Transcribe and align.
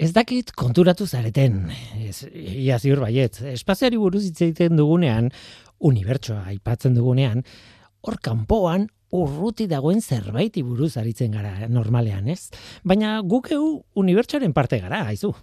Ez 0.00 0.14
dakit 0.16 0.54
konturatu 0.56 1.04
zareten, 1.04 1.66
ez, 2.00 2.22
ia 2.32 2.78
ziur 2.80 3.02
baiet, 3.02 3.36
espaziari 3.50 3.98
buruz 4.00 4.22
hitz 4.24 4.38
egiten 4.46 4.78
dugunean, 4.78 5.26
unibertsoa 5.84 6.46
aipatzen 6.54 6.94
dugunean, 6.96 7.42
hor 8.06 8.16
kanpoan 8.24 8.86
urruti 9.12 9.66
dagoen 9.68 10.00
zerbaiti 10.00 10.62
buruz 10.64 10.94
aritzen 10.96 11.36
gara 11.36 11.68
normalean, 11.68 12.30
ez? 12.32 12.48
Baina 12.80 13.18
guk 13.20 13.50
eu 13.52 13.66
unibertsoaren 14.00 14.56
parte 14.56 14.80
gara, 14.80 15.02
haizu. 15.10 15.34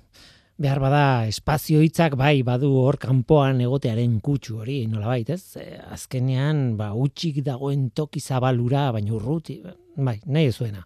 Behar 0.58 0.82
bada 0.82 1.04
espazio 1.30 1.84
hitzak 1.86 2.16
bai 2.18 2.42
badu 2.42 2.72
hor 2.82 2.98
kanpoan 2.98 3.62
egotearen 3.62 4.18
kutsu 4.26 4.58
hori, 4.64 4.80
nolabait, 4.90 5.30
ez? 5.38 5.54
E, 5.62 5.68
azkenean, 5.94 6.72
ba, 6.82 6.96
utxik 6.98 7.44
dagoen 7.46 7.92
toki 7.94 8.26
zabalura, 8.26 8.88
baina 8.96 9.14
urruti, 9.20 9.60
bai, 10.02 10.18
nahi 10.26 10.50
zuena. 10.50 10.82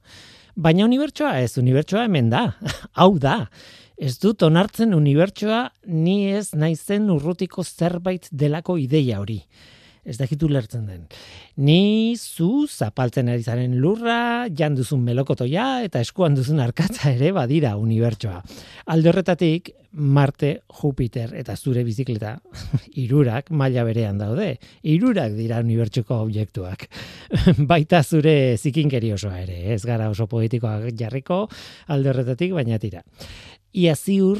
Baina 0.55 0.85
unibertsoa 0.85 1.37
ez, 1.39 1.57
unibertsoa 1.57 2.05
hemen 2.07 2.29
da. 2.31 2.51
Hau 2.99 3.17
da. 3.19 3.45
Ez 4.01 4.17
dut 4.19 4.41
onartzen 4.43 4.95
unibertsoa 4.97 5.69
ni 5.85 6.31
ez 6.33 6.51
naizen 6.57 7.09
urrutiko 7.13 7.63
zerbait 7.63 8.27
delako 8.31 8.77
ideia 8.81 9.19
hori 9.21 9.43
ez 10.05 10.17
dakitu 10.17 10.49
lertzen 10.49 10.87
den. 10.89 11.03
Ni 11.61 12.15
zu 12.17 12.65
zapaltzen 12.67 13.29
ari 13.29 13.43
zaren 13.43 13.77
lurra, 13.81 14.47
jan 14.57 14.75
duzun 14.75 15.03
melokotoia 15.05 15.83
eta 15.85 16.01
eskuan 16.01 16.35
duzun 16.35 16.59
arkatza 16.63 17.11
ere 17.13 17.31
badira 17.35 17.75
unibertsoa. 17.77 18.41
Alde 18.93 19.11
horretatik, 19.11 19.71
Marte, 19.91 20.61
Jupiter 20.71 21.33
eta 21.35 21.57
zure 21.57 21.83
bizikleta 21.83 22.37
irurak 23.03 23.51
maila 23.51 23.83
berean 23.83 24.21
daude. 24.21 24.53
Irurak 24.87 25.35
dira 25.35 25.59
unibertsuko 25.59 26.21
objektuak. 26.23 26.87
Baita 27.71 28.01
zure 28.03 28.55
zikinkeri 28.57 29.11
osoa 29.13 29.41
ere, 29.43 29.59
ez 29.75 29.83
gara 29.85 30.09
oso 30.09 30.29
poetikoak 30.31 30.93
jarriko 30.97 31.43
alde 31.91 32.13
horretatik, 32.13 32.55
baina 32.55 32.79
tira. 32.79 33.03
Ia 33.75 33.95
ziur 33.95 34.39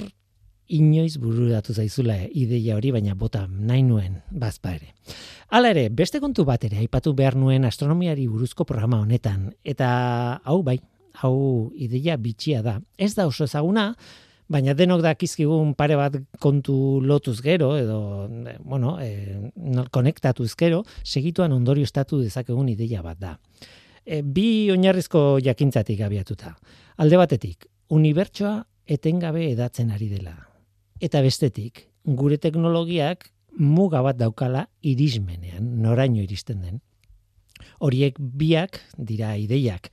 inoiz 0.72 1.18
bururatu 1.20 1.74
zaizula 1.74 2.16
ideia 2.32 2.78
hori, 2.78 2.92
baina 2.96 3.16
bota 3.16 3.44
nahi 3.48 3.84
nuen 3.84 4.22
bazpa 4.32 4.76
ere. 4.78 4.94
Hala 5.52 5.74
ere, 5.74 5.90
beste 5.90 6.22
kontu 6.24 6.46
bat 6.48 6.64
ere, 6.64 6.80
aipatu 6.80 7.14
behar 7.18 7.36
nuen 7.36 7.68
astronomiari 7.68 8.28
buruzko 8.32 8.66
programa 8.68 9.02
honetan, 9.04 9.50
eta 9.68 9.92
hau 10.48 10.62
bai, 10.64 10.80
hau 11.22 11.72
ideia 11.76 12.16
bitxia 12.18 12.62
da. 12.64 12.78
Ez 12.98 13.14
da 13.18 13.28
oso 13.28 13.44
ezaguna, 13.50 13.90
baina 14.52 14.76
denok 14.76 15.04
dakizkigun 15.04 15.74
pare 15.80 15.98
bat 16.00 16.16
kontu 16.40 17.02
lotuz 17.04 17.40
gero, 17.44 17.74
edo, 17.80 18.30
bueno, 18.64 18.98
e, 19.02 19.52
konektatuz 19.92 20.54
gero, 20.60 20.84
segituan 21.04 21.52
ondorio 21.56 21.88
estatu 21.88 22.22
dezakegun 22.24 22.72
ideia 22.72 23.04
bat 23.04 23.20
da. 23.20 23.38
E, 24.06 24.22
bi 24.24 24.72
oinarrizko 24.72 25.42
jakintzatik 25.44 26.00
abiatuta. 26.08 26.56
Alde 27.04 27.20
batetik, 27.20 27.68
unibertsoa 27.92 28.62
etengabe 28.92 29.52
edatzen 29.52 29.92
ari 29.92 30.10
dela 30.12 30.51
eta 31.02 31.22
bestetik 31.26 31.88
gure 32.06 32.38
teknologiak 32.42 33.28
muga 33.60 34.02
bat 34.06 34.18
daukala 34.18 34.68
irismenean, 34.82 35.82
noraino 35.82 36.22
iristen 36.22 36.62
den. 36.62 36.82
Horiek 37.82 38.18
biak 38.18 38.80
dira 38.98 39.36
ideiak. 39.38 39.92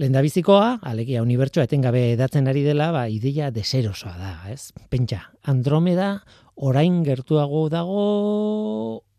Lendabizikoa, 0.00 0.78
alegia 0.88 1.20
unibertsoa 1.20 1.66
etengabe 1.66 2.06
edatzen 2.14 2.48
ari 2.48 2.62
dela, 2.64 2.88
ba, 2.94 3.04
ideia 3.12 3.50
deserosoa 3.52 4.14
da, 4.16 4.30
ez? 4.48 4.70
Pentsa, 4.88 5.26
Andromeda 5.44 6.22
orain 6.56 7.02
gertuago 7.04 7.66
dago 7.68 8.04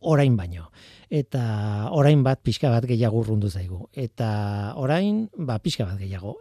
orain 0.02 0.36
baino. 0.40 0.72
Eta 1.12 1.92
orain 1.94 2.24
bat 2.26 2.42
pixka 2.42 2.72
bat 2.74 2.88
gehiago 2.90 3.22
urrundu 3.22 3.52
zaigu. 3.52 3.84
Eta 3.94 4.74
orain, 4.80 5.28
ba, 5.38 5.60
pixka 5.60 5.86
bat 5.86 6.00
gehiago. 6.00 6.40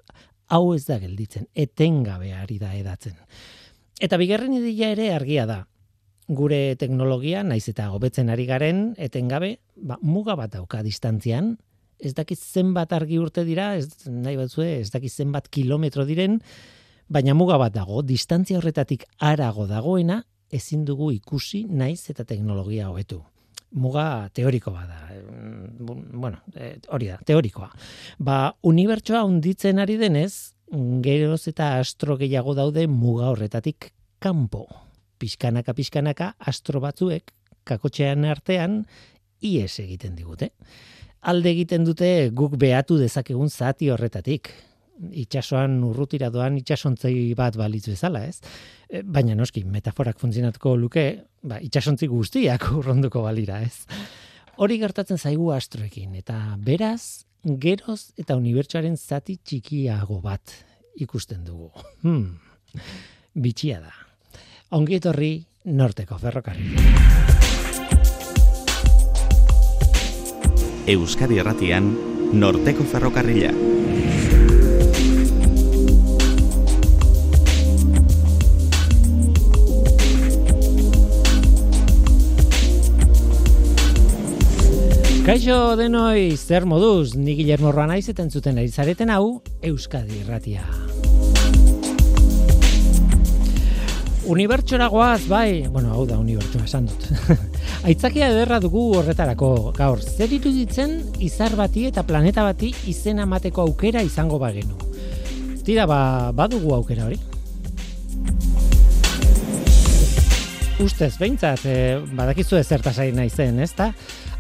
Hau 0.49 0.73
ez 0.75 0.87
da 0.87 0.97
gelditzen, 1.03 1.51
etengabe 1.55 2.33
ari 2.33 2.57
da 2.59 2.73
edatzen. 2.79 3.19
Eta 4.01 4.17
bigarren 4.17 4.55
ideia 4.57 4.95
ere 4.95 5.11
argia 5.13 5.45
da. 5.45 5.59
Gure 6.31 6.77
teknologia, 6.81 7.43
naiz 7.45 7.67
eta 7.69 7.91
hobetzen 7.93 8.31
ari 8.33 8.47
garen, 8.49 8.95
etengabe, 8.97 9.59
ba, 9.77 9.99
muga 10.01 10.39
bat 10.41 10.55
dauka 10.55 10.81
distantzian, 10.87 11.59
ez 12.01 12.15
dakiz 12.17 12.39
zenbat 12.41 12.95
argi 12.97 13.19
urte 13.21 13.45
dira, 13.45 13.75
ez 13.77 14.09
nahi 14.09 14.39
batzue, 14.39 14.71
ez 14.81 14.89
dakiz 14.95 15.13
zenbat 15.21 15.51
kilometro 15.53 16.07
diren, 16.09 16.39
baina 17.13 17.35
muga 17.37 17.59
bat 17.61 17.75
dago, 17.75 18.01
distantzia 18.07 18.57
horretatik 18.61 19.05
arago 19.19 19.67
dagoena, 19.69 20.23
ezin 20.51 20.87
dugu 20.89 21.11
ikusi 21.13 21.67
naiz 21.69 22.09
eta 22.09 22.25
teknologia 22.25 22.89
hobetu. 22.89 23.21
Muga 23.71 24.31
teoriko 24.35 24.73
bada. 24.75 24.97
Bueno, 25.79 26.41
eh, 26.57 26.79
hori 26.89 27.11
da, 27.13 27.21
teorikoa. 27.27 27.69
Ba, 28.19 28.39
unibertsoa 28.67 29.23
unditzen 29.29 29.79
ari 29.79 29.99
denez, 30.01 30.57
geroz 30.71 31.49
eta 31.51 31.75
astro 31.81 32.17
gehiago 32.21 32.55
daude 32.55 32.87
muga 32.87 33.31
horretatik 33.33 33.91
kanpo. 34.23 34.67
Piskanaka 35.19 35.75
piskanaka 35.75 36.35
astro 36.39 36.81
batzuek 36.81 37.33
kakotxean 37.65 38.25
artean 38.25 38.85
ies 39.41 39.79
egiten 39.83 40.17
digute. 40.17 40.51
Alde 41.21 41.51
egiten 41.53 41.85
dute 41.85 42.31
guk 42.33 42.57
behatu 42.61 42.97
dezakegun 43.01 43.51
zati 43.51 43.91
horretatik. 43.91 44.53
Itxasoan 45.01 45.79
urrutira 45.85 46.29
doan 46.33 46.59
itxasontzei 46.61 47.33
bat 47.37 47.57
balitz 47.57 47.87
bezala, 47.89 48.25
ez? 48.29 48.41
E, 48.89 49.01
baina 49.03 49.35
noski, 49.37 49.65
metaforak 49.65 50.21
funtzionatuko 50.21 50.75
luke, 50.77 51.05
ba, 51.43 51.57
itxasontzi 51.61 52.09
guztiak 52.09 52.67
urronduko 52.77 53.23
balira, 53.25 53.63
ez? 53.65 53.87
Hori 54.61 54.77
gertatzen 54.81 55.17
zaigu 55.17 55.49
astroekin, 55.57 56.19
eta 56.21 56.37
beraz, 56.61 57.25
geroz 57.45 58.13
eta 58.21 58.37
unibertsuaren 58.37 58.97
zati 58.97 59.39
txikiago 59.45 60.21
bat 60.21 60.53
ikusten 61.01 61.45
dugu. 61.45 61.71
Hmm. 62.03 62.39
Bitxia 63.35 63.81
da. 63.81 63.93
Ongi 64.77 64.99
etorri 65.01 65.33
norteko 65.65 66.19
ferrokarri. 66.19 66.69
Euskadi 70.91 71.39
Erratian 71.39 71.91
norteko 72.33 72.85
ferrokarrila. 72.85 73.53
Kaixo 85.31 85.77
denoi 85.79 86.35
zer 86.35 86.65
moduz, 86.67 87.15
ni 87.15 87.37
Guillermo 87.39 87.71
Roa 87.71 87.85
naiz 87.87 88.09
eta 88.11 88.25
entzuten 88.25 88.57
ari 88.59 88.67
zareten 88.67 89.13
hau 89.15 89.45
Euskadi 89.63 90.17
Irratia. 90.25 90.65
Unibertsora 94.27 94.89
goaz, 94.91 95.21
bai, 95.31 95.69
bueno, 95.71 95.93
hau 95.95 96.03
da 96.11 96.19
unibertsua 96.19 96.67
esan 96.67 96.91
dut. 96.91 97.07
Aitzakia 97.87 98.33
ederra 98.35 98.59
dugu 98.59 98.83
horretarako, 98.99 99.71
gaur, 99.79 100.03
zer 100.03 100.35
ditzen 100.35 100.99
izar 101.23 101.55
bati 101.55 101.87
eta 101.87 102.03
planeta 102.03 102.43
bati 102.43 102.73
izena 102.91 103.23
mateko 103.23 103.69
aukera 103.69 104.03
izango 104.03 104.41
bagenu. 104.43 104.75
Tira, 105.63 105.87
ba, 105.87 106.33
badugu 106.35 106.75
aukera 106.75 107.07
hori. 107.07 107.21
Ustez, 110.81 111.15
behintzat, 111.23 111.63
eh, 111.71 112.01
badakizu 112.19 112.59
ezertaz 112.59 112.99
ari 112.99 113.15
naizen, 113.15 113.63
ez 113.63 113.77
da? 113.79 113.93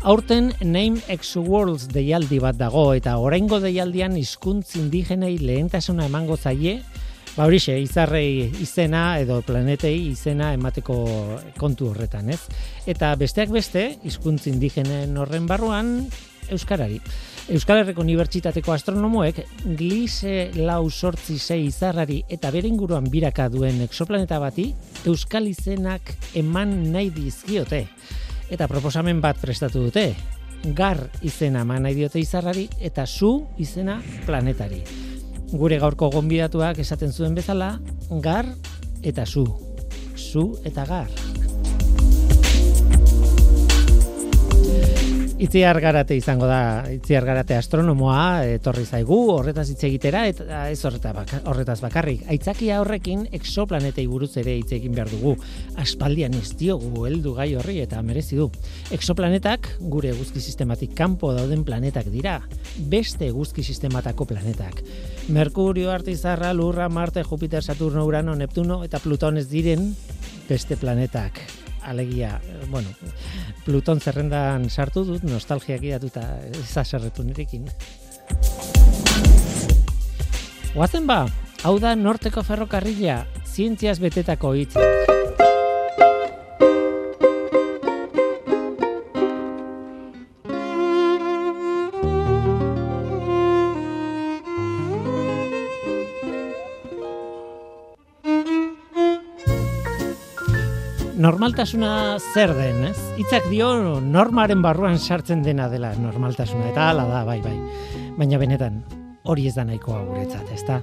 Aurten 0.02 0.54
Name 0.64 0.96
X 1.12 1.36
Worlds 1.36 1.90
deialdi 1.92 2.38
bat 2.40 2.56
dago 2.56 2.94
eta 2.96 3.18
oraingo 3.20 3.58
deialdian 3.60 4.14
hizkuntz 4.16 4.78
indigenei 4.80 5.34
lehentasuna 5.36 6.06
emango 6.08 6.38
zaie, 6.40 6.78
ba 7.34 7.44
horixe, 7.44 7.74
izarrei 7.76 8.48
izena 8.64 9.18
edo 9.20 9.42
planetei 9.44 9.98
izena 10.08 10.54
emateko 10.56 10.96
kontu 11.60 11.90
horretan, 11.90 12.30
ez? 12.32 12.40
Eta 12.88 13.12
besteak 13.20 13.52
beste, 13.52 13.82
hizkuntz 14.08 14.46
indigenen 14.48 15.20
horren 15.20 15.44
barruan 15.50 15.92
euskarari. 16.48 16.96
Euskal 17.52 17.82
Herriko 17.82 18.00
Unibertsitateko 18.00 18.72
astronomoek 18.72 19.42
glise 19.76 20.48
lau 20.56 20.88
sortzi 20.88 21.36
sei 21.36 21.66
izarrari 21.66 22.22
eta 22.32 22.48
bere 22.54 22.72
inguruan 22.72 23.12
biraka 23.12 23.50
duen 23.52 23.84
exoplaneta 23.84 24.40
bati 24.40 24.70
euskal 25.04 25.52
izenak 25.52 26.14
eman 26.40 26.76
nahi 26.88 27.12
dizkiote 27.12 27.84
eta 28.50 28.68
proposamen 28.68 29.20
bat 29.22 29.38
prestatu 29.40 29.86
dute. 29.86 30.10
Gar 30.76 31.06
izena 31.24 31.62
eman 31.64 31.86
nahi 31.86 31.96
diote 31.96 32.20
izarrari 32.20 32.66
eta 32.80 33.06
zu 33.06 33.46
izena 33.58 34.00
planetari. 34.26 34.82
Gure 35.50 35.80
gaurko 35.82 36.10
gonbidatuak 36.12 36.78
esaten 36.78 37.12
zuen 37.12 37.34
bezala, 37.34 37.78
gar 38.22 38.46
eta 39.02 39.26
zu. 39.26 39.46
Zu 40.16 40.52
eta 40.64 40.84
gar. 40.86 41.49
Itziar 45.40 45.78
garate 45.80 46.12
izango 46.18 46.44
da, 46.44 46.84
itziar 46.92 47.24
garate 47.24 47.54
astronomoa, 47.56 48.44
etorri 48.44 48.82
zaigu, 48.84 49.16
horretaz 49.32 49.70
hitz 49.72 49.78
egitera, 49.88 50.26
eta 50.28 50.66
ez 50.68 50.82
horretaz 50.84 51.78
bakarrik. 51.80 52.26
Aitzakia 52.28 52.82
horrekin, 52.82 53.22
exoplanetei 53.38 54.04
buruz 54.10 54.34
ere 54.42 54.58
hitz 54.58 54.74
egin 54.76 54.92
behar 54.92 55.08
dugu. 55.08 55.32
Aspaldian 55.80 56.36
ez 56.36 56.50
diogu 56.60 57.06
heldu 57.08 57.32
gai 57.38 57.54
horri 57.56 57.78
eta 57.80 58.02
merezi 58.04 58.36
du. 58.36 58.50
Exoplanetak, 58.92 59.70
gure 59.80 60.12
guzki 60.18 60.44
sistematik 60.44 60.92
kanpo 60.98 61.32
dauden 61.32 61.64
planetak 61.64 62.12
dira. 62.12 62.36
Beste 62.92 63.30
guzki 63.32 63.64
sistematako 63.64 64.28
planetak. 64.34 64.84
Merkurio, 65.32 65.88
Artizarra, 65.94 66.52
Lurra, 66.52 66.90
Marte, 66.92 67.24
Jupiter, 67.24 67.64
Saturno, 67.64 68.04
Urano, 68.04 68.36
Neptuno 68.36 68.82
eta 68.84 69.00
Pluton 69.00 69.40
ez 69.40 69.48
diren 69.48 69.88
beste 70.50 70.76
planetak 70.76 71.40
alegia, 71.82 72.40
bueno, 72.68 72.88
Pluton 73.70 74.00
zerrendan 74.02 74.64
sartu 74.66 75.04
dut, 75.06 75.22
nostalgiak 75.30 75.84
idatuta 75.86 76.24
ezaserretu 76.58 77.22
nirekin. 77.22 77.68
Oazen 80.74 81.06
ba, 81.06 81.20
hau 81.62 81.76
da 81.78 81.94
norteko 81.94 82.42
ferrokarrila, 82.42 83.20
zientziaz 83.46 84.00
betetako 84.02 84.56
hitz. 84.58 85.19
Normaltasuna 101.40 102.18
zer 102.34 102.50
den, 102.52 102.82
ez? 102.90 102.98
Hitzak 103.16 103.46
dio 103.48 103.70
normaren 104.04 104.60
barruan 104.60 104.98
sartzen 105.00 105.40
dena 105.40 105.70
dela 105.72 105.94
normaltasuna 105.96 106.66
eta 106.68 106.90
hala 106.90 107.06
da, 107.08 107.22
bai, 107.24 107.38
bai. 107.40 107.54
Baina 108.18 108.36
benetan 108.36 108.82
hori 109.24 109.46
ez 109.48 109.54
da 109.56 109.64
nahikoa 109.64 110.02
guretzat, 110.04 110.50
ezta? 110.52 110.76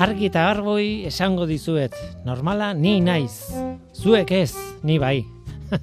Argi 0.00 0.30
eta 0.30 0.46
argoi 0.48 1.04
esango 1.10 1.44
dizuet, 1.44 1.92
normala 2.24 2.70
ni 2.72 3.02
naiz. 3.04 3.52
Zuek 3.92 4.32
ez, 4.32 4.54
ni 4.80 4.96
bai. 4.96 5.26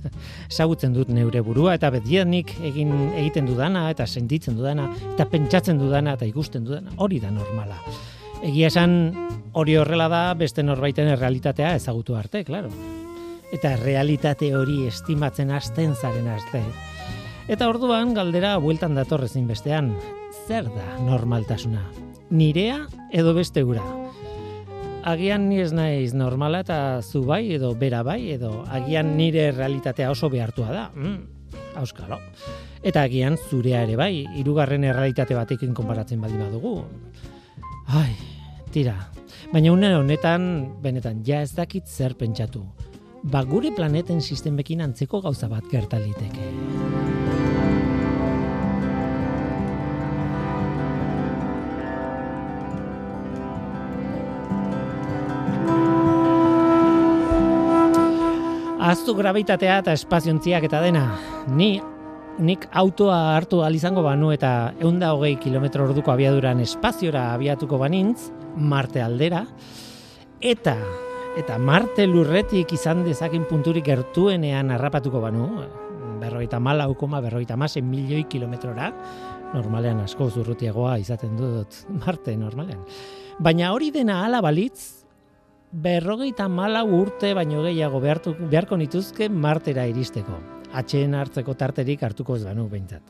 Ezagutzen 0.50 0.98
dut 0.98 1.14
neure 1.14 1.46
burua 1.46 1.78
eta 1.78 1.94
betianik 1.94 2.58
egin 2.66 2.98
egiten 3.12 3.46
dudana 3.46 3.92
eta 3.94 4.10
sentitzen 4.10 4.58
dudana 4.58 4.90
eta 5.14 5.30
pentsatzen 5.30 5.78
dudana 5.78 6.18
eta 6.18 6.26
ikusten 6.26 6.66
dudana, 6.66 6.98
hori 6.98 7.22
da 7.22 7.30
normala. 7.30 7.78
Egia 8.42 8.74
esan 8.74 9.00
hori 9.54 9.78
horrela 9.78 10.10
da 10.10 10.28
beste 10.34 10.66
norbaiten 10.66 11.14
realitatea 11.14 11.76
ezagutu 11.78 12.18
arte, 12.18 12.42
claro 12.42 12.74
eta 13.54 13.76
realitate 13.78 14.52
hori 14.56 14.86
estimatzen 14.88 15.52
hasten 15.52 15.96
zaren 15.96 16.28
arte. 16.32 16.64
Eta 17.48 17.68
orduan 17.70 18.16
galdera 18.18 18.56
bueltan 18.58 18.96
datorrezin 18.98 19.46
bestean, 19.48 19.92
zer 20.48 20.66
da 20.74 20.98
normaltasuna? 21.06 21.84
Nirea 22.34 22.88
edo 23.14 23.36
beste 23.38 23.64
ura? 23.64 23.84
Agian 25.06 25.46
ni 25.52 25.60
ez 25.62 25.70
naiz 25.78 26.16
normala 26.18 26.64
eta 26.66 26.78
zu 27.04 27.22
bai 27.28 27.54
edo 27.54 27.76
bera 27.78 28.02
bai 28.04 28.32
edo 28.34 28.64
agian 28.74 29.14
nire 29.18 29.52
realitatea 29.52 30.10
oso 30.10 30.32
behartua 30.34 30.72
da. 30.74 30.86
Mm, 30.96 31.20
auskalo. 31.78 32.18
Eta 32.82 33.04
agian 33.06 33.38
zurea 33.38 33.84
ere 33.86 33.96
bai, 34.00 34.26
hirugarren 34.40 34.84
errealitate 34.84 35.38
batekin 35.38 35.74
konparatzen 35.78 36.22
badi 36.22 36.42
badugu. 36.42 36.80
Ai, 37.94 38.16
tira. 38.74 38.96
Baina 39.54 39.72
une 39.72 39.94
honetan, 39.94 40.50
benetan, 40.82 41.22
ja 41.26 41.44
ez 41.46 41.54
dakit 41.54 41.86
zer 41.86 42.18
pentsatu 42.18 42.66
ba 43.26 43.42
gure 43.42 43.72
planeten 43.74 44.20
sistemekin 44.22 44.84
antzeko 44.86 45.18
gauza 45.22 45.48
bat 45.50 45.66
gerta 45.72 45.98
liteke. 45.98 46.46
Aztu 58.86 59.16
gravitatea 59.18 59.80
eta 59.82 59.96
espaziontziak 59.98 60.68
eta 60.70 60.84
dena. 60.84 61.08
Ni 61.50 61.80
nik 62.38 62.68
autoa 62.72 63.34
hartu 63.34 63.64
izango 63.74 64.04
banu 64.04 64.32
eta 64.32 64.74
eunda 64.80 65.14
hogei 65.14 65.36
kilometro 65.38 65.86
orduko 65.86 66.12
abiaduran 66.12 66.60
espaziora 66.60 67.34
abiatuko 67.34 67.78
banintz, 67.78 68.30
Marte 68.56 69.02
aldera, 69.02 69.46
eta 70.40 70.78
eta 71.36 71.58
Marte 71.60 72.06
lurretik 72.08 72.72
izan 72.74 73.04
dezakin 73.06 73.44
punturik 73.50 73.86
gertuenean 73.86 74.72
harrapatuko 74.72 75.20
banu, 75.24 75.48
berroita 76.22 76.60
mala 76.60 76.88
ukoma, 76.90 77.20
berroita 77.22 77.58
masen 77.60 77.90
milioi 77.90 78.24
kilometrora, 78.32 78.92
normalean 79.54 80.00
asko 80.04 80.30
zurrutiagoa 80.30 80.98
izaten 81.04 81.36
dut 81.40 81.82
Marte 82.02 82.36
normalean. 82.40 82.86
Baina 83.40 83.74
hori 83.76 83.92
dena 83.92 84.22
ala 84.26 84.40
balitz, 84.42 85.06
berrogeita 85.72 86.48
mala 86.48 86.86
urte 86.88 87.34
baino 87.36 87.64
gehiago 87.66 88.00
behartu, 88.00 88.36
beharko 88.40 88.78
nituzke 88.80 89.28
Martera 89.30 89.86
iristeko. 89.92 90.40
Atxeen 90.76 91.16
hartzeko 91.16 91.56
tarterik 91.56 92.04
hartuko 92.04 92.36
ez 92.36 92.46
banu 92.46 92.70
behintzat. 92.72 93.04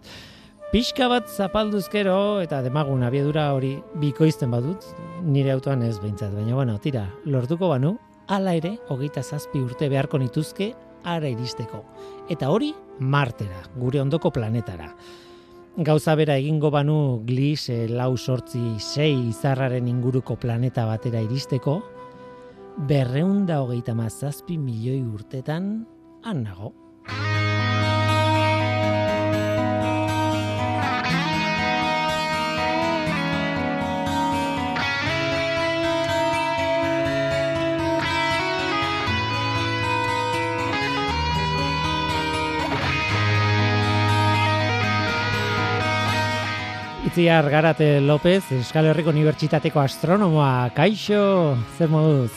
Pixka 0.71 1.07
bat 1.07 1.29
zapalduzkero 1.29 2.41
eta 2.41 2.59
demagun 2.65 3.05
abiedura 3.05 3.51
hori 3.53 3.75
bikoizten 4.01 4.51
badut, 4.51 4.83
nire 5.23 5.53
autoan 5.53 5.85
ez 5.85 5.99
behintzat. 6.01 6.33
Baina 6.33 6.57
bueno, 6.57 6.79
tira, 6.81 7.05
lortuko 7.23 7.69
banu, 7.69 7.95
hala 8.27 8.55
ere, 8.57 8.75
hogeita 8.89 9.23
zazpi 9.23 9.61
urte 9.61 9.89
beharko 9.89 10.19
nituzke 10.21 10.73
ara 11.05 11.29
iristeko. 11.29 11.83
Eta 12.29 12.49
hori, 12.49 12.71
martera, 12.99 13.61
gure 13.77 14.01
ondoko 14.01 14.31
planetara. 14.33 14.89
Gauza 15.75 16.15
bera 16.15 16.37
egingo 16.39 16.71
banu 16.71 17.21
glis 17.27 17.67
e, 17.69 17.85
lau 17.91 18.15
sortzi 18.17 18.79
sei 18.79 19.11
izarraren 19.27 19.89
inguruko 19.91 20.37
planeta 20.39 20.85
batera 20.87 21.19
iristeko, 21.21 21.81
berreunda 22.87 23.61
hogeita 23.63 23.95
mazazpi 23.95 24.57
milioi 24.57 25.03
urtetan, 25.03 25.85
han 26.23 26.43
nago. 26.47 26.73
Itziar 47.15 47.49
Garate 47.49 48.01
López, 48.01 48.43
Euskal 48.51 48.89
Herriko 48.89 49.13
Unibertsitateko 49.13 49.79
astronomoa. 49.79 50.67
Kaixo, 50.75 51.55
zer 51.77 51.87
moduz? 51.87 52.33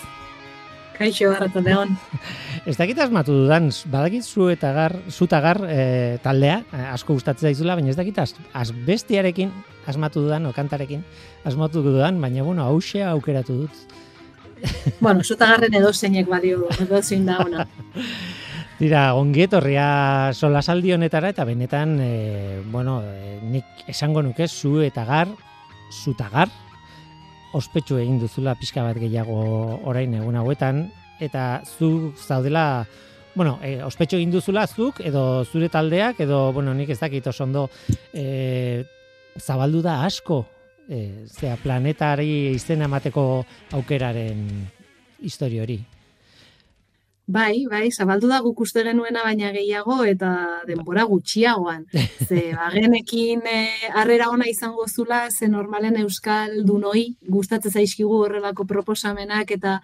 Kaixo, 0.94 1.32
garratu 1.32 1.64
deon. 1.66 1.96
Ez 2.70 2.76
dakit 2.78 3.00
asmatu 3.02 3.34
dudan, 3.40 3.72
badakit 3.90 4.22
zu 4.22 4.46
eta 4.54 4.70
gar, 4.76 4.94
zu 5.10 5.26
gar 5.26 5.58
e, 5.66 6.20
taldea, 6.22 6.60
eh, 6.70 6.86
asko 6.92 7.19
gustatzen 7.19 7.50
zaizula, 7.50 7.75
baina 7.75 7.90
ez 7.90 7.96
dakit 7.98 8.22
az, 8.22 8.36
azbestiarekin 8.54 9.50
asmatu 9.84 10.22
dudan, 10.22 10.46
okantarekin 10.46 11.02
asmatu 11.42 11.82
dudan, 11.82 12.20
baina 12.20 12.44
bueno, 12.44 12.62
hause 12.62 13.02
aukeratu 13.02 13.64
dut. 13.64 13.74
Bueno, 15.00 15.24
zu 15.24 15.34
garren 15.36 15.74
edo 15.74 15.92
zeinek 15.92 16.31
badio, 16.31 16.69
edo 16.78 17.02
zein 17.02 17.26
da 17.26 17.43
ona. 17.43 17.67
Dira, 18.79 19.17
ongiet 19.19 19.56
horria 19.58 20.31
solasaldi 20.31 20.93
honetara 20.94 21.32
eta 21.32 21.43
benetan, 21.43 21.97
e, 21.99 22.61
bueno, 22.70 23.01
e, 23.03 23.41
nik 23.43 23.82
esango 23.91 24.23
nuke 24.23 24.47
zu 24.47 24.77
eta 24.87 25.03
gar, 25.03 25.32
zu 25.91 26.13
eta 26.15 26.29
gar, 26.31 26.53
ospetsu 27.58 27.99
egin 27.99 28.20
duzula 28.23 28.55
pixka 28.55 28.85
bat 28.87 29.01
gehiago 29.03 29.41
orain 29.82 30.15
egun 30.20 30.39
hauetan, 30.39 30.85
eta 31.19 31.65
zu 31.67 32.13
zaudela, 32.15 32.87
bueno, 33.35 33.58
e, 33.67 33.81
ospetsu 33.82 34.20
egin 34.20 34.31
duzula 34.31 34.69
zuk, 34.70 35.03
edo 35.03 35.43
zure 35.43 35.67
taldeak, 35.75 36.23
edo, 36.23 36.53
bueno, 36.55 36.70
nik 36.70 36.94
ez 36.94 37.01
dakit 37.03 37.27
oso 37.35 37.49
ondo, 37.51 37.67
e, 38.15 38.85
zabaldu 39.43 39.82
da 39.82 40.05
asko, 40.06 40.44
e, 40.87 41.27
zera, 41.27 41.58
planetari 41.58 42.53
izena 42.55 42.87
emateko 42.87 43.29
aukeraren 43.75 44.44
histori 45.19 45.58
hori. 45.67 45.82
Bai, 47.29 47.67
bai, 47.69 47.91
zabaldu 47.93 48.29
da 48.31 48.39
guk 48.41 48.63
uste 48.65 48.81
genuena 48.87 49.20
baina 49.20 49.51
gehiago 49.53 49.99
eta 50.08 50.31
denbora 50.65 51.03
gutxiagoan. 51.11 51.82
Ze 52.29 52.55
bagenekin 52.56 53.43
eh, 53.44 53.91
harrera 53.93 54.31
ona 54.32 54.47
izango 54.49 54.87
zula, 54.89 55.27
ze 55.31 55.49
normalen 55.53 55.99
euskal 56.01 56.63
dunoi 56.65 57.19
gustatzen 57.29 57.75
zaizkigu 57.75 58.23
horrelako 58.23 58.65
proposamenak 58.65 59.53
eta 59.58 59.77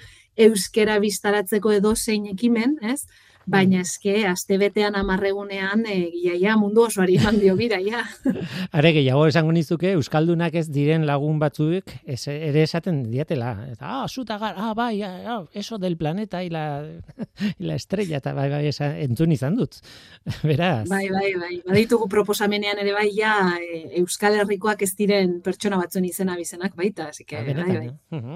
euskera 0.47 0.97
biztaratzeko 1.05 1.77
edo 1.77 1.93
zein 1.95 2.25
ekimen, 2.33 2.79
ez? 2.81 3.03
Baina 3.51 3.81
eske 3.85 4.25
astebetean 4.29 4.97
10 4.97 5.29
egunean 5.29 5.85
egia 5.91 6.57
mundu 6.61 6.87
osoari 6.89 7.17
eman 7.21 7.39
dio 7.41 7.57
bira 7.57 7.81
ja. 7.85 8.03
Are 8.77 8.93
gehiago 8.97 9.27
esango 9.29 9.53
nizuke 9.53 9.93
euskaldunak 9.93 10.55
ez 10.55 10.67
diren 10.73 11.07
lagun 11.07 11.39
batzuek 11.43 11.95
ere 12.07 12.63
esaten 12.63 13.03
diatela. 13.11 13.53
Eta 13.73 13.91
ah, 14.01 14.09
suta 14.09 14.39
gar, 14.39 14.55
ah 14.57 14.73
bai, 14.75 15.03
ah, 15.03 15.43
eso 15.53 15.79
del 15.79 15.97
planeta 15.97 16.43
y 16.45 16.51
la 16.51 16.85
y 17.59 17.65
la 17.65 17.75
estrella 17.75 18.21
ta 18.21 18.33
bai 18.33 18.51
bai 18.51 18.67
esa 18.67 18.93
entzun 18.99 19.33
izan 19.33 19.57
dut. 19.57 19.81
Beraz. 20.43 20.89
Bai, 20.89 21.09
bai, 21.11 21.33
bai. 21.41 21.55
Baditugu 21.67 22.09
proposamenean 22.09 22.79
ere 22.83 22.93
bai 22.93 23.11
ja 23.17 23.35
e, 23.61 24.01
Euskal 24.01 24.41
Herrikoak 24.41 24.83
ez 24.83 24.95
diren 24.97 25.41
pertsona 25.45 25.81
batzuen 25.81 26.07
izena 26.09 26.37
bizenak 26.37 26.77
baita, 26.77 27.11
así 27.13 27.25
que 27.25 27.39
ah, 27.39 27.45
bai, 27.53 27.89
bai. 28.11 28.31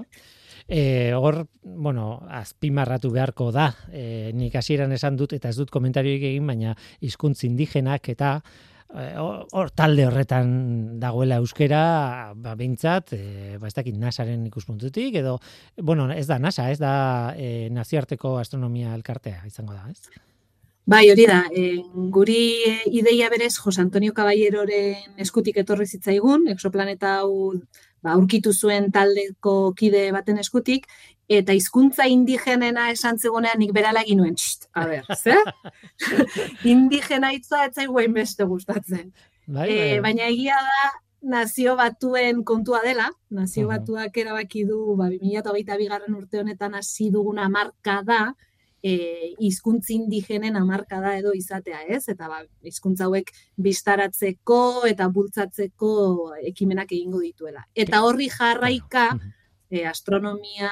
E, 0.68 1.14
hor, 1.16 1.46
bueno, 1.62 2.26
azpimarratu 2.28 3.08
beharko 3.10 3.48
da, 3.56 3.70
e, 3.88 4.32
nik 4.37 4.52
hasieran 4.60 4.92
esan 4.92 5.16
dut, 5.16 5.32
eta 5.32 5.48
ez 5.48 5.56
dut 5.56 5.72
komentarioik 5.72 6.26
egin, 6.28 6.44
baina 6.46 6.75
hizkuntz 7.00 7.46
indigenak 7.48 8.10
eta 8.12 8.34
eh, 8.92 9.14
hor 9.16 9.70
talde 9.72 10.04
horretan 10.04 11.00
dagoela 11.00 11.40
euskera, 11.40 12.34
ba, 12.37 12.52
bintzat, 12.60 13.14
e, 13.16 13.56
ba, 13.56 13.72
ez 13.72 13.75
dakit 13.80 13.96
nasaren 13.96 14.44
ikuspuntutik, 14.50 15.16
edo, 15.22 15.38
bueno, 15.80 16.10
ez 16.12 16.26
da 16.28 16.38
nasa, 16.38 16.68
ez 16.70 16.78
da 16.84 17.32
e, 17.32 17.70
naziarteko 17.72 18.37
astronomia 18.37 18.92
elkartea, 18.92 19.40
izango 19.48 19.72
da, 19.72 19.88
ez? 19.88 20.20
Bai, 20.88 21.06
hori 21.12 21.25
da, 21.28 21.42
e, 21.52 21.82
guri 22.12 22.42
ideia 22.92 23.28
berez, 23.28 23.54
Jos 23.56 23.78
Antonio 23.80 24.14
Caballeroren 24.16 25.16
eskutik 25.20 25.58
etorri 25.60 25.84
zitzaigun, 25.88 26.46
exoplaneta 26.48 27.18
hau 27.22 27.52
ba, 28.02 28.14
aurkitu 28.14 28.52
zuen 28.52 28.90
taldeko 28.93 29.73
kide 29.78 30.09
baten 30.12 30.38
eskutik, 30.38 30.87
eta 31.28 31.52
hizkuntza 31.52 32.07
indigenena 32.09 32.88
esan 32.90 33.19
zegonean 33.19 33.59
nik 33.61 33.75
berala 33.76 34.05
egin 34.07 34.23
nuen, 34.23 34.37
a 34.73 34.87
ber, 34.88 35.05
ze? 35.17 35.37
Indigena 36.73 37.35
hitza 37.35 37.67
ez 37.67 37.75
zaiguen 37.75 38.14
beste 38.17 38.49
gustatzen. 38.49 39.12
Bai, 39.47 39.69
bai, 39.69 39.76
bai. 39.76 40.00
baina 40.07 40.28
egia 40.33 40.57
da, 40.57 40.88
nazio 41.21 41.75
batuen 41.76 42.45
kontua 42.45 42.81
dela, 42.85 43.09
nazio 43.31 43.69
batuak 43.69 44.17
erabaki 44.17 44.64
du, 44.69 44.95
ba, 44.97 45.09
2008 45.11 45.78
bigarren 45.83 46.14
urte 46.14 46.40
honetan 46.40 46.76
hasi 46.78 47.11
duguna 47.11 47.49
marka 47.52 48.00
da, 48.07 48.21
e, 48.82 49.35
izkuntz 49.49 49.88
indigenen 49.94 50.56
amarkada 50.56 51.16
edo 51.18 51.32
izatea, 51.35 51.82
ez? 51.88 52.04
Eta 52.08 52.28
ba, 52.28 52.42
izkuntza 52.62 53.08
hauek 53.08 53.32
biztaratzeko 53.56 54.61
eta 54.90 55.08
bultzatzeko 55.08 55.90
ekimenak 56.52 56.92
egingo 56.92 57.23
dituela. 57.25 57.66
Eta 57.75 58.02
horri 58.06 58.28
jarraika, 58.32 59.11
e, 59.70 59.85
astronomia 59.85 60.70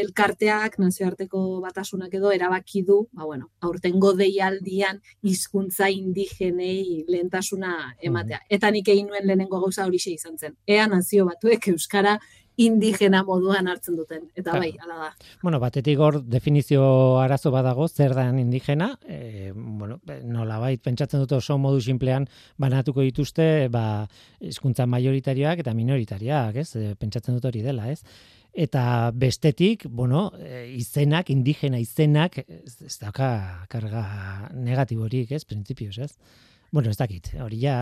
elkarteak, 0.00 0.78
nazioarteko 0.80 1.60
batasunak 1.64 2.14
edo, 2.16 2.32
erabaki 2.32 2.82
du, 2.86 3.02
ba, 3.12 3.24
bueno, 3.24 3.50
aurtengo 3.60 4.12
deialdian 4.16 5.00
hizkuntza 5.22 5.90
indigenei 5.92 7.04
lehentasuna 7.08 7.94
ematea. 8.00 8.40
Eta 8.48 8.70
nik 8.70 8.88
egin 8.88 9.10
nuen 9.10 9.26
lehenengo 9.28 9.60
gauza 9.60 9.86
hori 9.86 10.00
izan 10.00 10.38
zen. 10.38 10.56
Ea 10.66 10.86
nazio 10.88 11.26
batuek 11.28 11.68
Euskara 11.74 12.18
indigena 12.60 13.22
moduan 13.26 13.68
hartzen 13.70 13.96
duten. 13.98 14.26
Eta 14.38 14.56
bai, 14.58 14.70
ala 14.82 14.96
da. 14.98 15.10
Bueno, 15.42 15.60
batetik 15.62 16.00
hor 16.02 16.20
definizio 16.22 16.82
arazo 17.20 17.52
badago, 17.54 17.88
zer 17.88 18.14
da 18.16 18.26
indigena, 18.30 18.92
e, 19.08 19.52
bueno, 19.54 20.00
nola 20.24 20.58
bai, 20.62 20.76
pentsatzen 20.78 21.22
dut 21.24 21.36
oso 21.38 21.58
modu 21.58 21.80
simplean 21.80 22.28
banatuko 22.60 23.04
dituzte, 23.06 23.68
ba, 23.72 24.04
eskuntza 24.40 24.86
majoritarioak 24.90 25.64
eta 25.64 25.74
minoritariak, 25.76 26.60
ez? 26.64 26.68
E, 26.76 26.92
pentsatzen 27.00 27.38
dut 27.38 27.48
hori 27.50 27.64
dela, 27.64 27.88
ez? 27.90 28.02
Eta 28.50 28.84
bestetik, 29.14 29.86
bueno, 29.86 30.28
e, 30.38 30.66
izenak, 30.74 31.30
indigena 31.30 31.78
izenak, 31.78 32.42
ez, 32.42 32.96
dauka 33.00 33.32
karga 33.70 34.04
negatiborik, 34.54 35.32
ez? 35.32 35.44
Printzipioz, 35.46 35.98
ez? 36.06 36.14
Bueno, 36.70 36.90
ez 36.90 36.98
dakit, 36.98 37.32
hori 37.42 37.64
ja 37.64 37.76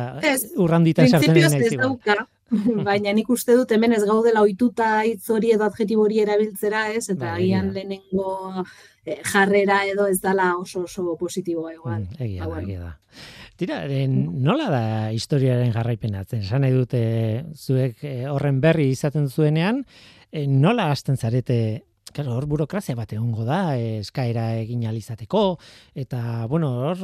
urranditan 0.56 1.08
sartzen 1.10 1.34
nahi 1.36 1.66
ez 1.66 1.76
dauka, 1.76 2.22
baina 2.88 3.12
nik 3.12 3.28
uste 3.30 3.56
dut 3.56 3.72
hemen 3.74 3.94
ez 3.96 4.04
gaudela 4.08 4.42
ohituta 4.46 4.90
hitz 5.06 5.28
hori 5.34 5.52
edo 5.54 5.66
adjetibo 5.68 6.06
hori 6.06 6.22
erabiltzera, 6.24 6.88
ez? 6.94 7.08
Eta 7.08 7.24
bai, 7.24 7.34
agian 7.42 7.72
lehenengo 7.74 8.64
eh, 9.04 9.18
jarrera 9.32 9.82
edo 9.88 10.06
ez 10.08 10.20
dala 10.24 10.54
oso 10.58 10.84
oso 10.88 11.16
positiboa 11.20 11.74
igual. 11.74 12.06
Mm, 12.06 12.22
egia 12.28 12.48
da, 12.48 12.62
egia 12.62 12.80
da. 12.86 12.94
Tira, 13.58 13.80
nola 14.06 14.68
da 14.70 14.84
historiaren 15.10 15.74
jarraipenatzen? 15.74 16.44
Esan 16.46 16.62
nahi 16.62 16.76
dute 16.76 17.02
zuek 17.56 18.04
eh, 18.06 18.22
horren 18.30 18.62
berri 18.62 18.88
izaten 18.94 19.28
zuenean, 19.28 19.82
eh, 20.30 20.46
nola 20.46 20.90
hasten 20.92 21.16
zarete 21.16 21.84
Claro, 22.08 22.38
hor 22.38 22.46
burokrazia 22.48 22.96
bat 22.96 23.10
egongo 23.12 23.44
da, 23.44 23.76
eskaera 23.76 24.54
egin 24.62 24.86
alizateko, 24.88 25.58
eta, 25.92 26.46
bueno, 26.48 26.70
hor 26.88 27.02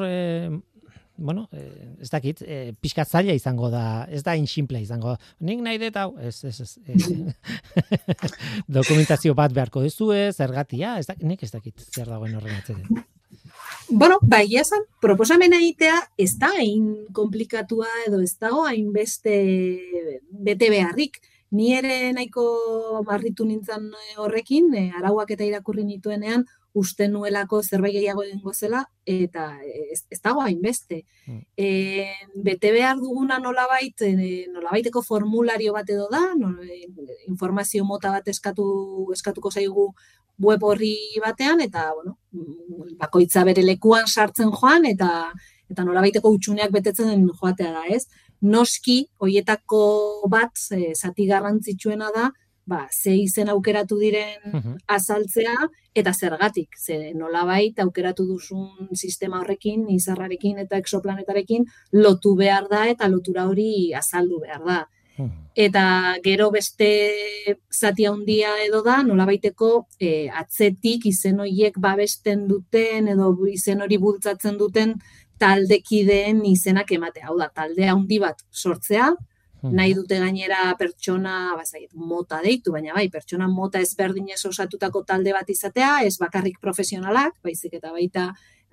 bueno, 1.16 1.49
eh, 1.52 1.97
ez 2.00 2.11
dakit, 2.11 2.42
eh, 2.42 2.73
pixkat 2.80 3.09
zaila 3.09 3.35
izango 3.35 3.71
da, 3.71 4.04
ez 4.11 4.23
da 4.26 4.35
inximple 4.37 4.80
izango, 4.83 5.16
nik 5.40 5.61
nahi 5.62 5.78
dut 5.78 5.97
hau, 5.97 6.14
ez, 6.18 6.44
ez, 6.44 6.78
ez, 6.87 7.09
dokumentazio 8.78 9.35
bat 9.35 9.54
beharko 9.54 9.83
duzu 9.85 10.11
ez, 10.12 10.35
zergatia, 10.37 10.99
ez 10.99 11.06
dakit, 11.06 11.26
nik 11.28 11.42
ez 11.42 11.52
dakit 11.52 11.87
zer 11.92 12.11
dagoen 12.11 12.35
horren 12.35 12.59
atzede. 12.59 13.04
Bueno, 13.88 14.18
bai, 14.23 14.47
esan, 14.56 14.83
proposamena 15.00 15.59
egitea 15.61 15.99
ez 16.18 16.33
da 16.40 16.49
hain 16.56 17.06
komplikatua 17.12 17.87
edo 18.06 18.21
ez 18.25 18.33
dago 18.40 18.64
hainbeste 18.66 19.37
bete 20.30 20.71
beharrik. 20.73 21.21
Ni 21.54 21.75
ere 21.76 22.12
nahiko 22.16 23.02
barritu 23.06 23.44
nintzen 23.47 23.92
horrekin, 24.18 24.73
eh, 24.75 24.90
arauak 24.99 25.30
eta 25.30 25.44
irakurri 25.47 25.85
nituenean, 25.85 26.47
uste 26.75 27.07
nuelako 27.09 27.62
zerbait 27.62 27.95
gehiago 27.95 28.25
egingo 28.25 28.52
zela 28.52 28.83
eta 29.07 29.47
ez, 29.62 30.00
ez 30.11 30.19
dago 30.21 30.43
hainbeste. 30.43 31.04
Mm. 31.26 31.40
E, 31.57 31.69
bete 32.35 32.73
behar 32.75 32.99
duguna 32.99 33.38
nolabait, 33.38 34.02
e, 34.02 34.47
nolabaiteko 34.50 35.02
formulario 35.07 35.73
bat 35.76 35.90
edo 35.95 36.09
da, 36.11 36.25
no, 36.38 36.50
e, 36.62 36.83
informazio 37.31 37.87
mota 37.87 38.11
bat 38.16 38.28
eskatu 38.28 38.66
eskatuko 39.14 39.54
zaigu 39.54 39.88
web 40.43 40.66
horri 40.66 40.97
batean 41.23 41.62
eta 41.62 41.87
bueno, 41.95 42.19
bakoitza 42.99 43.45
bere 43.47 43.62
lekuan 43.62 44.11
sartzen 44.11 44.50
joan 44.50 44.90
eta 44.90 45.11
eta 45.71 45.85
nolabaiteko 45.87 46.31
utxuneak 46.35 46.75
betetzen 46.75 47.28
joatea 47.38 47.71
da, 47.73 47.85
ez? 47.88 48.04
Noski 48.43 49.04
hoietako 49.23 49.85
bat 50.31 50.59
e, 50.75 50.90
zati 50.99 51.31
garrantzitsuena 51.31 52.11
da 52.14 52.33
ba, 52.66 52.87
ze 52.90 53.14
izen 53.16 53.50
aukeratu 53.52 53.99
diren 54.00 54.80
azaltzea, 54.87 55.54
eta 55.94 56.12
zergatik, 56.12 56.76
ze 56.78 57.12
nolabait 57.14 57.78
aukeratu 57.80 58.26
duzun 58.26 58.90
sistema 58.94 59.40
horrekin, 59.40 59.87
izarrarekin 59.94 60.59
eta 60.64 60.80
exoplanetarekin 60.80 61.66
lotu 61.92 62.35
behar 62.37 62.68
da 62.71 62.87
eta 62.90 63.09
lotura 63.09 63.47
hori 63.50 63.92
azaldu 63.94 64.40
behar 64.40 64.64
da. 64.64 64.83
Eta 65.54 66.16
gero 66.25 66.49
beste 66.50 66.88
zati 67.71 68.06
handia 68.11 68.56
edo 68.64 68.80
da, 68.83 68.97
nolabaiteko 69.06 69.68
e, 70.00 70.26
atzetik 70.26 71.06
izen 71.06 71.38
horiek 71.44 71.78
babesten 71.78 72.49
duten 72.49 73.12
edo 73.12 73.28
izen 73.47 73.85
hori 73.85 74.00
bultzatzen 74.02 74.59
duten 74.59 74.97
taldekideen 75.38 76.42
izenak 76.50 76.90
ematea. 76.97 77.28
Hau 77.30 77.38
da, 77.38 77.49
talde 77.54 77.87
handi 77.87 78.18
bat 78.18 78.42
sortzea, 78.50 79.12
Hmm. 79.64 79.78
nahi 79.78 79.94
dute 79.97 80.18
gainera 80.21 80.75
pertsona, 80.76 81.54
bazait, 81.56 81.88
mota 81.97 82.42
deitu, 82.44 82.75
baina 82.75 82.92
bai, 82.92 83.06
pertsona 83.09 83.47
mota 83.49 83.80
ezberdinez 83.80 84.42
osatutako 84.44 85.00
talde 85.09 85.33
bat 85.33 85.49
izatea, 85.49 86.02
ez 86.04 86.18
bakarrik 86.21 86.59
profesionalak, 86.61 87.38
baizik 87.47 87.78
eta 87.78 87.92
baita 87.94 88.26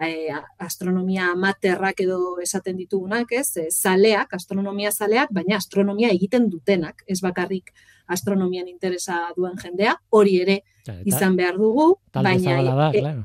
e, 0.03 0.27
astronomia 0.59 1.29
amaterrak 1.31 2.03
edo 2.03 2.19
esaten 2.43 2.75
ditugunak, 2.75 3.31
ez, 3.31 3.47
e, 3.55 3.69
zaleak, 3.71 4.35
astronomia 4.35 4.91
zaleak, 4.91 5.31
baina 5.31 5.61
astronomia 5.61 6.11
egiten 6.11 6.49
dutenak, 6.51 7.05
ez 7.07 7.21
bakarrik 7.23 7.71
astronomian 8.11 8.67
interesa 8.67 9.29
duen 9.37 9.55
jendea, 9.63 9.95
hori 10.09 10.41
ere 10.43 10.59
izan 11.07 11.39
behar 11.39 11.55
dugu, 11.61 11.93
baina... 12.11 12.59
Da, 12.67 12.91
e, 12.91 13.15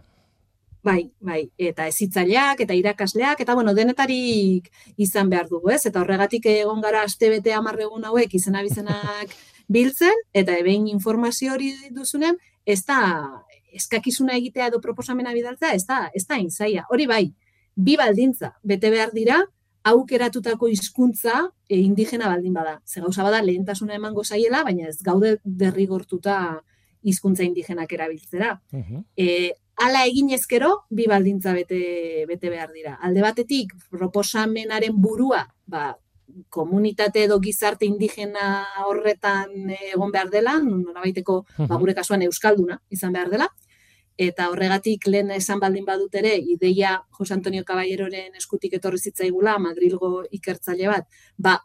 Bai, 0.87 1.09
bai, 1.19 1.41
eta 1.59 1.89
ezitzaileak 1.91 2.61
eta 2.63 2.75
irakasleak 2.79 3.41
eta 3.43 3.55
bueno, 3.59 3.73
denetarik 3.75 4.69
izan 5.03 5.31
behar 5.33 5.49
dugu, 5.51 5.73
ez? 5.75 5.81
Eta 5.89 6.03
horregatik 6.03 6.47
egon 6.53 6.85
gara 6.85 7.03
astebete 7.03 7.51
10 7.51 7.83
egun 7.89 8.07
hauek 8.07 8.37
izena 8.39 8.63
bizenak 8.63 9.35
biltzen 9.77 10.23
eta 10.33 10.55
ebein 10.61 10.87
informazio 10.93 11.57
hori 11.57 11.73
duzunean, 11.97 12.39
ez 12.67 12.85
da 12.87 13.01
eskakizuna 13.75 14.39
egitea 14.39 14.71
edo 14.71 14.81
proposamena 14.81 15.35
bidaltzea, 15.35 15.75
ez 15.75 15.85
da, 15.91 16.07
ez 16.15 16.25
da 16.29 16.39
inzaia. 16.39 16.87
Hori 16.91 17.11
bai, 17.11 17.25
bi 17.75 17.99
baldintza 17.99 18.55
bete 18.63 18.91
behar 18.95 19.11
dira 19.17 19.43
aukeratutako 19.91 20.71
hizkuntza 20.71 21.43
e, 21.69 21.81
indigena 21.81 22.31
baldin 22.31 22.55
bada. 22.55 22.81
Ze 22.87 23.03
gauza 23.03 23.27
bada 23.27 23.43
lehentasuna 23.43 23.99
emango 23.99 24.25
zaiela, 24.25 24.63
baina 24.63 24.89
ez 24.89 25.03
gaude 25.03 25.37
derrigortuta 25.45 26.41
hizkuntza 27.03 27.43
indigenak 27.43 27.93
erabiltzera. 27.93 28.61
Uh 28.73 29.03
Hala 29.77 30.07
egin 30.09 30.31
ezkero, 30.33 30.71
bi 30.89 31.05
baldintza 31.11 31.53
bete, 31.53 31.79
bete 32.29 32.49
behar 32.49 32.71
dira. 32.73 32.95
Alde 33.05 33.21
batetik, 33.21 33.75
proposamenaren 33.93 34.97
burua, 35.03 35.43
ba, 35.67 35.91
komunitate 36.51 37.25
edo 37.27 37.39
gizarte 37.45 37.87
indigena 37.87 38.65
horretan 38.87 39.71
egon 39.77 40.13
behar 40.15 40.31
dela, 40.33 40.57
nora 40.65 41.05
baiteko, 41.05 41.43
ba, 41.59 41.77
gure 41.77 41.95
kasuan 41.95 42.25
euskalduna 42.27 42.81
izan 42.91 43.13
behar 43.13 43.31
dela. 43.37 43.53
eta 44.25 44.47
horregatik 44.49 45.03
lehen 45.13 45.31
esan 45.35 45.59
baldin 45.61 45.85
badut 45.85 46.15
ere, 46.17 46.31
ideia 46.39 46.95
Jose 47.19 47.35
Antonio 47.35 47.65
Caballeroren 47.69 48.39
eskutik 48.39 48.73
etorri 48.79 48.97
zitzaigula, 48.97 49.59
Madrilgo 49.61 50.23
ikertzaile 50.39 50.87
bat, 50.89 51.05
ba, 51.37 51.59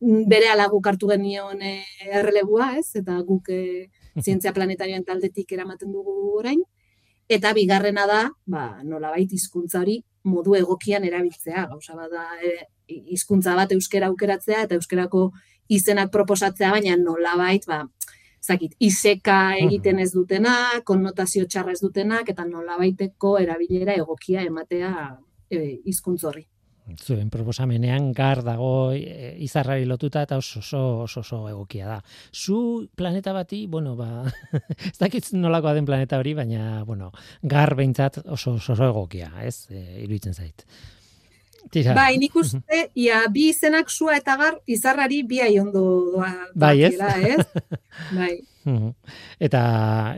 bere 0.00 0.46
alaguk 0.52 0.86
hartu 0.86 1.08
genion 1.10 1.62
e, 1.62 1.80
errelebua, 2.06 2.76
ez? 2.78 2.92
Eta 3.00 3.18
guk 3.26 3.50
e, 3.50 3.88
zientzia 4.22 4.52
planetarioen 4.52 5.04
taldetik 5.04 5.50
eramaten 5.52 5.90
dugu 5.90 6.14
orain. 6.38 6.62
Eta 7.28 7.52
bigarrena 7.56 8.06
da, 8.06 8.20
ba, 8.46 8.66
nolabait 8.86 9.32
hizkuntza 9.32 9.80
hori 9.80 9.98
modu 10.26 10.54
egokian 10.58 11.04
erabiltzea, 11.06 11.66
gauza 11.72 11.96
bada 11.98 12.24
e, 12.42 12.52
hizkuntza 13.14 13.54
bat 13.58 13.72
euskera 13.74 14.10
aukeratzea 14.12 14.62
eta 14.66 14.78
euskerako 14.78 15.30
izenak 15.68 16.12
proposatzea, 16.14 16.70
baina 16.70 16.96
nolabait, 17.00 17.66
ba, 17.66 17.82
zakit, 18.42 18.76
iseka 18.78 19.38
egiten 19.58 19.98
ez 19.98 20.12
dutena, 20.14 20.56
konnotazio 20.86 21.46
txarra 21.50 21.74
ez 21.74 21.82
dutenak, 21.82 22.30
eta 22.30 22.46
nolabaiteko 22.46 23.38
erabilera 23.42 23.98
egokia 23.98 24.46
ematea 24.46 24.92
e, 25.50 25.80
hizkuntz 25.84 26.22
horri 26.24 26.46
zuen 26.94 27.30
proposamenean 27.30 28.12
gar 28.14 28.42
dago 28.46 28.92
e, 28.94 29.34
izarrari 29.42 29.86
lotuta 29.88 30.22
eta 30.22 30.38
oso 30.38 30.60
oso 30.60 30.82
oso, 31.02 31.20
oso 31.20 31.40
egokia 31.50 31.86
da. 31.88 32.00
Zu 32.32 32.88
planeta 32.94 33.32
bati, 33.32 33.66
bueno, 33.66 33.96
ba, 33.96 34.24
ez 34.90 34.98
dakit 34.98 35.32
nolakoa 35.34 35.74
den 35.74 35.86
planeta 35.86 36.18
hori, 36.18 36.34
baina, 36.34 36.84
bueno, 36.84 37.12
gar 37.42 37.74
behintzat 37.74 38.22
oso 38.26 38.56
oso, 38.60 38.76
egokia, 38.76 39.32
ez, 39.42 39.66
e, 39.70 40.02
iruditzen 40.04 40.34
zait. 40.34 40.66
Tira. 41.70 41.96
Bai, 41.98 42.14
nik 42.22 42.34
uste, 42.38 42.84
ia, 42.94 43.24
bi 43.32 43.48
izenak 43.50 43.90
sua 43.90 44.20
eta 44.20 44.36
gar, 44.38 44.60
izarrari 44.70 45.24
bi 45.26 45.40
ondo 45.58 46.12
doa. 46.12 46.30
Bai, 46.54 46.84
ez? 46.86 46.94
ez? 46.94 47.42
bai. 48.18 48.36
Eta 49.42 49.62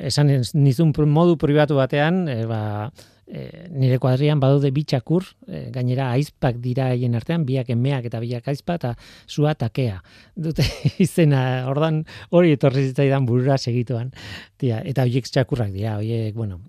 esan 0.04 0.28
nizun 0.54 0.92
modu 1.08 1.36
pribatu 1.40 1.76
batean, 1.80 2.26
e, 2.28 2.44
ba, 2.44 2.90
e, 3.28 3.68
nire 3.70 3.98
kuadrian 4.00 4.40
badude 4.40 4.70
bitxakur, 4.74 5.26
e, 5.46 5.68
gainera 5.74 6.10
aizpak 6.16 6.58
dira 6.64 6.88
haien 6.92 7.16
artean, 7.18 7.44
biak 7.48 7.70
emeak 7.74 8.08
eta 8.08 8.20
biak 8.22 8.48
aizpa, 8.52 8.78
eta 8.80 8.94
zua 9.28 9.54
takea. 9.58 10.00
Dute 10.36 10.64
izena, 11.06 11.42
ordan 11.70 12.02
hori 12.30 12.54
etorri 12.56 12.88
zitzaidan 12.88 13.28
burura 13.28 13.58
segituan. 13.58 14.12
Tia, 14.58 14.80
eta 14.88 15.04
horiek 15.06 15.28
txakurrak 15.28 15.72
dira, 15.74 15.98
horiek, 16.00 16.34
bueno, 16.36 16.60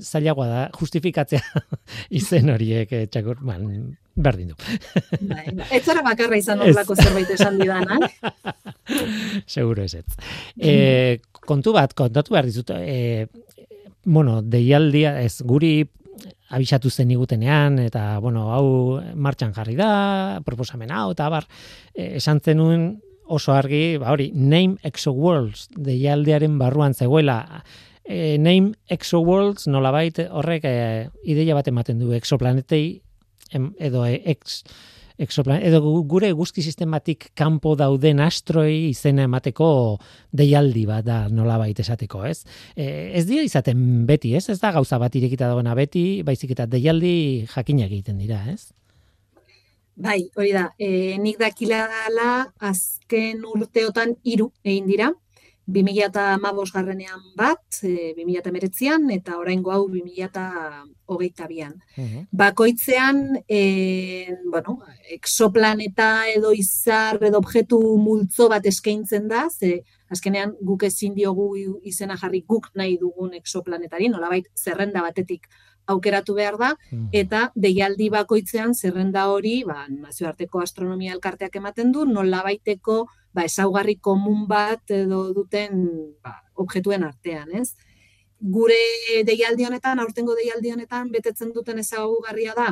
zailagoa 0.00 0.48
da, 0.48 0.62
justifikatzea 0.78 1.42
izen 2.22 2.54
horiek 2.54 2.92
e, 2.94 3.04
txakur, 3.10 3.42
man, 3.44 3.66
berdin 4.14 4.52
du. 4.52 4.58
Bai, 5.26 5.48
bai. 5.50 5.68
ez 5.74 5.82
zara 5.82 6.04
bakarra 6.06 6.38
izan 6.38 6.62
horlako 6.62 6.96
zerbait 6.96 7.30
esan 7.34 7.58
didana. 7.58 7.98
Seguro 9.56 9.82
ez 9.82 9.96
ez. 9.98 10.06
E, 10.54 11.18
kontu 11.44 11.74
bat, 11.74 11.92
kontatu 11.98 12.36
behar 12.36 12.46
dizut, 12.46 12.70
e, 12.78 13.26
bueno, 14.04 14.40
deialdia, 14.42 15.16
ez, 15.24 15.40
guri 15.42 15.74
abisatu 16.54 16.90
zen 16.90 17.10
igutenean, 17.10 17.78
eta, 17.82 18.18
bueno, 18.22 18.48
hau 18.54 19.00
martxan 19.14 19.54
jarri 19.56 19.76
da, 19.78 20.40
proposamen 20.46 20.92
hau, 20.94 21.10
eta 21.14 21.28
bar, 21.32 21.48
e, 21.94 22.14
esan 22.20 22.40
zenuen 22.40 22.86
oso 23.24 23.54
argi, 23.56 23.96
ba, 23.98 24.12
hori, 24.12 24.30
Name 24.34 24.78
Exo 24.84 25.12
Worlds, 25.12 25.68
deialdearen 25.74 26.58
barruan 26.60 26.94
zegoela, 26.94 27.64
e, 28.04 28.36
Name 28.38 28.74
Exo 28.88 29.20
Worlds, 29.24 29.66
nola 29.66 29.92
horrek 29.92 30.64
e, 30.68 31.08
ideia 31.24 31.54
bat 31.54 31.68
ematen 31.68 31.98
du, 31.98 32.12
exoplanetei, 32.12 33.00
em, 33.52 33.72
edo 33.78 34.04
e, 34.06 34.20
ex, 34.24 34.62
exoplan 35.18 35.62
edo 35.62 35.80
gure 36.10 36.32
guzki 36.34 36.62
sistematik 36.62 37.28
kanpo 37.38 37.74
dauden 37.78 38.20
astroi 38.24 38.90
izena 38.90 39.28
emateko 39.28 39.68
deialdi 40.34 40.84
bat 40.90 41.06
da 41.06 41.18
nolabait 41.30 41.78
esateko, 41.78 42.24
ez? 42.26 42.44
E, 42.76 43.12
ez 43.14 43.24
dira 43.28 43.44
izaten 43.46 44.06
beti, 44.08 44.34
ez? 44.34 44.48
Ez 44.50 44.58
da 44.60 44.72
gauza 44.74 44.98
bat 44.98 45.14
irekita 45.14 45.48
dagoena 45.50 45.74
beti, 45.78 46.22
baizik 46.26 46.56
eta 46.56 46.66
deialdi 46.66 47.46
jakinak 47.46 47.92
egiten 47.92 48.18
dira, 48.18 48.42
ez? 48.50 48.72
Bai, 49.94 50.24
hori 50.34 50.50
da. 50.50 50.68
E, 50.78 51.14
nik 51.22 51.38
dakila 51.38 51.84
dela 51.90 52.30
azken 52.58 53.44
urteotan 53.46 54.16
hiru 54.26 54.50
egin 54.64 54.90
dira. 54.90 55.12
2000 55.66 56.72
garrenean 56.72 57.20
bat, 57.36 57.62
e, 57.82 58.14
2000 58.16 59.10
eta 59.14 59.38
oraingo 59.38 59.72
hau 59.72 59.88
2000 59.88 61.48
bian. 61.48 61.74
Bakoitzean, 62.30 63.40
e, 63.48 64.28
bueno, 64.50 64.80
exoplaneta 65.10 66.28
edo 66.28 66.52
izar 66.52 67.22
edo 67.24 67.38
objektu 67.38 67.80
multzo 67.96 68.48
bat 68.48 68.66
eskaintzen 68.66 69.28
da, 69.28 69.48
ze 69.50 69.82
azkenean 70.10 70.54
guk 70.60 70.84
ezin 70.84 71.14
diogu 71.14 71.54
izena 71.82 72.16
jarri 72.20 72.44
guk 72.46 72.70
nahi 72.74 72.98
dugun 73.00 73.34
exoplanetari, 73.34 74.08
nolabait 74.08 74.50
zerrenda 74.54 75.02
batetik 75.02 75.48
aukeratu 75.86 76.34
behar 76.34 76.56
da, 76.56 76.70
eta 77.12 77.50
deialdi 77.54 78.08
bakoitzean 78.12 78.74
zerrenda 78.74 79.26
hori, 79.28 79.62
ba, 79.68 79.84
nazioarteko 79.88 80.62
astronomia 80.62 81.12
elkarteak 81.12 81.56
ematen 81.60 81.92
du, 81.92 82.06
nolabaiteko 82.08 83.04
ba, 83.34 83.44
esaugarri 83.44 83.96
komun 84.00 84.46
bat 84.48 84.90
edo 84.94 85.26
duten 85.34 85.82
ba, 86.22 86.38
objektuen 86.54 87.04
artean, 87.04 87.50
ez? 87.58 87.74
Gure 88.54 88.78
deialdi 89.26 89.66
honetan, 89.66 90.00
aurtengo 90.00 90.34
deialdi 90.38 90.72
honetan, 90.74 91.10
betetzen 91.10 91.52
duten 91.54 91.80
ezaugarria 91.82 92.54
da, 92.56 92.70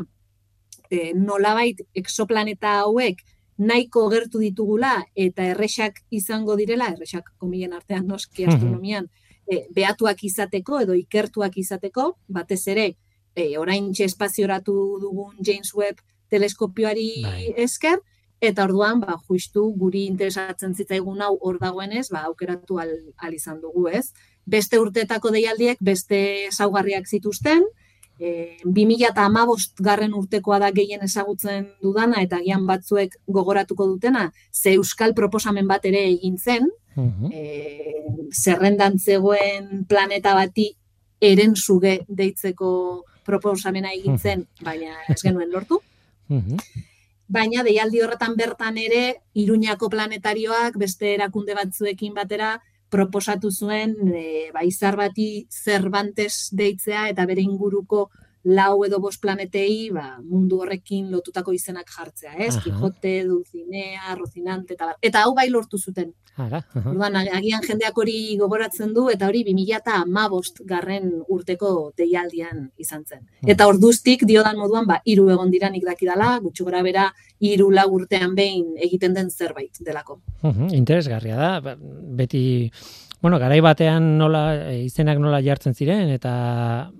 e, 0.90 1.12
nolabait 1.16 1.80
exoplaneta 1.94 2.78
hauek 2.84 3.22
nahiko 3.62 4.06
gertu 4.10 4.40
ditugula 4.42 4.94
eta 5.14 5.46
erresak 5.54 6.00
izango 6.10 6.56
direla, 6.56 6.90
erresak 6.94 7.32
komilen 7.38 7.74
artean 7.76 8.06
noski 8.08 8.46
astronomian, 8.48 9.08
e, 9.46 9.66
behatuak 9.74 10.24
izateko 10.28 10.80
edo 10.84 10.96
ikertuak 10.98 11.58
izateko, 11.58 12.12
batez 12.28 12.62
ere, 12.74 12.88
e, 13.34 13.52
orain 13.58 13.92
espazioratu 13.92 14.74
dugun 15.02 15.36
James 15.44 15.72
Webb 15.74 16.02
teleskopioari 16.32 17.08
bai. 17.22 17.52
esker, 17.56 18.00
Eta 18.42 18.64
orduan, 18.66 18.98
ba, 18.98 19.14
justu 19.30 19.68
guri 19.78 20.00
interesatzen 20.10 20.72
zitzaigun 20.74 21.20
hau 21.22 21.36
hor 21.46 21.60
dagoenez, 21.62 22.08
ba, 22.10 22.24
aukeratu 22.26 22.80
al, 22.82 22.90
al 23.22 23.36
izan 23.36 23.60
dugu, 23.62 23.86
ez? 23.86 24.08
Beste 24.50 24.80
urteetako 24.82 25.30
deialdiek, 25.30 25.78
beste 25.78 26.18
saugarriak 26.50 27.06
zituzten, 27.06 27.62
e, 28.18 28.58
2008 28.64 29.84
garren 29.86 30.18
urtekoa 30.18 30.58
da 30.64 30.72
gehien 30.74 31.06
ezagutzen 31.06 31.70
dudana, 31.86 32.26
eta 32.26 32.42
gian 32.42 32.66
batzuek 32.66 33.14
gogoratuko 33.30 33.86
dutena, 33.94 34.32
ze 34.50 34.74
euskal 34.74 35.14
proposamen 35.14 35.70
bat 35.70 35.86
ere 35.86 36.02
egin 36.10 36.38
zen, 36.38 36.66
e, 37.30 37.46
zerrendan 38.34 38.98
zegoen 38.98 39.84
planeta 39.88 40.34
bati 40.34 40.72
eren 41.22 41.54
zuge 41.54 42.00
deitzeko 42.08 42.72
proposamena 43.22 43.94
egin 43.94 44.18
zen, 44.18 44.48
baina 44.66 44.98
ez 45.08 45.22
genuen 45.22 45.54
lortu 45.54 45.78
baina 47.32 47.62
deialdi 47.64 48.02
horretan 48.04 48.36
bertan 48.36 48.76
ere 48.78 49.02
Iruñako 49.42 49.88
planetarioak 49.92 50.76
beste 50.80 51.14
erakunde 51.14 51.56
batzuekin 51.56 52.14
batera 52.18 52.58
proposatu 52.92 53.50
zuen 53.50 53.94
e, 54.12 54.50
ba, 54.52 54.64
izar 54.68 54.98
bati 55.00 55.46
Cervantes 55.48 56.50
deitzea 56.52 57.06
eta 57.12 57.24
bere 57.30 57.40
inguruko 57.40 58.10
lau 58.44 58.82
edo 58.84 58.98
bost 59.00 59.20
planetei 59.22 59.90
ba, 59.94 60.18
mundu 60.22 60.62
horrekin 60.62 61.10
lotutako 61.12 61.52
izenak 61.54 61.90
jartzea, 61.90 62.34
ez? 62.38 62.56
Quijote, 62.62 63.22
Dulcinea, 63.28 64.16
Rocinante, 64.18 64.74
eta, 64.74 64.96
eta 65.00 65.22
hau 65.22 65.34
bai 65.34 65.48
lortu 65.50 65.78
zuten. 65.78 66.12
Ara, 66.40 66.62
Orduan, 66.80 67.16
agian 67.20 67.60
jendeak 67.62 67.98
hori 67.98 68.38
gogoratzen 68.40 68.94
du, 68.96 69.04
eta 69.12 69.28
hori 69.28 69.42
2000 69.44 69.76
eta 69.82 69.98
amabost 70.00 70.62
garren 70.68 71.10
urteko 71.28 71.92
deialdian 71.98 72.70
izan 72.80 73.04
zen. 73.04 73.26
Eta 73.46 73.68
orduztik, 73.68 74.24
diodan 74.24 74.56
moduan, 74.56 74.88
ba, 74.88 74.98
iru 75.04 75.28
egon 75.34 75.52
dira 75.52 75.68
nik 75.70 75.84
dakidala, 75.84 76.38
gutxu 76.40 76.64
gora 76.64 76.82
bera, 76.82 77.10
iru 77.38 77.68
lau 77.70 77.90
urtean 77.98 78.34
behin 78.34 78.78
egiten 78.80 79.14
den 79.14 79.30
zerbait 79.30 79.76
delako. 79.84 80.20
interesgarria 80.72 81.36
da, 81.36 81.54
ba, 81.60 81.76
beti 81.78 82.42
Bueno, 83.22 83.38
garai 83.38 83.60
batean 83.62 84.16
nola 84.18 84.72
izenak 84.74 85.20
nola 85.22 85.38
jartzen 85.46 85.76
ziren 85.78 86.08
eta 86.10 86.90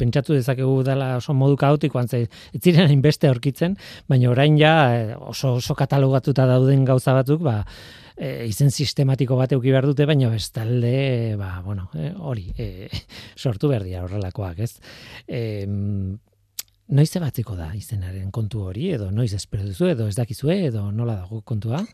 pentsatu 0.00 0.34
dezakegu 0.34 0.82
dela 0.86 1.14
oso 1.18 1.34
modu 1.36 1.56
kaotikoan 1.60 2.08
ze 2.08 2.24
ez 2.26 2.60
ziren 2.60 2.88
hainbeste 2.90 3.28
aurkitzen, 3.28 3.76
baina 4.08 4.30
orain 4.30 4.58
ja 4.58 4.74
e, 4.94 5.02
oso 5.14 5.54
oso 5.60 5.74
katalogatuta 5.78 6.46
dauden 6.50 6.84
gauza 6.84 7.14
batzuk, 7.14 7.42
ba 7.46 7.64
e, 8.16 8.46
izen 8.50 8.70
sistematiko 8.70 9.38
bat 9.38 9.52
eduki 9.52 9.70
behar 9.70 9.86
dute, 9.86 10.06
baina 10.06 10.30
bestalde, 10.32 11.36
ba, 11.38 11.60
bueno, 11.64 11.88
hori, 12.18 12.50
e, 12.58 12.88
sortu 13.42 13.70
behar 13.70 13.86
dira 13.86 14.04
horrelakoak, 14.04 14.58
ez? 14.66 14.72
E, 15.28 15.66
noiz 16.90 17.10
ebatziko 17.16 17.54
da 17.54 17.70
izenaren 17.78 18.30
kontu 18.34 18.64
hori, 18.66 18.90
edo 18.96 19.10
noiz 19.14 19.32
espero 19.36 19.68
duzu, 19.68 19.92
edo 19.94 20.08
ez 20.10 20.16
dakizue, 20.18 20.58
edo 20.72 20.88
nola 20.90 21.20
dago 21.22 21.42
kontua? 21.46 21.84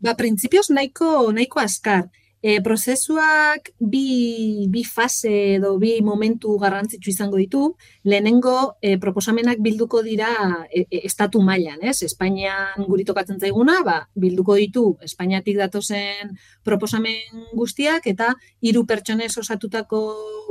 Ba, 0.00 0.16
printzipioz 0.18 0.70
nahiko, 0.74 1.30
nahiko 1.36 1.60
askar 1.62 2.08
E, 2.42 2.62
prozesuak 2.64 3.66
bi, 3.78 4.64
bi 4.72 4.80
fase 4.88 5.32
edo 5.58 5.74
bi 5.78 5.90
momentu 6.00 6.54
garrantzitsu 6.62 7.10
izango 7.12 7.36
ditu. 7.36 7.74
Lehenengo 8.08 8.78
e, 8.80 8.96
proposamenak 9.02 9.60
bilduko 9.60 10.00
dira 10.02 10.30
e, 10.72 10.86
e, 10.88 11.02
estatu 11.04 11.42
mailan, 11.44 11.82
ez? 11.84 11.98
Espainian 12.06 12.86
guri 12.88 13.04
tokatzen 13.04 13.42
zaiguna, 13.44 13.82
ba, 13.84 13.98
bilduko 14.16 14.56
ditu 14.56 14.86
Espainiatik 15.04 15.58
datozen 15.60 16.32
proposamen 16.64 17.44
guztiak 17.52 18.08
eta 18.08 18.32
hiru 18.64 18.86
pertsonez 18.88 19.34
osatutako 19.36 20.00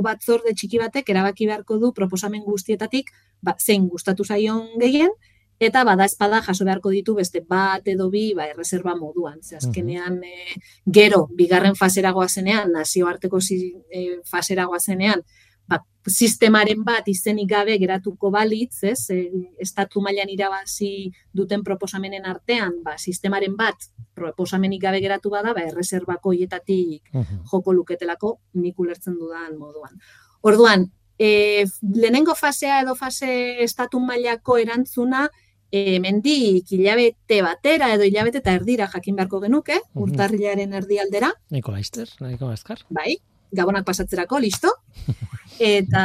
batzorde 0.06 0.54
txiki 0.54 0.78
batek 0.78 1.10
erabaki 1.10 1.50
beharko 1.50 1.80
du 1.82 1.92
proposamen 1.98 2.46
guztietatik 2.46 3.10
ba, 3.42 3.56
zein 3.58 3.90
gustatu 3.90 4.24
zaion 4.24 4.78
gehien 4.78 5.10
eta 5.60 5.84
bada 5.84 6.06
espada 6.06 6.42
jaso 6.42 6.66
beharko 6.66 6.90
ditu 6.90 7.16
beste 7.16 7.42
bat 7.48 7.88
edo 7.88 8.10
bi 8.10 8.34
ba 8.34 8.48
erreserba 8.48 8.96
moduan. 8.96 9.42
Ze 9.44 9.58
azkenean 9.58 10.22
e, 10.24 10.56
gero 10.86 11.28
bigarren 11.36 11.76
faseragoa 11.76 12.30
zenean, 12.30 12.72
nazioarteko 12.72 13.42
zi, 13.42 13.76
e, 13.92 14.22
faseragoa 14.26 14.80
zenean, 14.80 15.24
ba, 15.68 15.82
sistemaren 16.08 16.84
bat 16.84 17.08
izenik 17.12 17.50
gabe 17.50 17.78
geratuko 17.82 18.32
balitz, 18.32 18.84
ez? 18.88 19.10
E, 19.12 19.20
estatu 19.60 20.02
mailan 20.02 20.32
irabazi 20.32 21.10
duten 21.36 21.64
proposamenen 21.64 22.26
artean, 22.26 22.80
ba, 22.84 22.96
sistemaren 22.98 23.58
bat 23.60 23.90
proposamenik 24.16 24.82
gabe 24.82 25.04
geratu 25.04 25.34
bada, 25.34 25.54
ba, 25.54 25.68
erreserbako 25.68 26.34
hietatik 26.38 27.12
joko 27.52 27.76
luketelako 27.76 28.38
nik 28.64 28.80
ulertzen 28.80 29.20
dudan 29.20 29.60
moduan. 29.60 30.00
Orduan, 30.42 30.88
e, 31.20 31.66
lehenengo 31.84 32.34
fasea 32.36 32.82
edo 32.82 32.96
fase 32.96 33.62
estatu 33.64 34.00
mailako 34.00 34.58
erantzuna, 34.58 35.28
e, 35.72 36.00
mendik 36.00 36.72
hilabete 36.74 37.42
batera 37.46 37.94
edo 37.96 38.06
hilabete 38.08 38.42
eta 38.44 38.54
erdira 38.58 38.90
jakin 38.92 39.18
beharko 39.20 39.42
genuke, 39.46 39.80
mm 39.80 40.04
urtarrilaren 40.06 40.74
erdialdera. 40.74 41.32
Niko 41.52 41.74
laizter, 41.76 42.10
niko 42.24 42.50
azkar. 42.50 42.84
Bai, 42.90 43.18
gabonak 43.52 43.86
pasatzerako, 43.86 44.40
listo. 44.40 44.74
Eta 45.60 46.04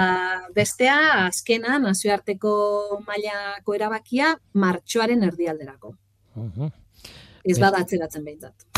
bestea, 0.54 0.96
azkena, 1.28 1.78
nazioarteko 1.78 2.54
mailako 3.06 3.76
erabakia, 3.76 4.32
martxoaren 4.58 5.22
erdialderako. 5.30 5.94
Uh 6.34 6.72
Ez 7.44 7.58
bada 7.60 7.82
atzeratzen 7.84 8.24
behintzat. 8.24 8.73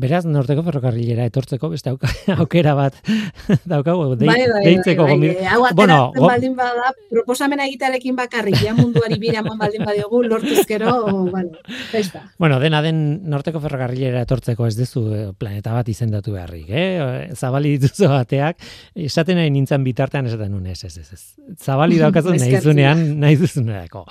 Beraz, 0.00 0.22
norteko 0.24 0.62
ferrokarrilera 0.64 1.26
etortzeko 1.28 1.68
beste 1.72 1.92
aukera 2.40 2.74
bat 2.78 2.96
daukagu 3.72 4.14
de, 4.16 4.28
bai, 4.28 4.38
bai, 4.48 4.62
deitzeko 4.66 5.06
bai, 5.08 5.18
bai, 5.20 5.32
Hau 5.50 5.60
bueno, 5.76 5.98
go... 6.16 6.28
baldin 6.28 6.54
bada, 6.56 6.92
proposamena 7.10 7.66
egitearekin 7.68 8.16
bakarrik, 8.16 8.56
ja 8.62 8.74
munduari 8.76 9.18
bira 9.20 9.42
baldin 9.44 9.84
badiogu, 9.84 10.22
lortuzkero, 10.24 10.94
bueno, 11.30 11.60
festa. 11.90 12.24
Bueno, 12.38 12.60
dena 12.62 12.80
den 12.84 13.02
norteko 13.30 13.60
ferrokarrilera 13.60 14.24
etortzeko 14.26 14.68
ez 14.70 14.76
duzu 14.78 15.04
eh, 15.14 15.26
planeta 15.36 15.74
bat 15.76 15.88
izendatu 15.92 16.34
beharrik, 16.36 16.70
eh? 16.70 17.28
Zabali 17.36 17.76
dituzu 17.76 18.08
bateak, 18.12 18.60
esaten 18.94 19.40
nahi 19.40 19.52
nintzen 19.52 19.84
bitartean 19.84 20.30
esaten 20.30 20.54
nuen, 20.54 20.70
ez, 20.72 20.84
ez, 20.86 20.96
ez. 21.04 21.22
Zabali 21.60 22.00
daukazun 22.04 22.40
nahi 22.40 22.62
zunean, 22.62 23.04
nahi 23.20 23.38
duzuneako. 23.40 24.06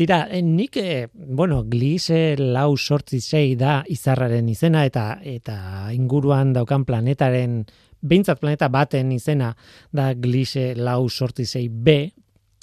Tira, 0.00 0.28
eh, 0.30 0.40
nik, 0.40 0.78
eh, 0.78 1.08
bueno, 1.12 1.64
glise 1.68 2.34
lau 2.38 2.78
sortzi 2.78 3.18
zei 3.20 3.52
da 3.54 3.82
izarraren 3.84 4.46
izena 4.48 4.86
eta 4.88 5.18
eta 5.20 5.56
inguruan 5.92 6.54
daukan 6.56 6.86
planetaren, 6.88 7.58
behintzat 8.00 8.40
planeta 8.40 8.70
baten 8.72 9.10
izena 9.12 9.50
da 9.92 10.14
glise 10.14 10.70
lau 10.74 11.10
sortzi 11.10 11.44
zei 11.44 11.68
B, 11.68 11.98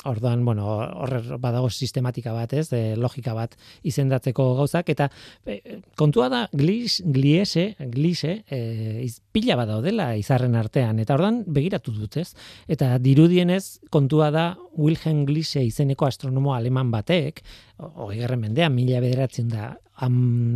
Orduan, 0.08 0.44
bueno, 0.46 0.68
horre 1.04 1.22
badago 1.42 1.70
sistematika 1.70 2.34
bat, 2.36 2.54
ez, 2.54 2.68
de, 2.72 2.82
logika 3.00 3.34
bat 3.38 3.56
izendatzeko 3.88 4.46
gauzak, 4.60 4.90
eta 4.94 5.10
e, 5.46 5.80
kontua 6.00 6.30
da, 6.32 6.44
glis, 6.54 7.02
gliese, 7.06 7.70
glise, 7.94 8.42
e, 8.50 9.08
pila 9.36 9.58
bat 9.60 9.72
daudela 9.72 10.12
izarren 10.20 10.56
artean, 10.56 11.02
eta 11.04 11.18
orduan 11.18 11.42
begiratu 11.46 11.96
dut, 11.96 12.20
ez? 12.24 12.32
Eta 12.68 12.96
dirudienez, 13.04 13.80
kontua 13.94 14.32
da, 14.32 14.48
Wilhelm 14.78 15.26
Glise 15.26 15.64
izeneko 15.66 16.08
astronomo 16.08 16.54
aleman 16.54 16.92
batek, 16.94 17.42
hori 17.78 18.22
garren 18.22 18.46
mendean, 18.46 18.76
mila 18.76 19.02
bederatzen 19.04 19.50
da, 19.52 19.74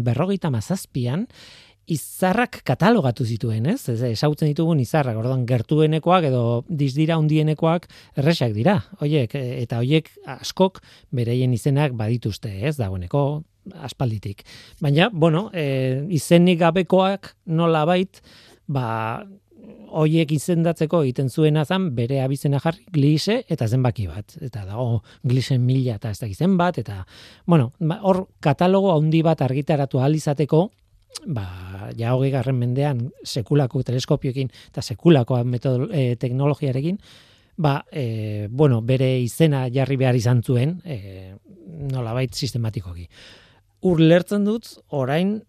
berrogeita 0.06 0.52
mazazpian, 0.54 1.26
izarrak 1.92 2.62
katalogatu 2.68 3.26
zituen, 3.28 3.68
ez? 3.74 3.82
Ez 3.92 4.00
esautzen 4.12 4.52
ditugun 4.52 4.80
izarrak, 4.80 5.18
orduan 5.20 5.44
gertuenekoak 5.50 6.30
edo 6.30 6.44
dizdira 6.70 7.18
hundienekoak 7.20 7.90
erresak 8.22 8.56
dira. 8.56 8.78
Hoiek 9.02 9.36
eta 9.36 9.82
hoiek 9.82 10.10
askok 10.40 10.82
bereien 11.12 11.54
izenak 11.58 11.98
badituzte, 12.00 12.54
ez? 12.68 12.78
Dagoeneko 12.80 13.26
aspalditik. 13.86 14.46
Baina, 14.82 15.10
bueno, 15.14 15.50
e, 15.54 16.02
izenik 16.10 16.60
gabekoak 16.64 17.36
nola 17.46 17.84
bait, 17.86 18.24
ba, 18.72 18.88
hoiek 19.92 20.32
izendatzeko 20.32 21.02
egiten 21.04 21.30
zuena 21.30 21.66
zan 21.66 21.90
bere 21.96 22.22
abizena 22.24 22.62
jarri 22.64 22.86
glise 22.96 23.42
eta 23.52 23.68
zenbaki 23.68 24.08
bat. 24.08 24.38
Eta 24.42 24.64
dago 24.66 25.02
glisen 25.28 25.66
mila 25.66 25.98
eta 26.00 26.14
ez 26.16 26.20
da 26.22 26.30
izen 26.32 26.56
bat, 26.58 26.80
eta, 26.82 27.04
bueno, 27.46 27.72
ba, 27.80 28.00
hor 28.02 28.26
katalogo 28.40 28.96
handi 28.96 29.22
bat 29.28 29.44
argitaratu 29.44 30.02
alizateko, 30.02 30.70
ba, 31.26 31.46
ja 31.98 32.14
hogei 32.16 32.32
garren 32.34 32.58
mendean 32.60 33.04
sekulako 33.24 33.84
teleskopioekin 33.84 34.50
eta 34.70 34.82
sekulako 34.82 35.42
metodo, 35.44 35.90
e, 35.92 36.16
teknologiarekin, 36.20 36.98
ba, 37.58 37.82
e, 37.92 38.48
bueno, 38.50 38.82
bere 38.82 39.20
izena 39.22 39.68
jarri 39.74 39.98
behar 39.98 40.18
izan 40.18 40.42
zuen, 40.44 40.80
e, 40.86 41.36
nolabait 41.92 42.34
sistematikoki. 42.34 43.08
Ur 43.88 44.02
lertzen 44.02 44.46
dut, 44.46 44.68
orain, 44.90 45.40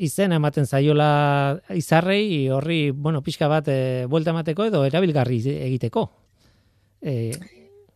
izena 0.00 0.38
ematen 0.40 0.66
zaiola 0.66 1.60
izarrei, 1.76 2.48
horri, 2.48 2.90
bueno, 2.90 3.22
pixka 3.22 3.48
bat, 3.48 3.68
e, 3.68 4.06
buelta 4.08 4.32
emateko 4.32 4.70
edo 4.70 4.84
erabilgarri 4.88 5.40
egiteko. 5.58 6.06
E, 7.00 7.32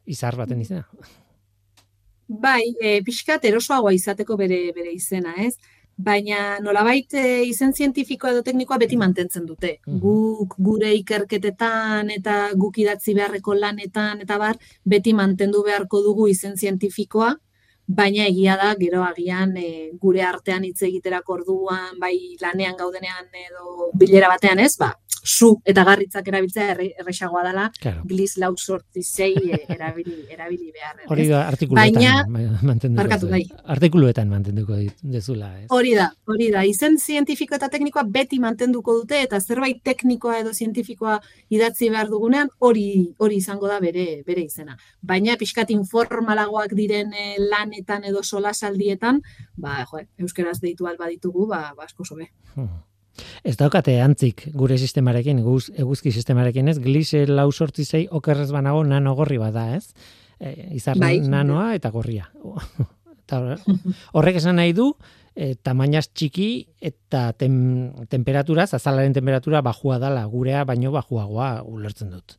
izar 0.07 0.37
baten 0.37 0.61
izena. 0.61 0.85
Bai, 2.29 2.62
e, 2.81 2.98
pixkat 3.05 3.44
erosoagoa 3.44 3.92
izateko 3.92 4.37
bere, 4.40 4.59
bere 4.77 4.92
izena, 4.92 5.35
ez? 5.44 5.57
Baina 5.97 6.59
nolabait 6.61 7.15
e, 7.15 7.45
izen 7.47 7.73
zientifikoa 7.73 8.33
edo 8.33 8.43
teknikoa 8.43 8.79
beti 8.79 8.97
mantentzen 8.97 9.47
dute. 9.47 9.79
Mhm. 9.87 10.01
Guk 10.01 10.57
gure 10.59 10.93
ikerketetan 10.95 12.11
eta 12.11 12.51
guk 12.57 12.79
idatzi 12.79 13.15
beharreko 13.15 13.55
lanetan 13.55 14.21
eta 14.21 14.39
bar 14.39 14.59
beti 14.85 15.15
mantendu 15.15 15.63
beharko 15.65 16.03
dugu 16.03 16.29
izen 16.29 16.57
zientifikoa, 16.57 17.35
baina 17.87 18.27
egia 18.27 18.57
da 18.57 18.75
gero 18.81 19.03
agian 19.05 19.57
e, 19.57 19.91
gure 20.01 20.23
artean 20.23 20.65
hitz 20.65 20.83
egiterako 20.83 21.35
orduan 21.35 21.99
bai 22.01 22.37
lanean 22.41 22.77
gaudenean 22.77 23.29
edo 23.47 23.91
bilera 23.95 24.29
batean 24.33 24.59
ez, 24.59 24.77
ba 24.79 24.95
zu 25.25 25.61
eta 25.65 25.85
garritzak 25.85 26.29
erabiltzea 26.29 26.75
erresagoa 27.01 27.43
dela, 27.47 27.71
claro. 27.81 28.03
gliz 28.05 28.37
lau 28.37 28.53
sortzi 28.57 29.03
zei 29.03 29.33
eh, 29.35 29.65
erabili, 29.73 30.17
erabili 30.31 30.71
behar. 30.73 31.01
Hori 31.09 31.27
da, 31.31 31.47
artikuluetan 31.49 32.33
mantenduko 32.63 33.31
bai. 33.31 33.43
Artikuluetan 33.77 34.29
mantenduko 34.29 34.79
dezula. 35.03 35.51
Ez? 35.63 35.67
Hori 35.73 35.95
da, 35.97 36.11
hori 36.29 36.51
da. 36.53 36.65
Izen 36.69 36.99
zientifiko 36.99 37.57
eta 37.57 37.71
teknikoa 37.73 38.05
beti 38.05 38.39
mantenduko 38.43 38.99
dute, 39.01 39.23
eta 39.25 39.41
zerbait 39.41 39.81
teknikoa 39.85 40.39
edo 40.43 40.53
zientifikoa 40.53 41.19
idatzi 41.57 41.91
behar 41.91 42.13
dugunean, 42.13 42.53
hori 42.61 42.89
hori 43.19 43.41
izango 43.41 43.71
da 43.71 43.81
bere 43.81 44.23
bere 44.27 44.45
izena. 44.45 44.77
Baina 45.03 45.39
pixkat 45.41 45.73
informalagoak 45.75 46.77
diren 46.77 47.13
eh, 47.17 47.37
lanetan 47.41 48.05
edo 48.05 48.23
solasaldietan, 48.23 49.23
ba, 49.57 49.85
jo, 49.89 50.05
euskeraz 50.21 50.59
deitu 50.61 50.91
alba 50.91 51.09
ditugu, 51.09 51.49
ba, 51.49 51.71
ba 51.77 51.89
asko 51.89 52.05
sobe. 52.05 52.29
Hmm. 52.55 52.75
Ez 53.45 53.59
daukate 53.61 53.99
antzik 54.01 54.47
gure 54.57 54.79
sistemarekin, 54.81 55.43
guz, 55.45 55.69
eguzki 55.77 56.11
sistemarekin 56.17 56.71
ez, 56.73 56.79
glise 56.81 57.27
lau 57.29 57.51
sortzi 57.53 57.85
zei 57.85 58.07
okerrez 58.09 58.49
banago 58.55 58.81
nano 58.89 59.13
gorri 59.19 59.37
bada 59.37 59.67
ez, 59.77 59.91
e, 60.41 60.55
izar 60.79 60.97
bai, 60.99 61.19
nanoa 61.21 61.75
eta 61.77 61.91
gorria. 61.93 62.31
horrek 64.17 64.39
esan 64.41 64.57
nahi 64.57 64.73
du, 64.77 64.95
e, 65.37 65.55
tamainaz 65.61 66.07
txiki 66.09 66.49
eta 66.81 67.27
tem, 67.37 67.59
temperatura, 68.09 68.65
zazalaren 68.65 69.13
temperatura 69.13 69.61
bajua 69.67 69.99
dala, 70.01 70.25
gurea 70.25 70.65
baino 70.65 70.95
bajuagoa 70.95 71.51
ulertzen 71.69 72.15
dut. 72.17 72.39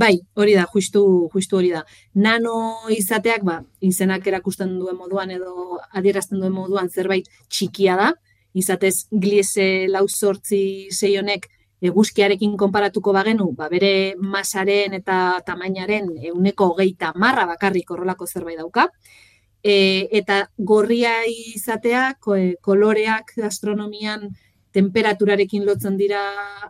Bai, 0.00 0.16
hori 0.34 0.56
da, 0.56 0.64
justu, 0.72 1.04
justu 1.30 1.58
hori 1.58 1.70
da. 1.74 1.84
Nano 2.18 2.88
izateak, 2.94 3.44
ba, 3.46 3.60
izenak 3.84 4.26
erakusten 4.26 4.74
duen 4.80 4.98
moduan 4.98 5.30
edo 5.34 5.78
adierazten 5.94 6.40
duen 6.40 6.54
moduan 6.56 6.90
zerbait 6.90 7.30
txikia 7.50 7.98
da, 7.98 8.10
izatez 8.54 9.06
gliese 9.10 9.86
lau 9.88 10.06
sortzi 10.08 10.88
zei 10.90 11.16
honek 11.18 11.48
eguzkiarekin 11.80 12.56
konparatuko 12.60 13.12
bagenu, 13.16 13.52
ba 13.56 13.68
bere 13.72 14.14
masaren 14.20 14.94
eta 14.98 15.40
tamainaren 15.46 16.10
euneko 16.32 16.74
hogeita 16.74 17.12
marra 17.16 17.46
bakarrik 17.48 17.90
horrelako 17.90 18.26
zerbait 18.26 18.58
dauka. 18.60 18.88
E, 19.62 20.08
eta 20.16 20.46
gorria 20.56 21.20
izatea, 21.28 22.14
koloreak 22.20 23.34
astronomian 23.44 24.28
temperaturarekin 24.72 25.66
lotzen 25.66 25.96
dira 25.98 26.20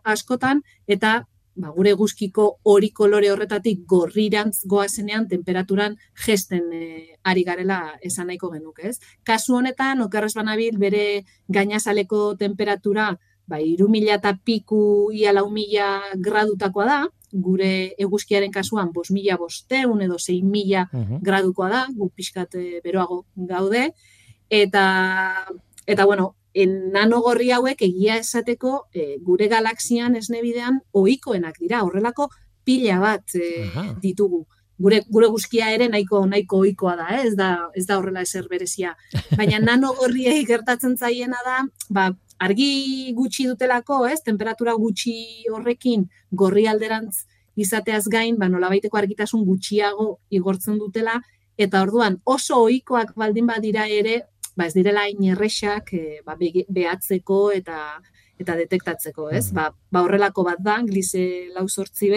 askotan, 0.05 0.63
eta 0.87 1.21
ba, 1.61 1.69
gure 1.77 1.93
guzkiko 1.93 2.47
hori 2.65 2.89
kolore 2.97 3.29
horretatik 3.31 3.83
gorrirantz 3.87 4.63
goazenean 4.67 5.27
temperaturan 5.29 5.97
gesten 6.25 6.73
e, 6.73 7.17
ari 7.25 7.45
garela 7.45 7.99
esan 8.03 8.27
nahiko 8.31 8.51
genuke, 8.55 8.89
ez? 8.89 8.99
Kasu 9.25 9.57
honetan, 9.59 10.01
okerrez 10.01 10.33
banabil, 10.39 10.79
bere 10.81 11.25
gainazaleko 11.49 12.35
temperatura 12.41 13.11
ba, 13.47 13.59
iru 13.61 13.89
mila 13.91 14.15
eta 14.17 14.33
piku 14.45 15.11
ia 15.13 15.33
lau 15.35 15.49
mila 15.51 16.01
gradutakoa 16.17 16.87
da, 16.87 17.01
gure 17.33 17.95
eguzkiaren 17.99 18.51
kasuan 18.51 18.89
bos 18.95 19.11
mila 19.15 19.37
bosteun 19.39 20.01
edo 20.03 20.17
zein 20.19 20.49
mila 20.51 20.89
Mhm. 20.93 21.21
gradukoa 21.23 21.69
da, 21.69 21.87
gu 21.95 22.09
pixkat 22.11 22.55
eh, 22.55 22.81
beroago 22.83 23.25
gaude, 23.37 23.93
eta, 24.51 24.85
eta 25.87 26.05
bueno, 26.07 26.35
en 26.55 26.93
nanogorri 26.93 27.51
hauek 27.55 27.83
egia 27.87 28.17
esateko 28.21 28.87
eh, 28.93 29.17
gure 29.23 29.49
galaxian 29.49 30.17
esnebidean 30.17 30.81
ohikoenak 30.93 31.61
dira, 31.61 31.85
horrelako 31.85 32.29
pila 32.65 32.99
bat 33.01 33.37
Aha. 33.37 33.95
ditugu. 34.03 34.47
Gure, 34.81 35.03
gure 35.13 35.29
guzkia 35.29 35.69
ere 35.75 35.91
nahiko 35.93 36.23
nahiko 36.27 36.63
ohikoa 36.65 36.95
da, 36.97 37.09
eh? 37.13 37.27
ez 37.29 37.35
da 37.37 37.51
ez 37.77 37.85
da 37.87 37.99
horrela 37.99 38.23
ezer 38.25 38.47
berezia. 38.49 38.95
Baina 39.37 39.59
nanogorriei 39.69 40.45
gertatzen 40.49 40.97
zaiena 40.97 41.37
da, 41.45 41.59
ba, 41.91 42.07
argi 42.41 43.13
gutxi 43.17 43.45
dutelako, 43.51 44.07
ez? 44.09 44.23
Temperatura 44.25 44.73
gutxi 44.81 45.45
horrekin 45.53 46.07
gorri 46.33 46.65
alderantz 46.67 47.27
izateaz 47.61 48.07
gain, 48.09 48.39
ba 48.41 48.49
nolabaiteko 48.49 48.97
argitasun 48.97 49.45
gutxiago 49.45 50.15
igortzen 50.31 50.79
dutela 50.81 51.19
eta 51.61 51.83
orduan 51.85 52.17
oso 52.25 52.63
ohikoak 52.65 53.13
baldin 53.21 53.51
badira 53.51 53.85
ere, 54.01 54.23
ba 54.57 54.67
ez 54.67 54.75
direla 54.75 55.07
hain 55.07 55.23
erresak 55.33 55.93
eh, 55.95 56.21
ba, 56.27 56.37
behatzeko 56.39 57.51
eta 57.53 58.01
eta 58.41 58.57
detektatzeko, 58.57 59.29
ez? 59.31 59.51
Mhm. 59.51 59.55
Ba, 59.59 59.69
ba 59.93 60.03
horrelako 60.07 60.47
bat 60.47 60.63
da, 60.65 60.79
glize 60.87 61.53
lau 61.55 61.67
sortzi 61.69 62.11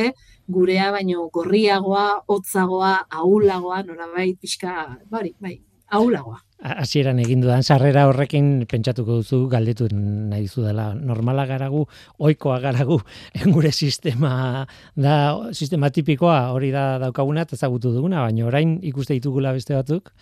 gurea 0.47 0.91
baino 0.91 1.27
gorriagoa, 1.33 2.23
hotzagoa, 2.27 2.95
ahulagoa, 3.11 3.83
norabait 3.83 4.39
pixka, 4.39 4.97
bari, 5.11 5.35
bai, 5.39 5.59
ahulagoa. 5.91 6.39
Hasieran 6.63 7.17
egin 7.19 7.41
dudan 7.43 7.63
sarrera 7.63 8.05
horrekin 8.07 8.63
pentsatuko 8.71 9.17
duzu 9.19 9.49
galdetu 9.51 9.89
nahi 9.91 10.47
zu 10.47 10.63
dela. 10.63 10.93
Normala 10.95 11.43
garagu, 11.45 11.83
ohikoa 12.19 12.61
garagu, 12.63 13.01
gure 13.55 13.71
sistema 13.71 14.65
da 14.95 15.15
sistema 15.51 15.89
tipikoa 15.91 16.53
hori 16.55 16.71
da 16.71 16.85
daukaguna 17.03 17.43
eta 17.43 17.59
ezagutu 17.59 17.91
duguna, 17.91 18.23
baina 18.23 18.47
orain 18.47 18.77
ikuste 18.81 19.19
ditugula 19.19 19.51
beste 19.51 19.75
batzuk. 19.75 20.13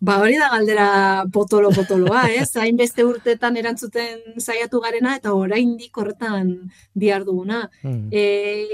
Ba 0.00 0.16
hori 0.22 0.38
da 0.40 0.48
galdera 0.48 0.86
potolo-potoloa, 1.32 2.22
ez? 2.32 2.48
Hainbeste 2.56 3.04
urtetan 3.04 3.58
erantzuten 3.60 4.40
saiatu 4.40 4.80
garena 4.80 5.12
eta 5.18 5.34
oraindik 5.36 5.98
horretan 6.00 6.54
diar 6.96 7.26
duguna. 7.26 7.66
Hmm. 7.82 8.06
E, 8.08 8.22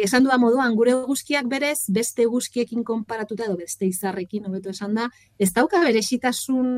esan 0.07 0.23
duda 0.23 0.39
moduan, 0.39 0.77
gure 0.79 0.95
guzkiak 1.09 1.51
berez, 1.51 1.89
beste 1.91 2.29
guzkiekin 2.31 2.87
konparatuta 2.87 3.49
edo 3.49 3.59
beste 3.59 3.89
izarrekin, 3.91 4.47
hobeto 4.47 4.71
esan 4.71 4.95
da, 4.95 5.09
ez 5.39 5.51
dauka 5.57 5.83
berezitasun 5.83 6.71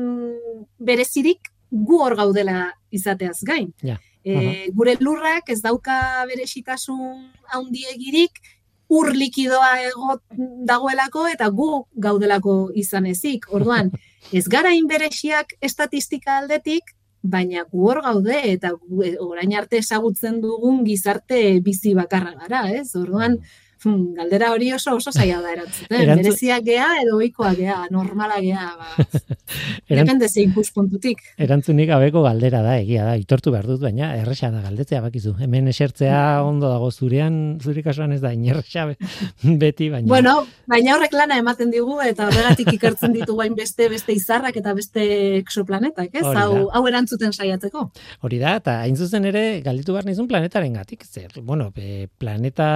berezirik 0.81 1.53
gu 1.69 2.01
hor 2.01 2.17
gaudela 2.17 2.71
izateaz 2.89 3.43
gain. 3.45 3.69
Ja. 3.85 3.99
E, 4.25 4.67
gure 4.75 4.97
lurrak 4.99 5.53
ez 5.53 5.61
dauka 5.61 6.25
berezitasun 6.27 7.29
handiegirik 7.53 8.41
ur 8.89 9.11
likidoa 9.13 9.71
egot 9.85 10.21
dagoelako 10.65 11.27
eta 11.29 11.49
gu 11.53 11.69
gaudelako 11.93 12.55
izan 12.75 13.05
ezik. 13.05 13.45
Orduan, 13.53 13.91
ez 14.37 14.47
gara 14.49 14.73
inberesiak 14.75 15.53
estatistika 15.61 16.39
aldetik, 16.41 16.95
baina 17.21 17.65
gu 17.71 17.87
hor 17.89 18.01
gaude 18.03 18.37
eta 18.53 18.73
gu, 18.73 19.03
e, 19.05 19.15
orain 19.19 19.53
arte 19.59 19.79
ezagutzen 19.83 20.39
dugun 20.41 20.83
gizarte 20.87 21.59
bizi 21.63 21.93
bakarra 21.93 22.33
gara, 22.39 22.63
ez? 22.71 22.95
Orduan, 22.95 23.39
hmm, 23.83 24.13
galdera 24.17 24.51
hori 24.53 24.71
oso 24.73 24.95
oso 24.95 25.11
zaila 25.11 25.41
da 25.41 25.51
erantzuten. 25.53 25.97
Erantzu- 26.01 26.23
Bereziak 26.29 26.63
gea 26.65 26.87
edo 27.03 27.17
ohikoa 27.17 27.53
gea, 27.57 27.77
normala 27.91 28.39
gea, 28.43 28.67
ba, 28.79 29.05
Eran- 29.89 30.05
depende 30.05 30.29
zein 30.29 30.51
ikuspuntutik. 30.51 31.21
Erantzunik 31.37 31.89
gabeko 31.89 32.21
galdera 32.23 32.61
da, 32.65 32.77
egia 32.79 33.05
da, 33.07 33.15
itortu 33.17 33.51
behar 33.51 33.67
dut, 33.67 33.81
baina 33.81 34.11
erresa 34.17 34.51
da 34.51 34.61
galdetzea 34.61 35.01
bakizu. 35.01 35.35
Hemen 35.39 35.67
esertzea 35.71 36.43
ondo 36.45 36.69
dago 36.69 36.91
zurean, 36.91 37.57
zure 37.61 37.83
kasuan 37.83 38.11
ez 38.13 38.21
da 38.21 38.33
inerresa 38.33 38.85
be- 38.91 38.97
beti, 39.63 39.89
baina. 39.89 40.07
Bueno, 40.07 40.35
baina 40.67 40.95
horrek 40.97 41.13
lana 41.13 41.37
ematen 41.41 41.71
digu 41.71 41.99
eta 42.05 42.27
horregatik 42.27 42.73
ikertzen 42.77 43.13
ditugu 43.13 43.43
beste 43.55 43.87
beste 43.89 44.13
izarrak 44.13 44.55
eta 44.59 44.73
beste 44.73 45.37
exoplanetak, 45.39 46.09
ez? 46.13 46.23
Hau, 46.25 46.67
hau 46.73 46.81
erantzuten 46.87 47.31
saiatzeko. 47.33 47.89
Hori 48.21 48.37
da, 48.41 48.55
eta 48.59 48.79
hain 48.81 48.95
zuzen 48.99 49.25
ere 49.25 49.61
galditu 49.65 49.93
behar 49.95 50.05
nizun 50.05 50.27
planetaren 50.27 50.73
gatik. 50.73 51.05
Zer, 51.07 51.31
bueno, 51.41 51.71
planeta, 52.19 52.67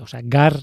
osea, 0.00 0.22
gar 0.24 0.56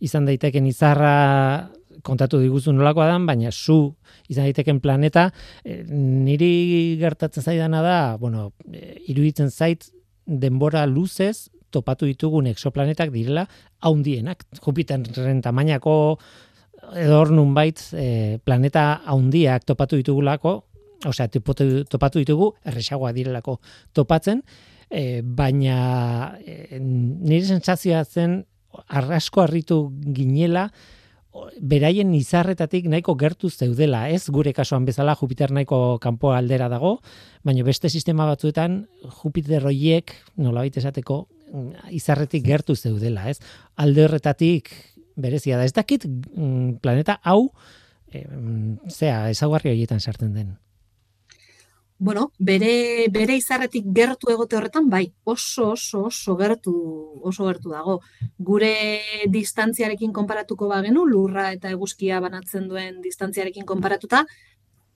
izan 0.00 0.28
daiteken 0.28 0.66
izarra 0.66 1.68
kontatu 2.02 2.40
diguzu 2.42 2.72
nolakoa 2.72 3.08
dan, 3.10 3.26
baina 3.26 3.50
zu 3.52 3.94
izan 4.28 4.46
daiteken 4.48 4.80
planeta, 4.84 5.28
e, 5.64 5.82
niri 5.88 6.96
gertatzen 7.00 7.44
zaidana 7.44 7.82
da, 7.84 7.98
bueno, 8.20 8.52
e, 8.72 8.98
iruditzen 9.12 9.50
zait 9.50 9.88
denbora 10.26 10.84
luzez 10.86 11.48
topatu 11.72 12.08
ditugun 12.08 12.48
exoplanetak 12.48 13.12
direla 13.12 13.46
haundienak. 13.84 14.44
Jupiterren 14.64 15.42
tamainako 15.44 15.94
edo 16.96 17.18
hor 17.18 17.32
nunbait 17.34 17.80
e, 17.92 18.38
planeta 18.44 19.02
haundiak 19.08 19.66
topatu 19.68 19.98
ditugulako, 20.00 20.62
osea, 21.08 21.28
topatu, 21.28 22.18
ditugu, 22.18 22.52
erresagoa 22.66 23.12
direlako 23.14 23.60
topatzen, 23.94 24.40
baina 25.36 25.74
nire 26.80 27.44
sentsazioa 27.44 28.00
zen 28.08 28.38
arrasko 28.88 29.42
harritu 29.42 29.80
ginela 30.14 30.68
beraien 31.60 32.12
izarretatik 32.16 32.88
nahiko 32.90 33.14
gertu 33.18 33.50
zeudela, 33.50 34.08
ez 34.10 34.30
gure 34.32 34.52
kasuan 34.56 34.86
bezala 34.88 35.14
Jupiter 35.18 35.52
nahiko 35.54 35.98
kanpo 36.02 36.32
aldera 36.34 36.68
dago, 36.72 36.98
baina 37.46 37.64
beste 37.66 37.90
sistema 37.90 38.26
batzuetan 38.26 38.80
Jupiter 39.20 39.66
hoiek 39.68 40.14
nolabait 40.36 40.76
esateko 40.80 41.26
izarretik 41.94 42.44
gertu 42.44 42.76
zeudela, 42.76 43.28
ez? 43.30 43.38
Alde 43.76 44.04
horretatik 44.04 44.72
berezia 45.16 45.58
da. 45.58 45.66
Ez 45.66 45.74
dakit 45.76 46.06
mm, 46.06 46.78
planeta 46.82 47.18
hau 47.24 47.50
e, 48.12 48.24
zea 48.92 49.28
ezaugarri 49.32 49.72
horietan 49.72 50.00
sartzen 50.00 50.34
den. 50.36 50.56
Bueno, 52.00 52.30
bere, 52.38 53.08
bere 53.10 53.34
izarretik 53.34 53.86
gertu 53.94 54.30
egote 54.30 54.54
horretan, 54.56 54.86
bai, 54.88 55.08
oso, 55.26 55.72
oso, 55.72 56.04
oso 56.06 56.36
gertu, 56.38 56.74
oso 57.26 57.46
gertu 57.48 57.72
dago. 57.74 57.96
Gure 58.38 58.70
distantziarekin 59.26 60.12
konparatuko 60.14 60.68
bagenu, 60.70 61.02
lurra 61.10 61.48
eta 61.56 61.72
eguzkia 61.74 62.20
banatzen 62.22 62.68
duen 62.70 63.00
distantziarekin 63.02 63.66
konparatuta, 63.66 64.22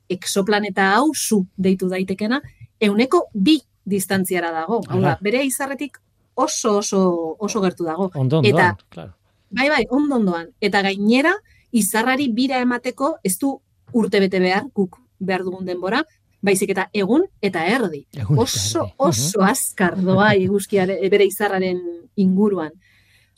exoplaneta 0.08 0.92
hau 0.94 1.10
zu 1.14 1.42
deitu 1.56 1.90
daitekena, 1.90 2.40
euneko 2.78 3.26
bi 3.34 3.58
distantziara 3.84 4.52
dago. 4.54 4.80
Hau 4.88 5.00
da, 5.02 5.16
bere 5.20 5.42
izarretik 5.44 5.98
oso, 6.34 6.78
oso, 6.78 7.02
oso 7.38 7.60
gertu 7.66 7.84
dago. 7.84 8.12
Ondo, 8.14 8.38
ondo, 8.38 8.48
Eta- 8.48 8.76
claro. 8.88 9.14
Bai, 9.50 9.68
bai, 9.68 9.84
ondo 9.90 10.16
ondoan. 10.16 10.48
Eta 10.60 10.80
gainera, 10.86 11.34
izarrari 11.72 12.30
bira 12.32 12.62
emateko 12.62 13.16
ez 13.24 13.36
du 13.38 13.56
urte 13.92 14.20
bete 14.20 14.38
behar, 14.40 14.68
guk 14.72 14.96
behar 15.18 15.42
dugun 15.42 15.66
denbora, 15.66 16.04
baizik 16.42 16.72
eta 16.74 16.88
egun 16.92 17.24
eta 17.42 17.64
erdi. 17.66 18.04
Egun 18.16 18.36
eta 18.36 18.42
Oso, 18.42 18.86
erdi. 18.86 18.94
oso 19.08 19.44
azkar 19.46 19.96
doa 20.00 20.32
eguzkiare, 20.34 20.98
bere 21.10 21.26
izarraren 21.30 21.80
inguruan. 22.16 22.72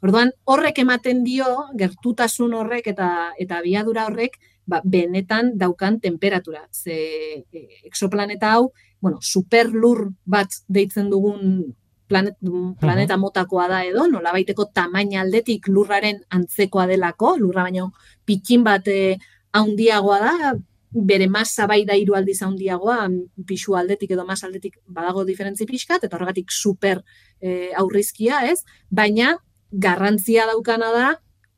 Orduan, 0.04 0.32
horrek 0.44 0.80
ematen 0.82 1.22
dio, 1.24 1.46
gertutasun 1.80 2.52
horrek 2.58 2.90
eta 2.92 3.08
eta 3.40 3.60
abiadura 3.62 4.08
horrek, 4.08 4.36
ba, 4.66 4.80
benetan 4.84 5.54
daukan 5.60 6.00
temperatura. 6.00 6.66
Ze 6.72 7.44
e, 7.52 7.62
exoplaneta 7.84 8.52
hau, 8.56 8.72
bueno, 9.00 9.18
superlur 9.20 10.10
bat 10.24 10.52
deitzen 10.68 11.10
dugun 11.10 11.74
planet, 12.08 12.36
planeta 12.80 13.16
motakoa 13.16 13.68
da 13.68 13.82
edo, 13.84 14.06
nolabaiteko 14.08 14.68
tamaina 14.76 15.22
aldetik 15.22 15.68
lurraren 15.68 16.20
antzekoa 16.30 16.86
delako, 16.90 17.36
lurra 17.40 17.64
baino 17.68 17.90
pitxin 18.24 18.64
bat 18.64 18.88
eh, 18.92 19.16
haundiagoa 19.52 20.18
da, 20.20 20.52
bere 20.94 21.26
masa 21.28 21.66
bai 21.66 21.82
da 21.84 21.96
hiru 21.98 22.14
aldiz 22.14 22.40
handiagoa, 22.46 23.08
pisu 23.46 23.74
aldetik 23.74 24.14
edo 24.14 24.24
masa 24.24 24.46
aldetik 24.46 24.78
badago 24.86 25.24
diferentzi 25.26 25.66
pixkat, 25.66 26.04
eta 26.06 26.16
horregatik 26.16 26.54
super 26.54 27.02
eh, 27.40 27.72
aurrizkia, 27.76 28.44
ez? 28.46 28.62
Baina 28.90 29.36
garrantzia 29.70 30.46
daukana 30.46 30.92
da, 30.94 31.08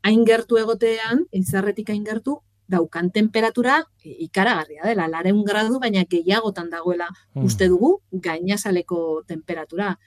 hain 0.03 0.25
gertu 0.25 0.57
egotean, 0.57 1.27
izarretik 1.33 1.90
hain 1.90 2.05
gertu, 2.05 2.38
daukan 2.66 3.12
temperatura 3.12 3.83
eh, 4.03 4.16
ikaragarria 4.27 4.88
dela, 4.88 5.07
lareun 5.09 5.44
gradu, 5.44 5.79
baina 5.83 6.05
gehiagotan 6.09 6.70
dagoela 6.70 7.09
Mm. 7.35 7.44
uste 7.44 7.68
dugu 7.68 8.01
gainazaleko 8.11 9.22
temperatura. 9.27 9.99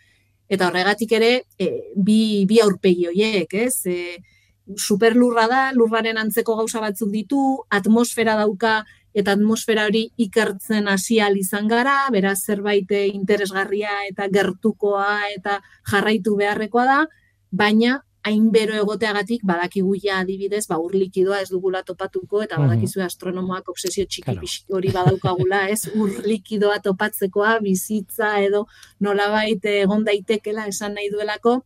Eta 0.49 0.67
horregatik 0.67 1.11
ere, 1.13 1.43
e, 1.59 1.93
bi, 1.95 2.45
bi 2.49 2.59
aurpegi 2.59 3.05
horiek, 3.05 3.53
ez? 3.53 3.85
E, 3.85 4.17
superlurra 4.77 5.47
da, 5.47 5.71
lurraren 5.73 6.17
antzeko 6.17 6.55
gauza 6.57 6.81
batzuk 6.81 7.11
ditu, 7.13 7.63
atmosfera 7.69 8.35
dauka, 8.35 8.83
eta 9.13 9.33
atmosfera 9.33 9.85
hori 9.89 10.09
ikertzen 10.17 10.87
hasi 10.87 11.19
izan 11.39 11.67
gara, 11.67 12.09
beraz 12.11 12.39
zerbait 12.45 12.91
eh, 12.91 13.07
interesgarria 13.07 14.05
eta 14.09 14.27
gertukoa 14.27 15.29
eta 15.35 15.61
jarraitu 15.91 16.35
beharrekoa 16.35 16.85
da, 16.85 17.07
baina 17.51 18.03
hainbero 18.23 18.75
egoteagatik 18.75 19.43
badakigu 19.47 19.95
ja 20.03 20.19
adibidez 20.19 20.65
ba 20.67 20.77
ur 20.77 20.93
likidoa 20.95 21.41
ez 21.41 21.49
dugula 21.49 21.83
topatuko 21.83 22.41
eta 22.43 22.59
badakizu 22.59 23.01
astronomoak 23.01 23.69
obsesio 23.69 24.05
txiki 24.05 24.25
Claro. 24.27 24.47
hori 24.75 24.91
badaukagula, 24.91 25.67
ez? 25.69 25.87
Ur 26.01 26.11
likidoa 26.25 26.79
topatzekoa 26.83 27.59
bizitza 27.63 28.39
edo 28.43 28.65
nolabait 28.99 29.65
egon 29.65 30.03
daitekela 30.03 30.67
esan 30.67 30.97
nahi 30.99 31.09
duelako 31.09 31.61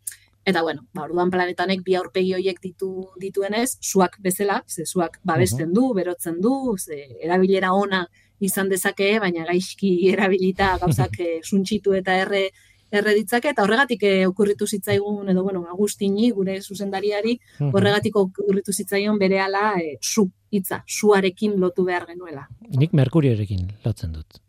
eta 0.46 0.62
bueno, 0.62 0.86
ba 0.94 1.06
orduan 1.06 1.32
planetanek 1.32 1.84
bi 1.86 1.96
aurpegi 1.96 2.34
hoiek 2.36 2.60
ditu 2.62 2.90
dituenez, 3.22 3.78
suak 3.80 4.18
bezala, 4.22 4.62
ze 4.68 4.86
suak 4.86 5.20
babesten 5.24 5.74
du, 5.74 5.94
berotzen 5.94 6.42
du, 6.42 6.76
ze 6.78 7.00
erabilera 7.24 7.74
ona 7.74 8.06
izan 8.44 8.70
dezake, 8.70 9.20
baina 9.24 9.46
gaizki 9.48 10.10
erabilita 10.12 10.78
gauzak 10.82 11.20
eh, 11.28 11.40
suntsitu 11.44 11.96
eta 12.00 12.18
erre 12.26 12.50
erre 12.94 13.16
ditzake 13.18 13.50
eta 13.50 13.64
horregatik 13.66 14.04
eh, 14.06 14.28
okurritu 14.30 14.68
zitzaigun 14.68 15.32
edo 15.34 15.44
bueno, 15.44 15.64
Agustini 15.72 16.30
gure 16.32 16.60
zuzendariari 16.62 17.40
horregatik 17.72 18.20
okurritu 18.22 18.74
zitzaion 18.74 19.18
berehala 19.18 19.74
e, 19.82 19.96
su 20.02 20.28
hitza, 20.54 20.84
suarekin 20.86 21.58
lotu 21.58 21.88
behar 21.88 22.06
genuela. 22.12 22.46
Nik 22.78 22.94
Merkuriorekin 22.94 23.72
lotzen 23.86 24.14
dut. 24.14 24.43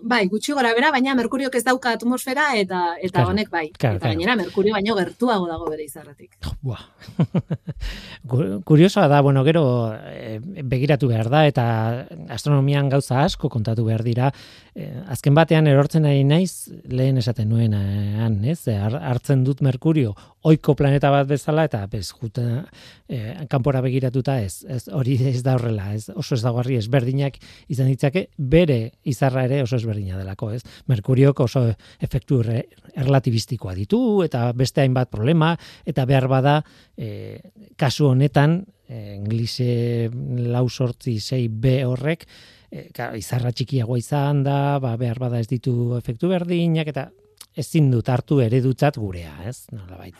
Bai, 0.00 0.28
gutxi 0.30 0.52
gora 0.54 0.70
bera, 0.76 0.92
baina 0.94 1.14
Merkuriok 1.18 1.56
ez 1.58 1.64
dauka 1.66 1.90
atmosfera 1.96 2.52
eta 2.56 2.94
eta 3.02 3.16
Claro, 3.18 3.30
honek 3.32 3.48
bai. 3.50 3.70
claro, 3.72 3.96
eta 3.96 4.04
claro. 4.06 4.14
gainera 4.14 4.36
Merkurio 4.36 4.72
baino 4.76 4.94
gertuago 4.94 5.48
dago 5.48 5.66
bere 5.70 5.82
izarretik. 5.84 6.36
Buah. 6.62 6.84
Ku- 8.28 8.60
Kuriosoa 8.64 9.08
da, 9.08 9.20
bueno, 9.22 9.42
gero 9.44 9.92
eh, 9.94 10.38
begiratu 10.42 11.08
behar 11.10 11.28
da 11.32 11.44
eta 11.48 12.06
astronomian 12.30 12.88
gauza 12.88 13.24
asko 13.24 13.48
kontatu 13.50 13.84
behar 13.88 14.02
dira. 14.06 14.30
Eh, 14.78 15.02
azken 15.10 15.34
batean 15.34 15.66
erortzen 15.66 16.06
ari 16.06 16.22
naiz 16.24 16.68
lehen 16.86 17.18
esaten 17.18 17.48
nuenan, 17.48 18.38
ez? 18.44 18.68
Eh, 18.68 18.76
har- 18.78 19.00
hartzen 19.02 19.42
dut 19.44 19.62
Merkurio 19.62 20.14
oiko 20.48 20.74
planeta 20.78 21.10
bat 21.10 21.26
bezala 21.26 21.64
eta 21.66 21.82
bez 21.90 22.12
juta 22.14 22.64
eh, 23.08 23.34
kanpora 23.50 23.80
begiratuta 23.82 24.38
ez. 24.40 24.64
Ez 24.68 24.86
hori 24.94 25.18
ez 25.32 25.42
da 25.42 25.56
horrela, 25.58 25.90
ez? 25.94 26.08
Oso 26.14 26.36
ez 26.38 26.42
dagoarri 26.42 26.76
ezberdinak 26.78 27.38
izan 27.68 27.90
ditzake 27.90 28.28
bere 28.38 28.92
izarra 29.02 29.44
ere 29.48 29.62
oso 29.66 29.76
ezberdina 29.88 30.18
delako, 30.20 30.52
ez? 30.52 30.62
Merkuriok 30.88 31.40
oso 31.40 31.64
efektu 32.00 32.42
erlatibistikoa 32.44 33.74
ditu 33.74 34.22
eta 34.24 34.52
beste 34.52 34.82
hainbat 34.84 35.10
problema 35.10 35.54
eta 35.86 36.04
behar 36.04 36.28
bada 36.28 36.60
e, 36.96 37.40
kasu 37.76 38.10
honetan 38.12 38.60
e, 38.88 39.16
inglise 39.16 40.10
lau 40.12 40.68
sortzi 40.68 41.18
sei 41.20 41.48
B 41.48 41.82
horrek 41.86 42.26
e, 42.70 42.88
izarra 43.16 43.52
txikiagoa 43.52 43.98
izan 43.98 44.44
da, 44.44 44.78
ba, 44.82 44.96
behar 44.96 45.18
bada 45.18 45.40
ez 45.40 45.48
ditu 45.48 45.96
efektu 45.98 46.28
berdinak 46.28 46.92
eta 46.92 47.08
ezin 47.58 47.90
dut 47.90 48.08
hartu 48.08 48.40
eredutzat 48.44 48.98
gurea, 49.00 49.32
ez? 49.48 49.66
Nolabait. 49.72 50.14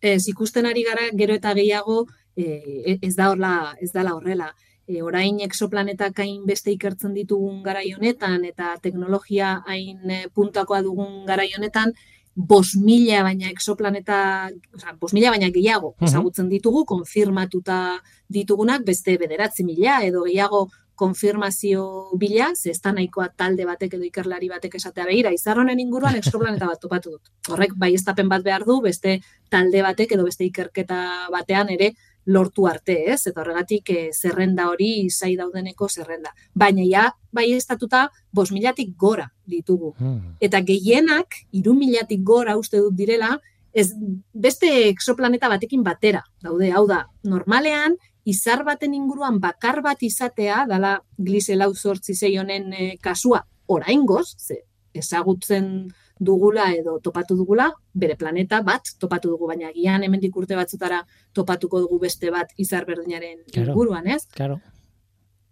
Ez 0.00 0.22
ikusten 0.28 0.66
ari 0.68 0.84
gara 0.86 1.10
gero 1.16 1.34
eta 1.36 1.52
gehiago 1.56 2.04
e, 2.36 2.98
ez 3.02 3.14
da 3.16 3.30
horla, 3.32 3.74
ez 3.80 3.90
dala 3.92 4.14
horrela. 4.14 4.52
E, 4.86 5.02
orain 5.02 5.40
exoplanetak 5.40 6.18
hain 6.22 6.44
beste 6.46 6.70
ikertzen 6.70 7.14
ditugun 7.14 7.62
garai 7.62 7.92
honetan 7.92 8.44
eta 8.44 8.76
teknologia 8.82 9.62
hain 9.66 10.10
e, 10.10 10.28
puntakoa 10.32 10.82
dugun 10.82 11.24
garai 11.26 11.48
honetan, 11.56 11.92
bos 12.36 12.76
mila 12.76 13.22
baina 13.24 13.48
exoplaneta, 13.50 14.50
oza, 14.76 14.92
bos 15.00 15.12
mila 15.14 15.30
baina 15.30 15.48
gehiago 15.50 15.94
Mhm. 15.98 16.06
ezagutzen 16.08 16.48
ditugu, 16.48 16.84
konfirmatuta 16.84 18.00
ditugunak, 18.28 18.84
beste 18.84 19.16
bederatzi 19.18 19.64
mila 19.64 20.04
edo 20.04 20.22
gehiago 20.24 20.68
konfirmazio 20.96 22.10
bila, 22.16 22.54
ze 22.54 22.70
ez 22.70 22.80
da 22.80 22.92
nahikoa 22.92 23.28
talde 23.36 23.64
batek 23.66 23.94
edo 23.94 24.04
ikerlari 24.04 24.48
batek 24.48 24.74
esatea 24.74 25.04
begira, 25.04 25.32
izar 25.32 25.58
honen 25.58 25.80
inguruan 25.80 26.16
exoplaneta 26.16 26.66
bat 26.66 26.80
topatu 26.80 27.10
dut. 27.10 27.22
Horrek 27.50 27.74
bai 27.76 27.94
bat 28.28 28.42
behar 28.42 28.64
du, 28.64 28.80
beste 28.80 29.20
talde 29.50 29.82
batek 29.82 30.12
edo 30.12 30.24
beste 30.24 30.44
ikerketa 30.44 31.28
batean 31.30 31.68
ere 31.70 31.92
lortu 32.26 32.66
arte, 32.66 32.96
ez? 33.12 33.20
Eta 33.30 33.40
horregatik 33.40 33.90
eh, 33.94 34.10
zerrenda 34.12 34.68
hori 34.70 35.08
zai 35.10 35.34
daudeneko 35.38 35.88
zerrenda. 35.88 36.32
Baina 36.54 36.84
ja, 36.86 37.06
bai 37.32 37.50
estatuta, 37.54 38.08
bos 38.32 38.50
milatik 38.52 38.96
gora 38.98 39.28
ditugu. 39.46 39.94
Hmm. 39.98 40.36
Eta 40.40 40.60
gehienak, 40.66 41.38
iru 41.52 41.74
milatik 41.78 42.24
gora 42.26 42.56
uste 42.58 42.82
dut 42.82 42.96
direla, 42.98 43.36
ez 43.76 43.90
beste 44.32 44.70
exoplaneta 44.88 45.48
batekin 45.52 45.84
batera 45.86 46.24
daude. 46.42 46.70
Hau 46.72 46.86
da, 46.88 47.04
normalean, 47.24 47.96
izar 48.26 48.64
baten 48.66 48.94
inguruan 48.96 49.38
bakar 49.40 49.82
bat 49.84 50.02
izatea, 50.02 50.64
dala 50.68 50.96
glise 51.16 51.54
lau 51.56 51.72
zortzi 51.74 52.14
zei 52.14 52.36
honen 52.40 52.72
eh, 52.72 52.94
kasua, 53.02 53.44
oraingoz, 53.66 54.34
ze 54.38 54.64
ezagutzen 54.96 55.88
dugula 56.18 56.72
edo 56.74 56.98
topatu 57.00 57.36
dugula, 57.36 57.70
bere 57.92 58.16
planeta 58.16 58.62
bat 58.62 58.82
topatu 58.98 59.28
dugu, 59.30 59.46
baina 59.46 59.70
gian 59.74 60.02
hemendik 60.02 60.36
urte 60.36 60.56
batzutara 60.56 61.02
topatuko 61.32 61.80
dugu 61.80 61.98
beste 62.00 62.30
bat 62.30 62.48
izar 62.56 62.84
berdinaren 62.86 63.38
Claro. 63.52 63.72
inguruan, 63.72 64.06
ez? 64.06 64.26
Claro. 64.34 64.60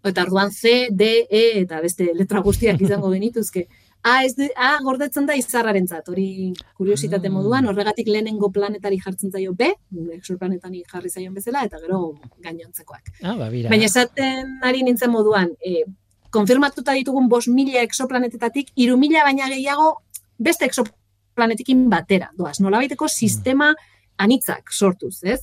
Eta 0.05 0.23
orduan 0.23 0.51
C, 0.53 0.89
D, 0.91 1.27
E 1.31 1.61
eta 1.63 1.81
beste 1.81 2.11
letra 2.15 2.41
guztiak 2.41 2.81
izango 2.81 3.11
genituzke. 3.17 3.67
A, 4.07 4.23
ez 4.25 4.35
de, 4.37 4.51
A 4.57 4.79
gordetzen 4.85 5.25
da 5.25 5.35
izarrarentzat, 5.35 6.09
hori 6.13 6.53
kuriositate 6.77 7.29
Ah. 7.29 7.31
moduan, 7.31 7.67
horregatik 7.67 8.09
lehenengo 8.09 8.51
planetari 8.53 8.99
jartzen 9.01 9.31
zaio 9.33 9.55
B, 9.55 9.71
exoplanetari 10.13 10.83
jarri 10.93 11.09
zaion 11.11 11.33
bezala, 11.35 11.63
eta 11.65 11.79
gero 11.81 12.13
gainontzekoak. 12.45 13.13
Ah, 13.23 13.35
ba, 13.37 13.49
bira. 13.49 13.71
Baina 13.71 13.85
esaten 13.87 14.59
ari 14.63 14.83
nintzen 14.83 15.11
moduan, 15.11 15.55
e, 15.65 15.85
konfirmatuta 16.31 16.93
ditugun 16.93 17.29
bos 17.29 17.49
mila 17.49 17.81
exoplanetetatik, 17.83 18.73
iru 18.77 18.97
mila 18.99 19.23
baina 19.25 19.49
gehiago 19.49 20.03
beste 20.45 20.69
exoplanetikin 20.69 21.89
batera. 21.91 22.31
Doaz, 22.39 22.59
nolabaiteko 22.61 23.09
sistema 23.09 23.73
anitzak 24.21 24.73
sortuz, 24.73 25.17
ez? 25.25 25.41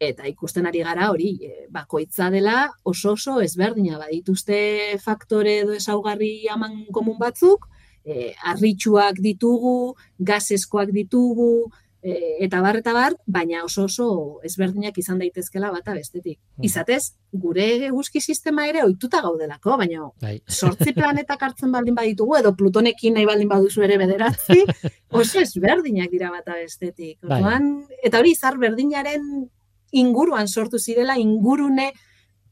Eta 0.00 0.24
ikusten 0.28 0.66
ari 0.68 0.80
gara 0.84 1.10
hori, 1.12 1.34
e, 1.44 1.66
bakoitza 1.72 2.30
dela 2.32 2.70
oso 2.88 3.14
oso 3.18 3.36
ezberdina 3.44 3.98
badituzte 4.00 4.96
faktore 5.02 5.58
edo 5.64 5.76
ezaugarri 5.76 6.48
haman 6.48 6.86
komun 6.92 7.18
batzuk, 7.20 7.66
e, 8.04 8.32
arritxuak 8.52 9.20
ditugu, 9.20 9.94
gaseskoak 10.18 10.94
ditugu, 10.96 11.68
eta 12.02 12.60
bar 12.64 12.78
eta 12.80 12.92
bar, 12.96 13.14
baina 13.26 13.64
oso 13.64 13.84
oso 13.84 14.06
ezberdinak 14.46 14.96
izan 14.98 15.18
daitezkela 15.20 15.70
bata 15.70 15.92
bestetik. 15.94 16.38
Hmm. 16.56 16.64
Izatez, 16.64 17.14
gure 17.32 17.66
eguzki 17.90 18.20
sistema 18.20 18.66
ere 18.68 18.82
ohituta 18.84 19.20
gaudelako, 19.20 19.76
baina 19.76 20.08
Bai. 20.22 20.38
sortzi 20.48 20.94
planetak 20.96 21.42
hartzen 21.42 21.72
baldin 21.72 21.94
baditugu, 21.94 22.38
edo 22.40 22.54
Plutonekin 22.56 23.18
nahi 23.18 23.28
baldin 23.28 23.48
baduzu 23.48 23.84
ere 23.84 23.98
bederatzi, 24.00 24.64
oso 25.22 25.40
ezberdinak 25.40 26.10
dira 26.10 26.30
bata 26.30 26.56
bestetik. 26.56 27.18
Bai. 27.22 27.40
Orduan, 27.40 27.72
eta 28.02 28.20
hori 28.20 28.32
izar 28.36 28.56
berdinaren 28.58 29.48
inguruan 29.92 30.48
sortu 30.48 30.78
zirela, 30.78 31.18
ingurune 31.18 31.90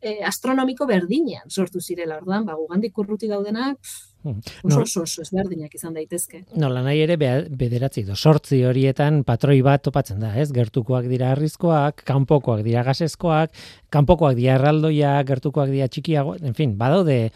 eh, 0.01 0.21
astronomiko 0.25 0.87
berdinean 0.87 1.49
sortu 1.49 1.81
zirela. 1.81 2.19
Orduan, 2.23 2.47
ba, 2.47 2.55
gugandik 2.55 2.99
urruti 2.99 3.29
daudenak, 3.29 3.79
Hmm. 4.25 4.41
oso 4.67 4.81
oso, 4.83 5.03
oso 5.07 5.23
ezberdinak 5.23 5.75
izan 5.75 5.95
daitezke. 5.95 6.41
Nola 6.59 6.83
nahi 6.83 7.05
ere 7.05 7.15
bederatzi 7.17 8.03
do 8.03 8.17
sortzi 8.17 8.65
horietan 8.67 9.23
patroi 9.25 9.61
bat 9.63 9.85
topatzen 9.87 10.19
da, 10.19 10.33
ez? 10.43 10.51
Gertukoak 10.53 11.07
dira 11.07 11.31
arrizkoak, 11.37 12.03
kanpokoak 12.09 12.65
dira 12.67 12.83
gaseskoak, 12.83 13.55
kanpokoak 13.95 14.35
dira 14.35 14.57
erraldoiak, 14.59 15.23
gertukoak 15.31 15.71
dira 15.71 15.87
txikiago, 15.89 16.35
en 16.43 16.59
fin, 16.59 16.77
badaude 16.77 17.31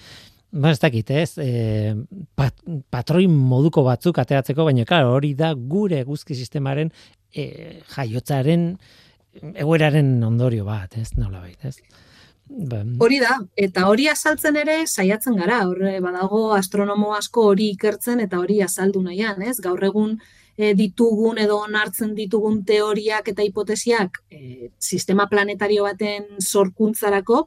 Ba, 0.52 0.68
ez 0.68 0.82
dakit, 0.82 1.08
ez? 1.16 1.38
E, 1.40 1.94
pat, 2.36 2.58
patroi 2.92 3.24
moduko 3.24 3.86
batzuk 3.86 4.18
ateratzeko, 4.20 4.66
baina, 4.68 4.84
claro, 4.84 5.14
hori 5.16 5.30
da 5.32 5.54
gure 5.56 6.02
guzki 6.04 6.36
sistemaren 6.36 6.90
e, 7.32 7.46
jaiotzaren 7.94 8.66
egoeraren 9.54 10.12
ondorio 10.28 10.66
bat, 10.68 10.98
ez? 11.00 11.14
Nola 11.16 11.40
ez? 11.48 11.78
Ba, 12.52 12.82
Hori 13.00 13.18
da, 13.22 13.38
eta 13.56 13.86
hori 13.88 14.08
azaltzen 14.12 14.58
ere 14.60 14.82
saiatzen 14.86 15.38
gara, 15.40 15.62
horre 15.68 15.94
badago 16.04 16.42
astronomo 16.52 17.14
asko 17.16 17.46
hori 17.52 17.70
ikertzen 17.72 18.20
eta 18.20 18.40
hori 18.42 18.60
azaldu 18.60 19.00
nahian, 19.02 19.40
ez? 19.42 19.56
Gaur 19.64 19.80
egun 19.88 20.18
e, 20.56 20.74
ditugun 20.76 21.40
edo 21.40 21.56
onartzen 21.64 22.12
ditugun 22.18 22.60
teoriak 22.68 23.30
eta 23.32 23.46
hipotesiak 23.46 24.20
e, 24.30 24.68
sistema 24.78 25.28
planetario 25.30 25.86
baten 25.88 26.28
sorkuntzarako, 26.40 27.46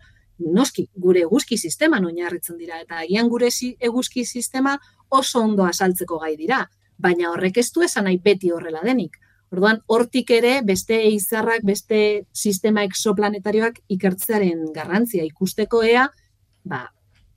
noski, 0.58 0.88
gure 0.96 1.22
eguzki 1.28 1.58
sisteman 1.58 2.08
oinarritzen 2.10 2.58
dira, 2.58 2.82
eta 2.82 3.04
agian 3.06 3.30
gure 3.30 3.52
eguzki 3.80 4.26
sistema 4.26 4.78
oso 5.10 5.44
ondo 5.46 5.70
azaltzeko 5.70 6.20
gai 6.26 6.34
dira, 6.36 6.64
baina 6.98 7.30
horrek 7.30 7.62
ez 7.62 7.70
du 7.72 7.86
esan 7.86 8.10
nahi 8.10 8.18
beti 8.18 8.52
horrela 8.52 8.82
denik. 8.84 9.20
Orduan, 9.54 9.82
hortik 9.88 10.32
ere 10.36 10.60
beste 10.66 10.98
izarrak, 11.08 11.64
beste 11.64 12.26
sistema 12.34 12.84
exoplanetarioak 12.84 13.80
ikertzearen 13.96 14.72
garrantzia 14.76 15.24
ikusteko 15.24 15.84
ea, 15.86 16.08
ba, 16.66 16.88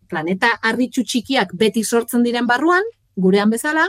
planeta 0.09 0.55
harritxu 0.63 1.05
txikiak 1.05 1.53
beti 1.55 1.85
sortzen 1.85 2.25
diren 2.25 2.49
barruan, 2.49 2.87
gurean 3.17 3.51
bezala, 3.51 3.89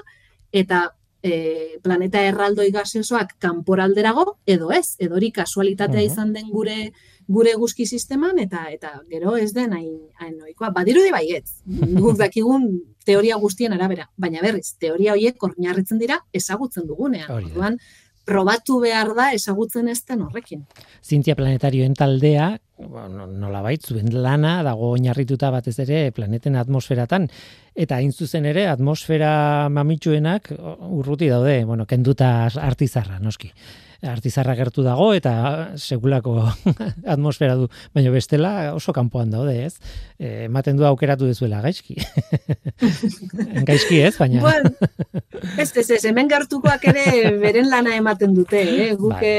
eta 0.52 0.90
e, 1.24 1.80
planeta 1.84 2.22
erraldoi 2.28 2.70
gaseosoak 2.76 3.38
kanporalderago, 3.40 4.40
edo 4.46 4.74
ez, 4.76 4.96
edo 5.00 5.16
hori 5.16 5.32
kasualitatea 5.36 6.04
izan 6.06 6.36
den 6.36 6.52
gure 6.52 6.92
gure 7.30 7.52
eguzki 7.54 7.86
sisteman, 7.86 8.40
eta 8.42 8.64
eta 8.74 8.96
gero 9.10 9.36
ez 9.38 9.52
den 9.54 9.74
hain, 9.78 9.92
hain 10.18 10.40
ohikoa. 10.42 10.72
Badirudi 10.74 11.12
baietz, 11.14 11.60
guk 12.02 12.18
dakigun 12.18 12.66
teoria 13.06 13.38
guztien 13.42 13.76
arabera, 13.76 14.08
baina 14.18 14.42
berriz, 14.42 14.74
teoria 14.82 15.14
horiek 15.14 15.44
oinarritzen 15.46 16.02
dira 16.02 16.18
ezagutzen 16.34 16.88
dugunean. 16.90 17.30
Hori 17.30 17.52
da. 17.52 17.54
Orduan, 17.54 17.78
probatu 18.26 18.80
behar 18.84 19.14
da 19.18 19.32
ezagutzen 19.34 19.88
ez 19.90 20.00
den 20.06 20.22
horrekin. 20.26 20.66
Zintia 21.04 21.36
planetarioen 21.36 21.96
taldea, 21.98 22.52
nola 22.80 23.64
zuen 23.80 24.14
lana 24.14 24.62
dago 24.64 24.92
oinarrituta 24.96 25.50
batez 25.52 25.78
ere 25.80 26.12
planeten 26.12 26.56
atmosferatan, 26.56 27.28
eta 27.76 27.96
hain 27.96 28.12
zuzen 28.12 28.46
ere 28.46 28.68
atmosfera 28.68 29.70
mamitsuenak 29.70 30.52
urruti 30.90 31.30
daude, 31.30 31.64
bueno, 31.66 31.86
kenduta 31.86 32.50
artizarra, 32.62 33.20
noski 33.20 33.52
artizarra 34.06 34.56
gertu 34.56 34.84
dago 34.86 35.10
eta 35.14 35.34
segulako 35.76 36.36
atmosfera 37.16 37.56
du, 37.60 37.68
baina 37.96 38.14
bestela 38.14 38.74
oso 38.76 38.94
kanpoan 38.96 39.32
daude, 39.34 39.56
ez? 39.66 39.76
E, 40.18 40.46
ematen 40.46 40.78
du 40.80 40.86
aukeratu 40.88 41.28
dezuela 41.28 41.62
gaizki. 41.66 41.98
gaizki 43.70 44.00
ez, 44.06 44.16
baina... 44.18 44.42
Bueno, 44.46 44.72
ez, 45.58 45.72
ez, 45.76 45.90
ez, 45.90 46.04
hemen 46.06 46.32
gertukoak 46.32 46.88
ere 46.94 47.36
beren 47.42 47.70
lana 47.70 47.98
ematen 48.00 48.34
dute, 48.38 48.64
eh? 48.64 48.96
Guk, 48.96 49.20
bai. 49.20 49.36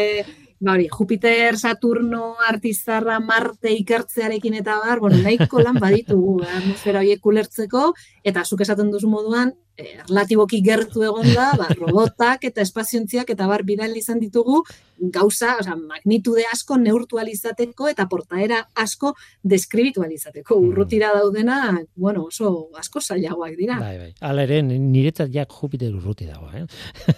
Ba 0.61 0.75
hori, 0.75 0.89
Jupiter, 0.93 1.57
Saturno, 1.57 2.35
Artizarra, 2.47 3.17
Marte 3.19 3.71
ikertzearekin 3.73 4.59
eta 4.59 4.75
bar, 4.83 5.01
bueno, 5.01 5.17
nahiko 5.25 5.63
lan 5.65 5.79
baditugu 5.81 6.35
eh, 6.45 6.51
atmosfera 6.59 7.01
horiek 7.01 7.25
ulertzeko, 7.33 7.85
eta 8.29 8.45
zuk 8.45 8.61
esaten 8.61 8.91
duzu 8.93 9.09
moduan, 9.09 9.55
eh, 9.77 9.97
relatiboki 10.09 10.61
gertu 10.65 11.05
egon 11.07 11.29
da, 11.35 11.51
ba, 11.59 11.69
robotak 11.81 12.47
eta 12.49 12.63
espaziontziak 12.63 13.31
eta 13.35 13.49
bar 13.51 13.65
bidal 13.69 13.97
izan 13.97 14.21
ditugu, 14.23 14.63
gauza, 15.01 15.57
oza, 15.61 15.75
magnitude 15.77 16.45
asko 16.53 16.77
neurtualizateko 16.81 17.89
eta 17.89 18.07
portaera 18.11 18.61
asko 18.77 19.15
deskribitualizateko. 19.43 20.59
Mm. 20.59 20.73
Urrutira 20.73 21.13
daudena, 21.17 21.61
bueno, 21.97 22.27
oso 22.29 22.69
asko 22.79 23.01
zailagoak 23.01 23.57
dira. 23.59 23.79
Bai, 23.81 23.97
bai. 23.99 24.11
Hala 24.21 24.45
ere, 24.49 24.61
niretzat 24.63 25.33
jak 25.33 25.53
Jupiter 25.57 25.95
urruti 25.97 26.29
dago, 26.29 26.51
eh? 26.53 26.67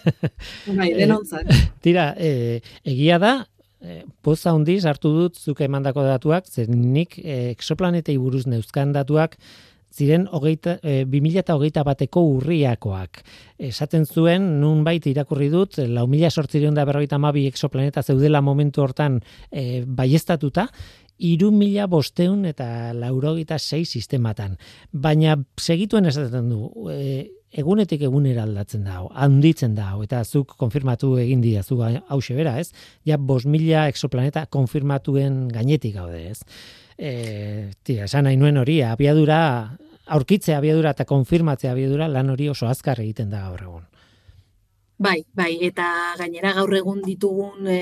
bai, 0.78 0.92
denontzat. 0.98 1.50
tira, 1.84 2.12
eh, 2.18 2.60
egia 2.84 3.18
da, 3.22 3.34
eh, 3.82 4.02
poza 4.22 4.54
hundiz 4.54 4.84
hartu 4.86 5.12
dut 5.16 5.42
zuke 5.42 5.66
emandako 5.66 6.06
datuak, 6.06 6.46
zer 6.46 6.70
nik 6.70 7.18
eh, 7.18 7.50
exoplanetei 7.50 8.16
buruz 8.18 8.46
neuzkan 8.46 8.94
datuak, 8.94 9.38
ziren 9.92 10.26
hogeita, 10.32 10.78
e, 10.82 11.04
2008 11.08 11.84
bateko 11.86 12.24
urriakoak. 12.38 13.22
Esaten 13.62 14.06
zuen, 14.06 14.48
nun 14.60 14.82
baita 14.84 15.10
irakurri 15.10 15.50
dut, 15.52 15.78
lau 15.78 16.06
mila 16.10 16.30
sortzireun 16.30 16.74
da 16.74 16.86
berroita 16.88 17.18
mabi 17.18 17.46
exoplaneta 17.50 18.02
zeudela 18.02 18.40
momentu 18.40 18.82
hortan 18.82 19.20
e, 19.50 19.84
baiestatuta, 19.86 20.68
iru 21.22 21.52
mila 21.54 21.86
bosteun 21.86 22.46
eta 22.48 22.66
laurogita 22.96 23.58
sei 23.58 23.84
sistematan. 23.84 24.56
Baina 24.92 25.36
segituen 25.60 26.08
esaten 26.10 26.48
du, 26.50 26.66
e, 26.90 27.28
egunetik 27.52 28.02
egunera 28.08 28.46
aldatzen 28.46 28.86
da, 28.88 29.02
handitzen 29.24 29.76
da, 29.76 29.92
eta 30.02 30.22
zuk 30.24 30.56
konfirmatu 30.58 31.14
egin 31.20 31.42
dira, 31.44 31.62
zu 31.62 31.78
hause 31.82 32.34
bera, 32.34 32.56
ez? 32.58 32.72
Ja, 33.04 33.18
bos 33.18 33.44
mila 33.44 33.86
exoplaneta 33.92 34.46
konfirmatuen 34.46 35.48
gainetik 35.52 35.98
gaude, 35.98 36.24
ez? 36.32 36.40
E, 36.98 37.70
tira, 37.82 38.04
esan 38.04 38.28
nahi 38.28 38.36
nuen 38.36 38.60
hori, 38.60 38.82
abiadura, 38.82 39.78
aurkitzea 40.06 40.58
abiadura 40.58 40.92
eta 40.96 41.06
konfirmatzea 41.08 41.72
abiadura 41.72 42.08
lan 42.08 42.30
hori 42.30 42.48
oso 42.52 42.68
azkar 42.68 43.00
egiten 43.00 43.30
da 43.30 43.40
gaur 43.48 43.62
egun. 43.62 43.82
Bai, 45.02 45.24
bai, 45.34 45.56
eta 45.66 46.14
gainera 46.18 46.52
gaur 46.54 46.74
egun 46.78 47.00
ditugun 47.02 47.66
e, 47.66 47.78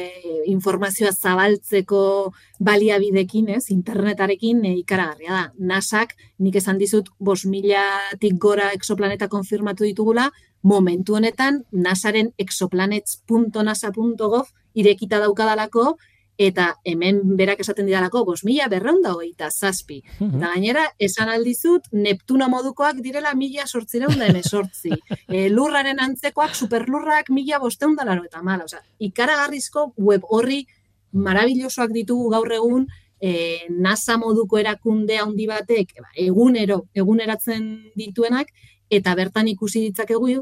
informazioa 0.49 1.13
zabaltzeko 1.13 2.33
baliabidekin, 2.65 3.49
ez, 3.59 3.67
internetarekin 3.75 4.65
e, 4.65 4.73
ikaragarria 4.79 5.33
da. 5.35 5.53
NASAk, 5.73 6.15
nik 6.41 6.57
esan 6.57 6.79
dizut, 6.81 7.11
bos 7.19 7.45
milatik 7.45 8.39
gora 8.41 8.73
exoplaneta 8.77 9.29
konfirmatu 9.29 9.85
ditugula, 9.85 10.31
momentu 10.63 11.15
honetan, 11.19 11.65
NASAren 11.73 12.33
exoplanets.nasa.gov 12.41 14.47
irekita 14.81 15.19
daukadalako, 15.21 15.99
eta 16.41 16.71
hemen 16.89 17.19
berak 17.37 17.61
esaten 17.61 17.85
didalako, 17.85 18.23
bos 18.25 18.41
mila 18.49 18.69
berreun 18.73 19.03
da 19.05 19.13
hogeita 19.13 19.51
zazpi. 19.51 19.99
Mhm. 20.19 20.39
Eta 20.39 20.53
gainera, 20.55 20.85
esan 20.99 21.29
aldizut, 21.29 21.91
Neptuno 21.93 22.49
modukoak 22.49 23.03
direla 23.05 23.35
mila 23.37 23.67
sortzireun 23.67 24.17
da 24.19 24.31
emesortzi. 24.33 24.91
E, 25.31 25.49
lurraren 25.53 26.01
antzekoak, 26.01 26.55
superlurrak 26.57 27.29
mila 27.31 27.61
bosteun 27.61 27.95
da 27.95 28.07
laro 28.09 28.25
eta 28.25 28.41
mala. 28.43 28.65
Osa, 28.65 28.81
ikaragarrizko 28.99 29.93
web 29.97 30.25
horri 30.29 30.65
marabillosoak 31.13 31.93
ditugu 31.95 32.31
gaur 32.33 32.51
egun, 32.57 32.87
e, 33.21 33.69
NASA 33.71 34.17
moduko 34.19 34.59
erakunde 34.59 35.19
handi 35.21 35.47
batek, 35.47 35.93
ba, 36.01 36.09
egunero, 36.17 36.87
eguneratzen 36.95 37.93
dituenak, 38.01 38.49
eta 38.91 39.15
bertan 39.15 39.49
ikusi 39.53 39.85
ditzakegu, 39.91 40.41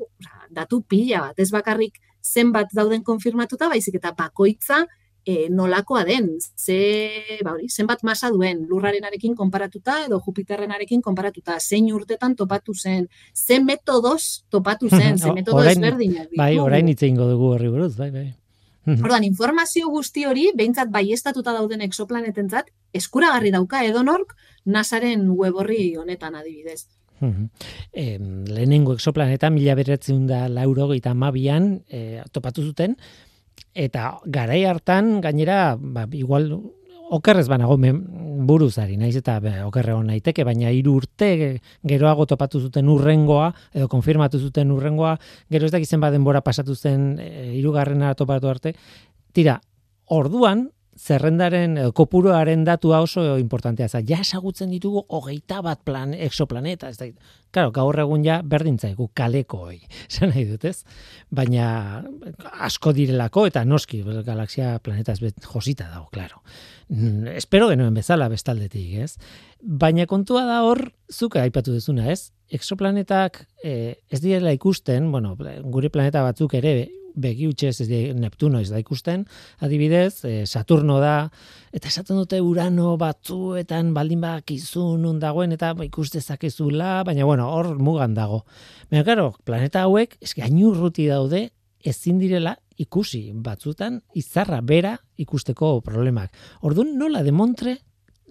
datu 0.55 0.81
pila 0.89 1.27
bat, 1.27 1.43
ez 1.43 1.51
bakarrik 1.51 1.99
zenbat 2.23 2.73
dauden 2.73 3.03
konfirmatuta, 3.05 3.69
baizik 3.69 3.99
eta 4.01 4.15
bakoitza, 4.17 4.85
e, 5.29 5.49
nolakoa 5.53 6.07
den, 6.09 6.31
ze, 6.57 6.79
ba 7.45 7.53
hori, 7.53 7.69
zenbat 7.69 8.01
masa 8.07 8.31
duen 8.33 8.63
lurrarenarekin 8.71 9.35
konparatuta 9.37 9.99
edo 10.07 10.23
Jupiterrenarekin 10.25 11.03
konparatuta, 11.05 11.59
zein 11.61 11.91
urtetan 11.93 12.37
topatu 12.37 12.73
zen, 12.73 13.11
ze 13.35 13.61
metodos 13.61 14.47
topatu 14.49 14.89
zen, 14.99 15.19
ze 15.19 15.33
metodo 15.37 15.67
ezberdinak. 15.69 16.33
Bai, 16.37 16.55
orain 16.59 16.89
hitze 16.89 17.11
ingo 17.13 17.29
dugu 17.29 17.53
horri 17.59 17.69
buruz, 17.75 17.95
bai, 18.01 18.11
bai. 18.15 18.29
Orduan, 18.89 19.27
informazio 19.27 19.91
guzti 19.93 20.25
hori, 20.25 20.47
behintzat 20.57 20.89
baiestatuta 20.89 21.53
dauden 21.53 21.83
exoplanetentzat, 21.85 22.71
eskuragarri 22.97 23.53
dauka 23.53 23.83
edonork 23.85 24.33
NASAren 24.65 25.29
web 25.37 25.61
horri 25.61 25.83
honetan 26.01 26.41
adibidez. 26.41 26.87
Eh, 27.93 28.17
lehenengo 28.49 28.95
exoplaneta 28.97 29.51
mila 29.51 29.75
beratzen 29.77 30.25
da 30.31 30.47
lauro 30.49 30.89
eta 30.95 31.13
mabian 31.13 31.83
eh, 31.91 32.23
topatu 32.33 32.65
zuten, 32.65 32.97
eta 33.79 34.19
garai 34.27 34.65
hartan 34.67 35.21
gainera 35.23 35.77
ba, 35.79 36.07
igual 36.13 36.51
okerrez 37.15 37.47
banago 37.49 37.79
buruzari, 38.49 38.97
naiz 39.01 39.15
eta 39.17 39.39
okerre 39.67 39.95
hon 39.95 40.11
naiteke, 40.11 40.45
baina 40.45 40.71
hiru 40.75 40.97
urte 41.01 41.31
geroago 41.87 42.27
topatu 42.27 42.61
zuten 42.61 42.89
urrengoa, 42.89 43.53
edo 43.73 43.89
konfirmatu 43.89 44.39
zuten 44.39 44.71
urrengoa, 44.75 45.17
gero 45.51 45.67
ez 45.67 45.73
dakizen 45.73 46.01
baden 46.01 46.25
bora 46.25 46.43
pasatu 46.45 46.75
zen 46.75 47.15
e, 47.19 47.55
irugarrena 47.59 48.15
topatu 48.15 48.51
arte, 48.51 48.75
tira, 49.33 49.59
orduan, 50.07 50.69
zerrendaren 50.99 51.77
eh, 51.79 51.89
kopuroaren 51.95 52.65
datua 52.67 53.01
oso 53.05 53.23
importantea 53.39 53.89
za. 53.89 54.03
Ja 54.07 54.21
esagutzen 54.25 54.71
ditugu 54.75 55.05
hogeita 55.09 55.61
bat 55.63 55.81
plan 55.87 56.15
exoplaneta, 56.15 56.91
ez 56.91 56.99
da. 56.99 57.09
Claro, 57.55 57.71
gaur 57.73 57.97
egun 58.03 58.25
ja 58.27 58.41
berdintzaigu 58.45 59.09
kaleko 59.17 59.63
hoi. 59.69 59.79
Esan 60.11 60.35
nahi 60.35 60.45
dut, 60.51 60.67
ez? 60.69 60.83
Baina 61.31 62.03
asko 62.67 62.93
direlako 62.97 63.47
eta 63.49 63.65
noski 63.65 64.03
galaxia 64.27 64.77
planeta 64.85 65.15
ez 65.15 65.33
josita 65.47 65.89
dago, 65.89 66.09
claro. 66.13 66.43
Mm, 66.89 67.39
espero 67.39 67.71
genuen 67.71 67.95
bezala 67.95 68.29
bestaldetik, 68.29 68.99
ez? 69.05 69.17
Baina 69.63 70.07
kontua 70.07 70.45
da 70.49 70.63
hor, 70.67 70.91
zuka 71.13 71.43
aipatu 71.43 71.73
duzuna, 71.73 72.11
ez? 72.13 72.33
Exoplanetak 72.49 73.45
eh, 73.65 74.01
ez 74.09 74.21
direla 74.21 74.53
ikusten, 74.57 75.11
bueno, 75.13 75.37
gure 75.69 75.91
planeta 75.93 76.23
batzuk 76.25 76.55
ere 76.57 76.89
begi 77.19 77.49
utxez 77.51 77.81
ez 77.85 77.89
Neptuno 78.17 78.61
ez 78.63 78.69
da 78.71 78.79
ikusten, 78.81 79.25
adibidez, 79.65 80.25
e, 80.25 80.47
Saturno 80.47 80.99
da, 81.03 81.31
eta 81.75 81.91
esaten 81.91 82.17
dute 82.21 82.41
Urano 82.45 82.97
batzuetan 83.01 83.93
baldin 83.97 84.23
bak 84.23 84.53
izun 84.55 85.21
dagoen, 85.21 85.53
eta 85.57 85.75
ba, 85.75 85.85
ikuste 85.87 86.21
zakezula, 86.21 87.03
baina 87.05 87.27
bueno, 87.29 87.51
hor 87.53 87.75
mugan 87.79 88.15
dago. 88.15 88.45
Baina, 88.91 89.05
karo, 89.05 89.33
planeta 89.45 89.85
hauek, 89.87 90.17
eski 90.23 90.43
urruti 90.65 91.07
daude, 91.09 91.49
ezin 91.85 92.19
direla 92.19 92.57
ikusi 92.79 93.29
batzutan, 93.35 94.01
izarra 94.15 94.61
bera 94.63 94.97
ikusteko 95.19 95.81
problemak. 95.85 96.33
Orduan, 96.63 96.95
nola 96.99 97.23
demontre 97.27 97.77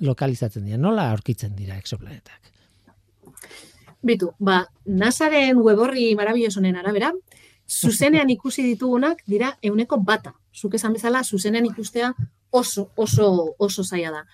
lokalizatzen 0.04 0.66
dira, 0.68 0.78
nola 0.78 1.10
aurkitzen 1.12 1.56
dira 1.56 1.78
exoplanetak? 1.78 2.54
Bitu, 4.08 4.30
ba, 4.40 4.62
NASAren 4.86 5.58
weborri 5.66 6.12
marabillosonen 6.16 6.78
arabera, 6.80 7.12
zuzenean 7.68 8.30
ikusi 8.30 8.64
ditugunak 8.64 9.24
dira 9.28 9.58
euneko 9.62 9.98
bata. 9.98 10.34
Zuk 10.56 10.76
esan 10.76 10.94
bezala, 10.94 11.24
zuzenean 11.24 11.66
ikustea 11.66 12.14
oso, 12.52 12.90
oso, 12.96 13.56
oso 13.60 13.84
zaila 13.84 14.12
da. 14.12 14.26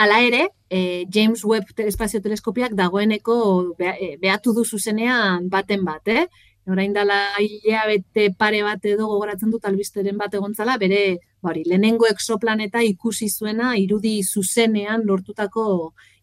Hala 0.00 0.20
ere, 0.24 0.48
e, 0.70 1.04
James 1.12 1.44
Webb 1.44 1.76
Espazio 1.76 2.22
Teleskopiak 2.24 2.72
dagoeneko 2.72 3.74
eh, 3.78 4.16
behatu 4.20 4.54
du 4.56 4.64
zuzenean 4.64 5.50
baten 5.52 5.84
bat, 5.84 6.08
eh? 6.08 6.26
orain 6.70 6.92
dala 6.92 7.18
hilea 7.40 7.82
bete 7.88 8.30
pare 8.38 8.62
bat 8.62 8.84
edo 8.86 9.08
gogoratzen 9.10 9.50
dut 9.50 9.64
albisteren 9.66 10.18
bat 10.20 10.34
egontzala, 10.34 10.76
bere 10.78 11.18
bari, 11.42 11.64
lehenengo 11.66 12.06
exoplaneta 12.08 12.82
ikusi 12.86 13.28
zuena 13.28 13.74
irudi 13.80 14.20
zuzenean 14.22 15.04
lortutako 15.08 15.64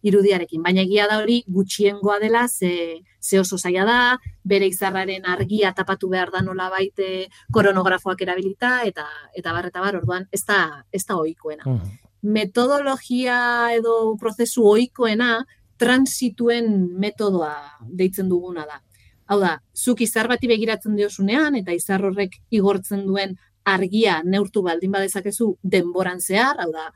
irudiarekin. 0.08 0.62
Baina 0.64 0.84
egia 0.84 1.08
da 1.10 1.20
hori 1.22 1.42
gutxiengoa 1.48 2.18
dela, 2.24 2.46
ze, 2.48 3.04
ze 3.22 3.40
oso 3.40 3.58
zaila 3.58 3.86
da, 3.88 4.00
bere 4.44 4.68
izarraren 4.72 5.28
argia 5.28 5.74
tapatu 5.76 6.10
behar 6.10 6.32
da 6.34 6.42
nola 6.42 6.70
baite 6.74 7.28
koronografoak 7.54 8.22
erabilita, 8.26 8.82
eta 8.88 9.06
eta 9.36 9.54
barreta 9.54 9.84
bar, 9.84 10.00
orduan, 10.02 10.28
ez 10.32 10.44
da, 10.48 10.84
ez 10.92 11.04
da 11.06 11.20
oikoena. 11.20 11.78
Metodologia 12.24 13.38
edo 13.76 14.16
prozesu 14.20 14.66
oikoena 14.68 15.46
transituen 15.78 16.72
metodoa 17.00 17.54
deitzen 17.82 18.30
duguna 18.30 18.66
da. 18.66 18.82
Hau 19.28 19.40
da, 19.42 19.58
zuk 19.76 20.02
izar 20.02 20.30
bati 20.32 20.48
begiratzen 20.48 20.96
diozunean 20.96 21.58
eta 21.60 21.76
izar 21.76 22.04
horrek 22.08 22.40
igortzen 22.50 23.04
duen 23.06 23.36
argia 23.68 24.22
neurtu 24.24 24.64
baldin 24.64 24.94
badezakezu 24.94 25.58
denboran 25.64 26.22
zehar, 26.24 26.62
hau 26.64 26.72
da, 26.72 26.88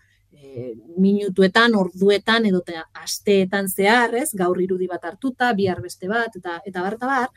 e, 0.42 0.74
minutuetan, 0.98 1.76
orduetan 1.76 2.46
edo 2.50 2.64
asteetan 2.94 3.70
zehar, 3.70 4.16
ez? 4.16 4.30
Gaur 4.34 4.62
irudi 4.62 4.88
bat 4.88 5.06
hartuta, 5.06 5.54
bihar 5.54 5.82
beste 5.82 6.08
bat 6.08 6.36
eta 6.36 6.60
eta 6.66 6.82
bar 6.82 6.98
bar, 7.00 7.30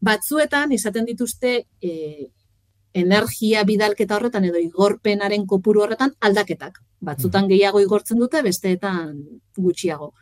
batzuetan 0.00 0.72
izaten 0.72 1.04
dituzte 1.04 1.66
e, 1.80 1.92
energia 2.94 3.64
bidalketa 3.64 4.16
horretan 4.16 4.44
edo 4.44 4.60
igorpenaren 4.60 5.46
kopuru 5.46 5.82
horretan 5.82 6.14
aldaketak. 6.20 6.78
Batzutan 7.00 7.46
mm. 7.46 7.48
gehiago 7.54 7.80
igortzen 7.80 8.18
dute, 8.18 8.42
besteetan 8.42 9.16
gutxiago. 9.56 10.12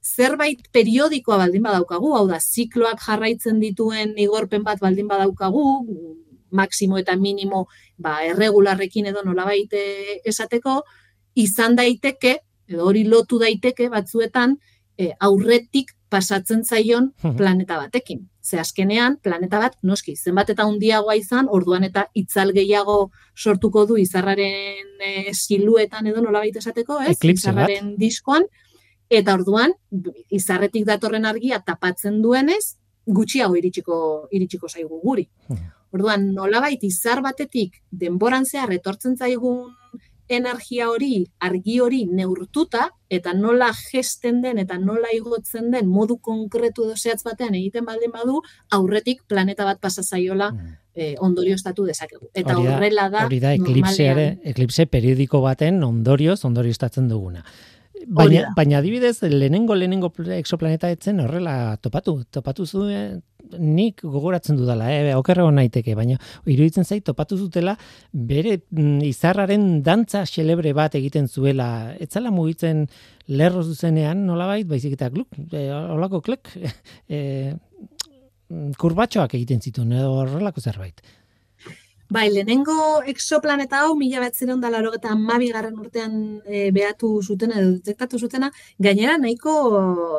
Zerbait 0.00 0.62
periodikoa 0.72 1.36
baldin 1.42 1.62
badaukagu, 1.66 2.14
hau 2.16 2.26
da, 2.28 2.38
zikloak 2.40 3.02
jarraitzen 3.04 3.60
dituen 3.60 4.14
igorpen 4.16 4.62
bat 4.64 4.80
baldin 4.80 5.08
badaukagu, 5.10 5.64
maksimo 6.50 6.98
eta 6.98 7.16
minimo 7.16 7.66
ba, 7.98 8.20
erregularrekin 8.24 9.10
edo 9.12 9.22
nolabait 9.26 9.72
eh, 9.76 10.20
esateko, 10.24 10.80
izan 11.42 11.76
daiteke, 11.78 12.36
edo 12.70 12.86
hori 12.86 13.04
lotu 13.08 13.38
daiteke 13.40 13.88
batzuetan, 13.92 14.56
e, 15.00 15.10
aurretik 15.20 15.94
pasatzen 16.10 16.64
zaion 16.64 17.12
planeta 17.38 17.78
batekin. 17.78 18.26
Ze 18.42 18.58
azkenean, 18.58 19.18
planeta 19.22 19.60
bat, 19.62 19.76
noski, 19.86 20.16
zenbat 20.16 20.50
eta 20.50 20.66
hundiagoa 20.66 21.14
izan, 21.16 21.46
orduan 21.48 21.84
eta 21.86 22.06
itzal 22.18 22.52
gehiago 22.56 22.96
sortuko 23.36 23.84
du 23.86 23.98
izarraren 24.00 25.04
e, 25.06 25.32
siluetan 25.32 26.10
edo 26.10 26.24
nola 26.24 26.42
baita 26.42 26.58
esateko, 26.58 26.98
ez? 27.06 27.16
izarraren 27.22 27.94
diskoan, 28.00 28.48
eta 29.10 29.34
orduan, 29.38 29.74
izarretik 30.30 30.86
datorren 30.88 31.28
argia 31.30 31.60
tapatzen 31.66 32.20
duenez, 32.22 32.76
gutxiago 33.06 33.56
iritsiko, 33.58 33.98
iritsiko 34.30 34.68
zaigu 34.68 35.00
guri. 35.02 35.28
Orduan, 35.94 36.28
nolabait 36.34 36.82
izar 36.86 37.22
batetik 37.22 37.80
denboran 37.90 38.46
zehar 38.46 38.70
etortzen 38.72 39.16
zaigun 39.18 39.72
energia 40.30 40.88
hori, 40.90 41.24
argi 41.42 41.78
hori 41.82 42.04
neurtuta, 42.06 42.88
eta 43.10 43.34
nola 43.34 43.70
gesten 43.74 44.40
den 44.44 44.60
eta 44.62 44.78
nola 44.78 45.10
igotzen 45.14 45.70
den 45.74 45.88
modu 45.90 46.16
konkretu 46.22 46.86
edo 46.86 46.96
zehatz 46.96 47.24
batean 47.26 47.56
egiten 47.58 47.84
baldin 47.84 48.12
badu, 48.14 48.38
aurretik 48.70 49.24
planeta 49.28 49.66
bat 49.66 49.80
pasa 49.82 50.02
zaiola 50.02 50.52
mm. 50.52 50.76
eh, 50.94 51.14
ondorio 51.18 51.58
estatu 51.58 51.88
dezakegu. 51.88 52.30
Eta 52.34 52.56
horrela 52.58 53.08
da, 53.10 53.26
hori 53.26 53.40
da 53.42 53.52
eklipse 53.56 54.86
periodiko 54.86 55.42
baten 55.42 55.82
ondorioz 55.84 56.44
ondorio 56.46 56.78
estatzen 56.78 57.10
duguna. 57.10 57.44
Baina, 58.06 58.46
baina 58.56 58.78
adibidez, 58.78 59.20
lehenengo 59.22 59.74
lehenengo 59.74 60.12
exoplaneta 60.36 60.90
etzen 60.90 61.20
horrela 61.20 61.76
topatu. 61.82 62.22
Topatu 62.30 62.66
zuen, 62.66 63.20
nik 63.58 64.02
gogoratzen 64.02 64.56
dudala, 64.56 64.90
eh, 64.92 65.14
okerrego 65.16 65.50
naiteke, 65.50 65.94
baina 65.98 66.16
iruditzen 66.46 66.84
zait 66.84 67.04
topatu 67.04 67.36
zutela 67.36 67.76
bere 68.12 68.60
mm, 68.70 69.00
izarraren 69.08 69.82
dantza 69.82 70.24
xelebre 70.26 70.72
bat 70.76 70.94
egiten 70.94 71.28
zuela. 71.28 71.94
Etzala 72.00 72.30
mugitzen 72.30 72.86
lerro 73.26 73.62
zuzenean, 73.62 74.24
nolabait, 74.26 74.66
baizik 74.68 74.96
eta 74.96 75.10
kluk, 75.10 75.28
e, 75.52 75.66
olako 75.70 76.22
klek, 76.24 76.52
e, 77.08 77.54
kurbatxoak 78.78 79.34
egiten 79.38 79.60
zituen, 79.62 79.92
edo 79.98 80.14
horrelako 80.22 80.62
zerbait. 80.62 81.02
Bai, 82.10 82.28
lehenengo 82.34 83.04
exoplaneta 83.06 83.84
hau, 83.84 83.92
mila 83.94 84.18
bat 84.18 84.34
ziren 84.34 84.58
dalaro 84.58 84.90
eta 84.96 85.12
mabi 85.14 85.52
garran 85.54 85.76
urtean 85.78 86.14
e, 86.42 86.70
behatu 86.74 87.10
zuten 87.22 87.52
edo 87.54 87.68
detektatu 87.76 88.18
zutena, 88.18 88.48
gainera 88.82 89.14
nahiko 89.22 89.52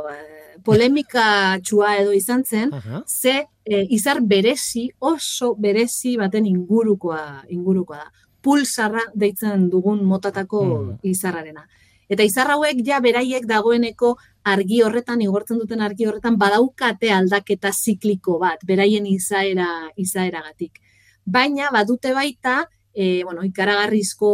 e, 0.07 0.15
polemika 0.63 1.25
txua 1.59 1.97
edo 1.99 2.13
izan 2.15 2.45
zen, 2.47 2.71
ze 3.05 3.33
e, 3.65 3.81
izar 3.97 4.21
berezi, 4.23 4.85
oso 4.99 5.49
berezi 5.59 6.15
baten 6.21 6.47
ingurukoa, 6.47 7.25
ingurukoa 7.57 7.97
da. 7.97 8.07
Pulsarra 8.41 9.03
deitzen 9.13 9.67
dugun 9.69 10.05
motatako 10.07 10.61
mm. 10.67 10.93
izarrarena. 11.11 11.65
Eta 12.07 12.23
izar 12.23 12.53
hauek 12.55 12.79
ja 12.87 13.01
beraiek 13.03 13.43
dagoeneko 13.49 14.13
argi 14.47 14.79
horretan, 14.81 15.19
igortzen 15.27 15.59
duten 15.59 15.83
argi 15.83 16.07
horretan, 16.07 16.39
badaukate 16.39 17.11
aldaketa 17.11 17.73
zikliko 17.75 18.39
bat, 18.39 18.63
beraien 18.65 19.05
izaera, 19.11 19.67
izaeragatik 19.99 20.79
baina 21.25 21.69
badute 21.71 22.13
baita 22.13 22.65
e, 22.93 23.23
bueno, 23.23 23.43
ikaragarrizko 23.47 24.31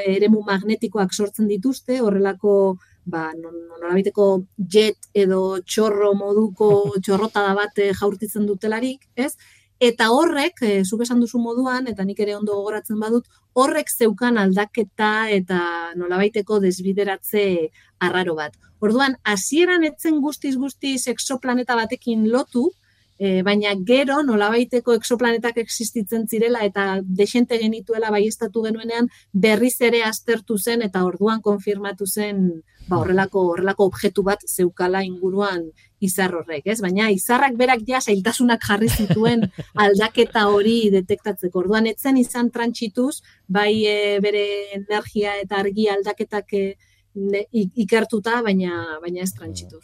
eremu 0.00 0.42
magnetikoak 0.46 1.12
sortzen 1.12 1.48
dituzte, 1.48 2.00
horrelako 2.00 2.54
ba, 3.04 3.30
norabiteko 3.36 4.44
jet 4.56 5.10
edo 5.14 5.60
txorro 5.66 6.14
moduko 6.14 6.70
txorrotada 7.04 7.54
bat 7.58 7.78
eh, 7.78 7.92
jaurtitzen 7.96 8.46
dutelarik, 8.48 9.06
ez? 9.16 9.34
Eta 9.80 10.10
horrek, 10.12 10.58
e, 10.60 10.72
zuk 10.84 11.06
esan 11.06 11.22
duzu 11.24 11.38
moduan, 11.40 11.86
eta 11.88 12.04
nik 12.04 12.18
ere 12.20 12.34
ondo 12.36 12.58
gogoratzen 12.58 12.98
badut, 13.00 13.28
horrek 13.56 13.88
zeukan 13.88 14.36
aldaketa 14.38 15.30
eta 15.32 15.60
nolabaiteko 15.96 16.58
desbideratze 16.60 17.44
arraro 18.04 18.34
bat. 18.36 18.58
Orduan, 18.80 19.16
hasieran 19.24 19.84
etzen 19.84 20.20
guztiz 20.20 20.54
guztiz 20.56 21.06
exoplaneta 21.08 21.76
batekin 21.76 22.28
lotu, 22.32 22.68
E, 23.20 23.42
baina 23.44 23.74
gero 23.88 24.22
nolabaiteko 24.24 24.94
exoplanetak 24.96 25.58
existitzen 25.60 26.22
zirela 26.26 26.62
eta 26.64 26.84
desente 27.04 27.58
genituela 27.60 28.08
baiestatu 28.14 28.62
genuenean 28.64 29.10
berriz 29.46 29.76
ere 29.88 30.00
aztertu 30.06 30.56
zen 30.56 30.80
eta 30.86 31.04
orduan 31.04 31.42
konfirmatu 31.44 32.06
zen 32.06 32.40
ba, 32.88 32.96
horrelako 32.96 33.42
horrelako 33.52 33.86
objektu 33.90 34.24
bat 34.26 34.44
zeukala 34.48 35.02
inguruan 35.04 35.66
izar 36.00 36.34
horrek, 36.34 36.66
ez? 36.72 36.78
Baina 36.80 37.10
izarrak 37.12 37.56
berak 37.60 37.84
ja 37.88 38.00
zailtasunak 38.00 38.64
jarri 38.66 38.88
zituen 38.88 39.44
aldaketa 39.84 40.46
hori 40.48 40.76
detektatzeko. 40.94 41.60
Orduan 41.64 41.90
etzen 41.90 42.16
izan 42.20 42.48
trantsituz, 42.54 43.20
bai 43.48 43.84
e, 43.84 43.98
bere 44.24 44.44
energia 44.80 45.36
eta 45.42 45.60
argi 45.60 45.90
aldaketak 45.92 46.56
e, 46.56 46.64
ne, 47.14 47.42
ikertuta, 47.52 48.40
baina 48.44 48.98
baina 49.02 49.24
ez 49.24 49.32
trantzituz. 49.36 49.82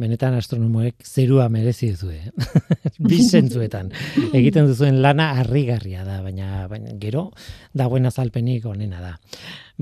Benetan 0.00 0.36
astronomoek 0.38 1.06
zerua 1.06 1.48
merezi 1.52 1.92
duzu, 1.94 2.10
eh? 2.12 2.30
Bizentzuetan. 3.12 3.92
Egiten 4.38 4.68
duzuen 4.70 5.00
lana 5.04 5.32
harrigarria 5.40 6.04
da, 6.06 6.20
baina, 6.24 6.66
baina 6.70 6.96
gero 7.00 7.30
dagoen 7.76 8.08
azalpenik 8.10 8.66
onena 8.66 9.02
da. 9.02 9.14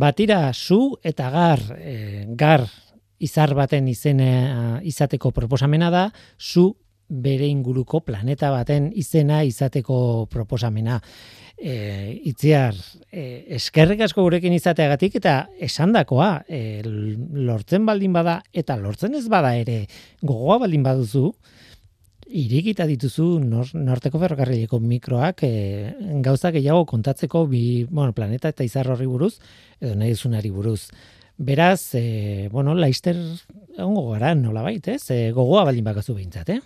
Batira, 0.00 0.48
zu 0.52 0.96
eta 1.02 1.30
gar, 1.30 1.62
e, 1.78 2.24
gar 2.38 2.66
izar 3.22 3.54
baten 3.56 3.88
izena 3.88 4.80
izateko 4.84 5.30
proposamena 5.34 5.90
da, 5.90 6.08
zu 6.38 6.72
bere 7.08 7.46
inguruko 7.46 8.00
planeta 8.00 8.50
baten 8.50 8.90
izena 8.96 9.42
izateko 9.44 10.26
proposamena 10.32 10.98
e, 11.58 12.20
itziar, 12.30 12.76
e, 13.12 13.44
eskerrik 13.56 14.04
asko 14.04 14.24
gurekin 14.26 14.54
izateagatik 14.56 15.18
eta 15.20 15.34
esandakoa 15.62 16.44
e, 16.48 16.82
lortzen 16.84 17.86
baldin 17.86 18.12
bada 18.12 18.40
eta 18.52 18.76
lortzen 18.80 19.14
ez 19.14 19.26
bada 19.32 19.54
ere 19.56 19.84
gogoa 20.22 20.58
baldin 20.64 20.84
baduzu, 20.86 21.30
irikita 22.34 22.86
dituzu 22.88 23.38
nor, 23.44 23.68
norteko 23.76 24.18
ferrokarrileko 24.22 24.80
mikroak 24.80 25.44
e, 25.46 25.52
gauza 26.24 26.50
gehiago 26.54 26.84
kontatzeko 26.90 27.46
bi 27.50 27.84
bueno, 27.90 28.12
planeta 28.16 28.50
eta 28.50 28.64
izar 28.66 28.90
horri 28.90 29.06
buruz, 29.06 29.36
edo 29.80 29.94
nahi 29.98 30.16
duzunari 30.16 30.50
buruz. 30.50 30.88
Beraz, 31.36 31.94
e, 31.98 32.48
bueno, 32.52 32.74
laister 32.78 33.18
ongo 33.78 34.10
gara 34.12 34.34
nola 34.38 34.62
baita, 34.62 34.94
ez? 34.94 35.10
E, 35.10 35.32
gogoa 35.34 35.64
baldin 35.66 35.86
bakazu 35.86 36.14
behintzat, 36.14 36.54
eh? 36.54 36.60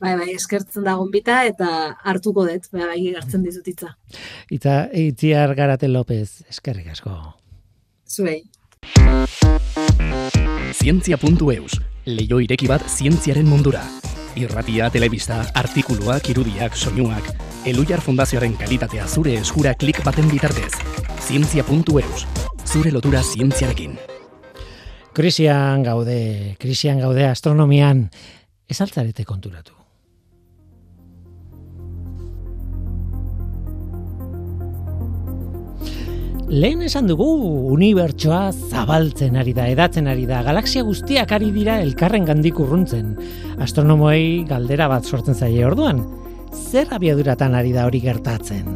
Bai, 0.00 0.14
bai, 0.16 0.30
eskertzen 0.32 0.86
da 0.86 0.94
bita 1.12 1.42
eta 1.44 1.68
hartuko 2.08 2.46
dut, 2.48 2.70
bai, 2.72 2.86
bai, 2.88 3.00
hartzen 3.18 3.42
dizut 3.44 3.66
itza. 3.68 3.92
Itza, 4.48 4.86
itziar 4.96 5.52
garate 5.54 5.88
López, 5.88 6.42
eskerrik 6.48 6.88
asko. 6.94 7.12
Zuei. 8.08 8.40
Zientzia.eus, 10.72 11.80
leio 12.06 12.40
ireki 12.40 12.68
bat 12.70 12.86
zientziaren 12.88 13.44
mundura. 13.46 13.82
Irratia, 14.40 14.88
telebista, 14.94 15.42
artikuluak, 15.58 16.30
irudiak, 16.32 16.76
soinuak, 16.78 17.26
Elujar 17.68 18.00
Fundazioaren 18.00 18.54
kalitatea 18.56 19.04
zure 19.04 19.34
eskura 19.36 19.74
klik 19.76 20.00
baten 20.06 20.30
bitartez. 20.32 20.70
Zientzia.eus, 21.26 22.24
zure 22.64 22.92
lotura 22.94 23.20
zientziarekin. 23.20 23.98
Krisian 25.12 25.84
gaude, 25.84 26.56
krisian 26.62 27.02
gaude 27.04 27.26
astronomian, 27.28 28.06
ez 28.70 28.80
altzarete 28.80 29.28
konturatu. 29.28 29.79
Lehen 36.50 36.80
esan 36.82 37.06
dugu 37.06 37.28
unibertsoa 37.70 38.48
zabaltzen 38.50 39.36
ari 39.38 39.52
da, 39.54 39.68
edatzen 39.70 40.08
ari 40.10 40.24
da, 40.26 40.40
galaxia 40.42 40.82
guztiak 40.82 41.30
ari 41.36 41.52
dira 41.54 41.76
elkarren 41.78 42.24
gandik 42.26 42.56
urruntzen. 42.58 43.12
Astronomoei 43.62 44.42
galdera 44.48 44.88
bat 44.90 45.06
sortzen 45.06 45.38
zaie 45.38 45.62
orduan, 45.62 46.00
zer 46.50 46.90
abiaduratan 46.96 47.54
ari 47.54 47.70
da 47.70 47.84
hori 47.86 48.00
gertatzen? 48.02 48.66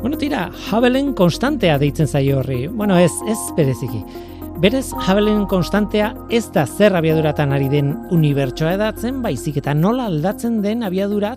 Bueno, 0.00 0.16
tira, 0.16 0.46
Hubble-en 0.70 1.12
konstantea 1.12 1.76
deitzen 1.76 2.08
zaio 2.08 2.38
horri. 2.40 2.62
Bueno, 2.72 2.96
ez, 2.96 3.12
ez 3.28 3.36
bereziki. 3.58 4.00
Berez, 4.64 4.86
Hubble-en 4.96 5.44
konstantea 5.44 6.14
ez 6.32 6.46
da 6.56 6.64
zer 6.64 6.96
abiaduratan 6.96 7.52
ari 7.52 7.68
den 7.68 7.92
unibertsoa 8.16 8.78
edatzen, 8.80 9.20
baizik 9.20 9.60
eta 9.60 9.76
nola 9.76 10.08
aldatzen 10.08 10.62
den 10.64 10.88
abiadura 10.88 11.36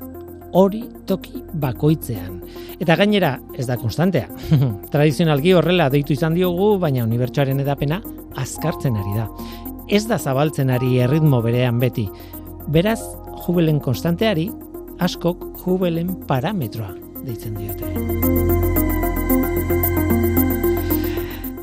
hori 0.53 0.83
toki 1.07 1.41
bakoitzean. 1.61 2.41
Eta 2.81 2.95
gainera, 2.99 3.35
ez 3.57 3.67
da 3.69 3.77
konstantea. 3.79 4.27
Tradizionalgi 4.93 5.53
horrela 5.57 5.89
deitu 5.93 6.15
izan 6.15 6.35
diogu, 6.37 6.73
baina 6.81 7.05
unibertsuaren 7.07 7.61
edapena 7.63 8.01
azkartzen 8.41 8.97
ari 8.97 9.17
da. 9.17 9.27
Ez 9.91 10.05
da 10.07 10.17
zabaltzen 10.19 10.71
ari 10.71 10.97
erritmo 11.03 11.41
berean 11.43 11.79
beti. 11.81 12.07
Beraz, 12.71 13.01
jubelen 13.45 13.79
konstanteari, 13.83 14.49
askok 15.01 15.63
jubelen 15.65 16.13
parametroa 16.27 16.93
deitzen 17.25 17.57
diote. 17.57 17.89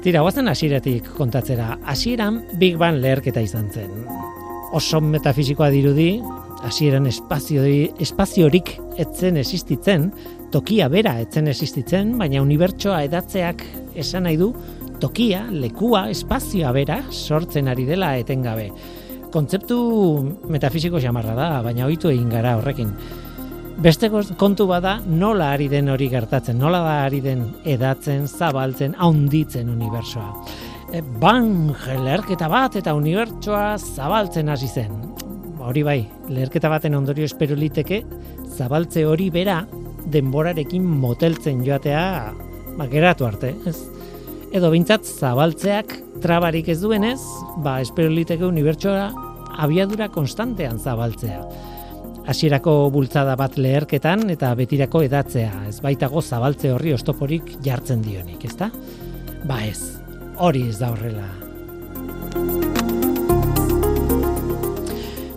Tira, 0.02 0.22
guazen 0.22 0.48
asiretik 0.48 1.08
kontatzera. 1.18 1.72
Asieran 1.90 2.42
Big 2.58 2.78
Bang 2.80 3.00
leherketa 3.02 3.42
izan 3.44 3.66
zen. 3.74 3.90
Oso 4.76 5.00
metafizikoa 5.02 5.70
dirudi, 5.74 6.20
hasieran 6.64 7.06
espazio 7.06 7.62
espaziorik 8.00 8.74
etzen 8.98 9.38
existitzen, 9.40 10.08
tokia 10.52 10.88
bera 10.92 11.18
etzen 11.22 11.48
existitzen, 11.50 12.16
baina 12.18 12.42
unibertsoa 12.42 13.02
edatzeak 13.06 13.64
esan 13.98 14.26
nahi 14.28 14.38
du 14.40 14.52
tokia, 15.00 15.44
lekua, 15.50 16.08
espazioa 16.10 16.72
bera 16.74 17.02
sortzen 17.12 17.68
ari 17.70 17.86
dela 17.88 18.14
etengabe. 18.18 18.68
Kontzeptu 19.32 19.78
metafisiko 20.48 21.00
xamarra 21.02 21.34
da, 21.36 21.48
baina 21.62 21.86
ohitu 21.86 22.10
egin 22.10 22.30
gara 22.32 22.56
horrekin. 22.58 22.94
Beste 23.78 24.08
kontu 24.10 24.66
bada 24.66 24.96
nola 25.06 25.52
ari 25.54 25.68
den 25.70 25.92
hori 25.92 26.08
gertatzen, 26.10 26.58
nola 26.58 26.80
da 26.82 26.96
ari 27.04 27.20
den 27.22 27.44
edatzen, 27.68 28.26
zabaltzen, 28.26 28.96
haunditzen 28.98 29.70
unibertsoa. 29.70 30.32
E, 30.90 31.04
ban, 31.20 31.68
leherketa 32.02 32.48
bat 32.50 32.80
eta 32.80 32.96
unibertsoa 32.98 33.76
zabaltzen 33.78 34.50
hasi 34.50 34.72
zen 34.72 35.17
hori 35.68 35.84
bai, 35.84 35.98
leherketa 36.32 36.70
baten 36.72 36.96
ondorio 36.96 37.26
espero 37.28 37.56
liteke, 37.58 38.02
zabaltze 38.56 39.04
hori 39.06 39.28
bera 39.30 39.60
denborarekin 40.08 40.84
moteltzen 40.84 41.60
joatea 41.66 42.02
ba, 42.78 42.86
geratu 42.88 43.28
arte, 43.28 43.52
ez? 43.68 43.76
Edo 44.54 44.70
bintzat 44.72 45.04
zabaltzeak 45.04 45.92
trabarik 46.24 46.70
ez 46.72 46.78
duenez, 46.80 47.20
ba, 47.64 47.78
espero 47.84 48.08
liteke 48.08 48.46
unibertsoa 48.48 49.10
abiadura 49.58 50.08
konstantean 50.14 50.78
zabaltzea. 50.78 51.42
Hasierako 52.28 52.76
bultzada 52.92 53.34
bat 53.40 53.56
leherketan 53.60 54.28
eta 54.32 54.54
betirako 54.56 55.02
edatzea, 55.04 55.66
ez 55.68 55.78
baitago 55.84 56.22
zabaltze 56.22 56.72
horri 56.72 56.94
ostoporik 56.96 57.58
jartzen 57.64 58.04
dionik, 58.04 58.48
ezta? 58.48 58.70
Ba 59.48 59.60
ez, 59.66 60.00
hori 60.36 60.68
ez 60.68 60.78
da 60.80 60.92
horrela. 60.94 61.47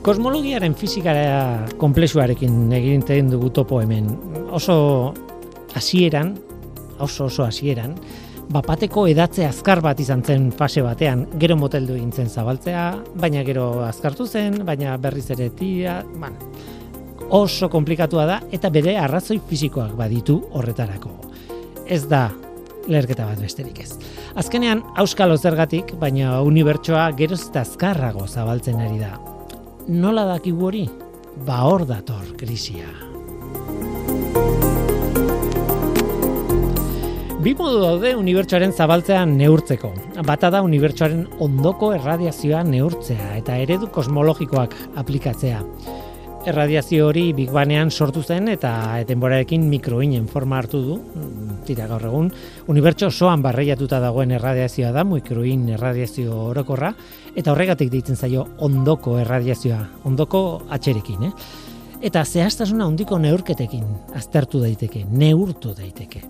Kosmologiaren 0.02 0.74
fizikara 0.74 1.68
komplexuarekin 1.78 2.72
egiten 2.74 3.28
dugu 3.30 3.52
topo 3.54 3.78
hemen. 3.84 4.08
Oso 4.50 5.14
hasieran, 5.78 6.32
oso 6.98 7.28
oso 7.28 7.46
hasieran, 7.46 7.94
bapateko 8.50 9.06
edatze 9.12 9.46
azkar 9.46 9.84
bat 9.86 10.00
izan 10.02 10.24
zen 10.26 10.50
fase 10.58 10.82
batean, 10.82 11.28
gero 11.38 11.54
moteldu 11.56 11.94
egin 12.00 12.28
zabaltzea, 12.28 12.86
baina 13.14 13.44
gero 13.46 13.84
azkartu 13.86 14.26
zen, 14.26 14.64
baina 14.66 14.98
berriz 14.98 15.30
ere 15.30 15.52
tia, 15.54 16.02
man, 16.18 16.34
oso 17.30 17.70
komplikatua 17.70 18.26
da 18.26 18.42
eta 18.52 18.72
bere 18.74 18.98
arrazoi 18.98 19.38
fisikoak 19.38 19.94
baditu 19.94 20.42
horretarako. 20.52 21.12
Ez 21.86 22.08
da 22.10 22.32
lerketa 22.88 23.28
bat 23.30 23.38
besterik 23.38 23.84
ez. 23.84 23.92
Azkenean, 24.34 24.82
auskalo 24.98 25.38
zergatik, 25.38 25.94
baina 26.00 26.42
unibertsoa 26.42 27.12
geroz 27.14 27.44
eta 27.52 27.62
azkarrago 27.62 28.26
zabaltzen 28.26 28.82
ari 28.82 28.98
da 28.98 29.31
nola 29.92 30.24
dakigu 30.26 30.68
hori? 30.70 30.86
Ba 31.46 31.62
hor 31.68 31.84
dator 31.86 32.24
krisia. 32.40 32.88
Bi 37.42 37.56
modu 37.58 37.82
daude 37.82 38.14
unibertsoaren 38.16 38.72
zabaltzean 38.72 39.34
neurtzeko. 39.40 39.90
Bata 40.28 40.52
da 40.54 40.62
unibertsoaren 40.64 41.26
ondoko 41.44 41.92
erradiazioa 41.98 42.62
neurtzea 42.64 43.34
eta 43.42 43.58
eredu 43.66 43.90
kosmologikoak 43.92 44.78
aplikatzea 45.02 45.60
erradiazio 46.46 47.06
hori 47.08 47.32
Big 47.38 47.52
Bangean 47.54 47.92
sortu 47.92 48.24
zen 48.24 48.50
eta 48.50 48.72
denborarekin 49.08 49.68
mikroinen 49.70 50.28
forma 50.28 50.58
hartu 50.58 50.82
du. 50.82 50.98
Tira 51.68 51.86
gaur 51.90 52.04
egun, 52.08 52.32
unibertso 52.72 53.12
osoan 53.12 53.44
barreiatuta 53.46 54.00
dagoen 54.02 54.34
erradiazioa 54.34 54.92
da, 54.96 55.04
mikroin 55.06 55.68
erradiazio 55.76 56.48
orokorra, 56.50 56.92
eta 57.38 57.54
horregatik 57.54 57.92
deitzen 57.94 58.18
zaio 58.18 58.48
ondoko 58.66 59.20
erradiazioa, 59.22 59.80
ondoko 60.10 60.42
atxerekin, 60.74 61.30
eh? 61.30 61.32
Eta 62.02 62.26
zehaztasuna 62.26 62.88
ondiko 62.90 63.20
neurketekin 63.22 63.86
aztertu 64.18 64.64
daiteke, 64.64 65.06
neurtu 65.06 65.76
daiteke. 65.78 66.24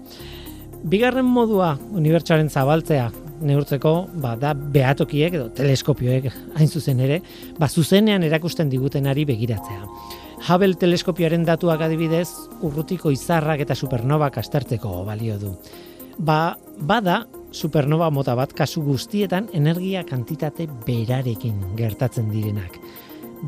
Bigarren 0.83 1.25
modua 1.25 1.77
unibertsoaren 1.95 2.49
zabaltzea 2.49 3.07
neurtzeko, 3.41 3.93
ba, 4.23 4.35
da 4.39 4.53
behatokiek 4.53 5.35
edo 5.37 5.49
teleskopioek 5.57 6.29
hain 6.57 6.69
zuzen 6.69 6.99
ere, 7.03 7.21
ba, 7.59 7.69
zuzenean 7.69 8.23
erakusten 8.23 8.69
digutenari 8.71 9.25
begiratzea. 9.29 9.85
Hubble 10.47 10.77
teleskopioaren 10.81 11.45
datuak 11.45 11.83
adibidez, 11.85 12.29
urrutiko 12.65 13.11
izarrak 13.13 13.61
eta 13.65 13.77
supernovak 13.77 14.39
astertzeko 14.41 15.03
balio 15.05 15.37
du. 15.41 15.53
Ba, 16.17 16.57
bada, 16.81 17.23
supernova 17.51 18.09
mota 18.13 18.35
bat 18.35 18.53
kasu 18.57 18.81
guztietan 18.85 19.49
energia 19.57 20.03
kantitate 20.07 20.67
berarekin 20.85 21.75
gertatzen 21.77 22.29
direnak. 22.31 22.77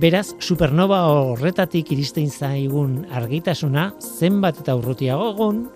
Beraz, 0.01 0.33
supernova 0.41 1.03
horretatik 1.11 1.91
iristen 1.93 2.29
zaigun 2.29 3.03
argitasuna 3.13 3.91
zenbat 4.01 4.63
eta 4.63 4.73
urrutiago 4.79 5.29
egun, 5.35 5.67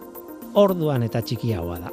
orduan 0.58 1.06
eta 1.06 1.22
txikiagoa 1.22 1.78
da. 1.84 1.92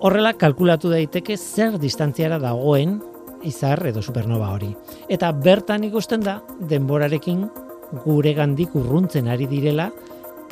Horrela 0.00 0.30
kalkulatu 0.32 0.88
daiteke 0.88 1.34
zer 1.36 1.74
distantziara 1.76 2.38
dagoen 2.40 2.94
izar 3.44 3.82
edo 3.84 4.00
supernova 4.00 4.48
hori. 4.54 4.70
Eta 5.12 5.28
bertan 5.32 5.84
ikusten 5.84 6.24
da 6.24 6.38
denborarekin 6.70 7.42
gure 8.06 8.32
gandik 8.38 8.72
urruntzen 8.80 9.28
ari 9.28 9.48
direla 9.50 9.90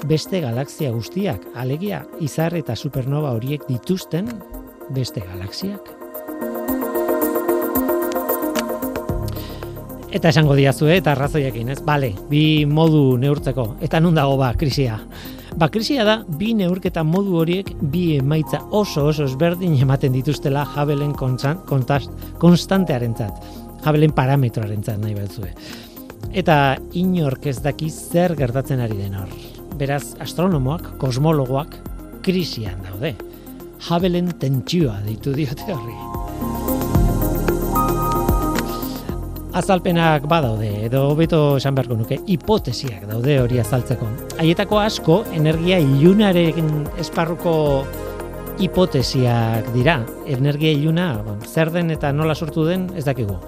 beste 0.07 0.42
galaxia 0.44 0.90
guztiak, 0.92 1.46
alegia 1.57 2.03
izar 2.20 2.59
eta 2.61 2.76
supernova 2.76 3.32
horiek 3.38 3.64
dituzten 3.70 4.28
beste 4.92 5.24
galaxiak. 5.24 5.94
Eta 10.12 10.28
esango 10.28 10.55
diazu, 10.57 10.92
eta 10.92 11.12
arrazoiekin, 11.12 11.72
ez? 11.72 11.80
Bale, 11.84 12.12
bi 12.28 12.66
modu 12.68 13.16
neurtzeko. 13.20 13.74
Eta 13.80 14.01
nun 14.01 14.16
dago 14.16 14.36
ba, 14.40 14.53
krisia. 14.61 15.01
Ba, 15.59 15.66
krisia 15.74 16.04
da, 16.06 16.20
bi 16.38 16.52
neurketa 16.54 17.02
modu 17.02 17.40
horiek 17.40 17.72
bi 17.90 18.02
emaitza 18.14 18.61
oso 18.78 19.09
oso 19.11 19.24
ezberdin 19.26 19.72
ematen 19.82 20.12
dituztela 20.14 20.62
jabelen 20.76 21.16
konstantearen 21.18 23.16
zat. 23.18 23.48
Jabelen 23.82 24.14
parametroaren 24.14 24.86
zat, 24.86 25.00
nahi 25.02 25.16
batzue. 25.18 25.50
Eta 26.30 26.76
inork 27.00 27.50
ez 27.50 27.56
daki 27.64 27.90
zer 27.90 28.36
gertatzen 28.38 28.84
ari 28.86 29.00
den 29.00 29.18
hor. 29.18 29.34
Beraz, 29.80 30.14
astronomoak, 30.22 30.92
kosmologoak, 31.02 31.74
krisian 32.22 32.78
daude. 32.86 33.16
Jabelen 33.88 34.36
tentsioa 34.38 35.00
ditu 35.11 35.34
diote 35.34 35.74
horri. 35.74 36.78
Azalpenak 39.59 40.26
badaude 40.30 40.68
edo 40.86 41.09
hobeto 41.11 41.56
esan 41.59 41.74
beharko 41.74 41.96
nuke 41.98 42.20
hipotesiak 42.30 43.09
daude 43.11 43.40
hori 43.42 43.59
azaltzeko. 43.59 44.06
Haietako 44.38 44.78
asko 44.80 45.16
energia 45.34 45.80
ilunaren 45.82 46.86
esparruko 47.02 47.54
hipotesiak 48.59 49.72
dira. 49.74 49.98
Energia 50.26 50.70
iluna, 50.74 51.11
bon, 51.26 51.42
zer 51.46 51.72
den 51.74 51.90
eta 51.94 52.12
nola 52.12 52.34
sortu 52.34 52.66
den 52.66 52.88
ez 52.98 53.04
dakigu. 53.06 53.38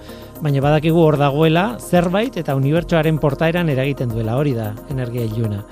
Baina 0.41 0.63
badakigu 0.63 0.99
hor 0.99 1.19
dagoela 1.21 1.65
zerbait 1.79 2.37
eta 2.41 2.55
unibertsoaren 2.59 3.19
portaeran 3.21 3.69
eragiten 3.69 4.11
duela 4.11 4.37
hori 4.39 4.55
da 4.57 4.71
energia 4.89 5.27
iluna. 5.27 5.63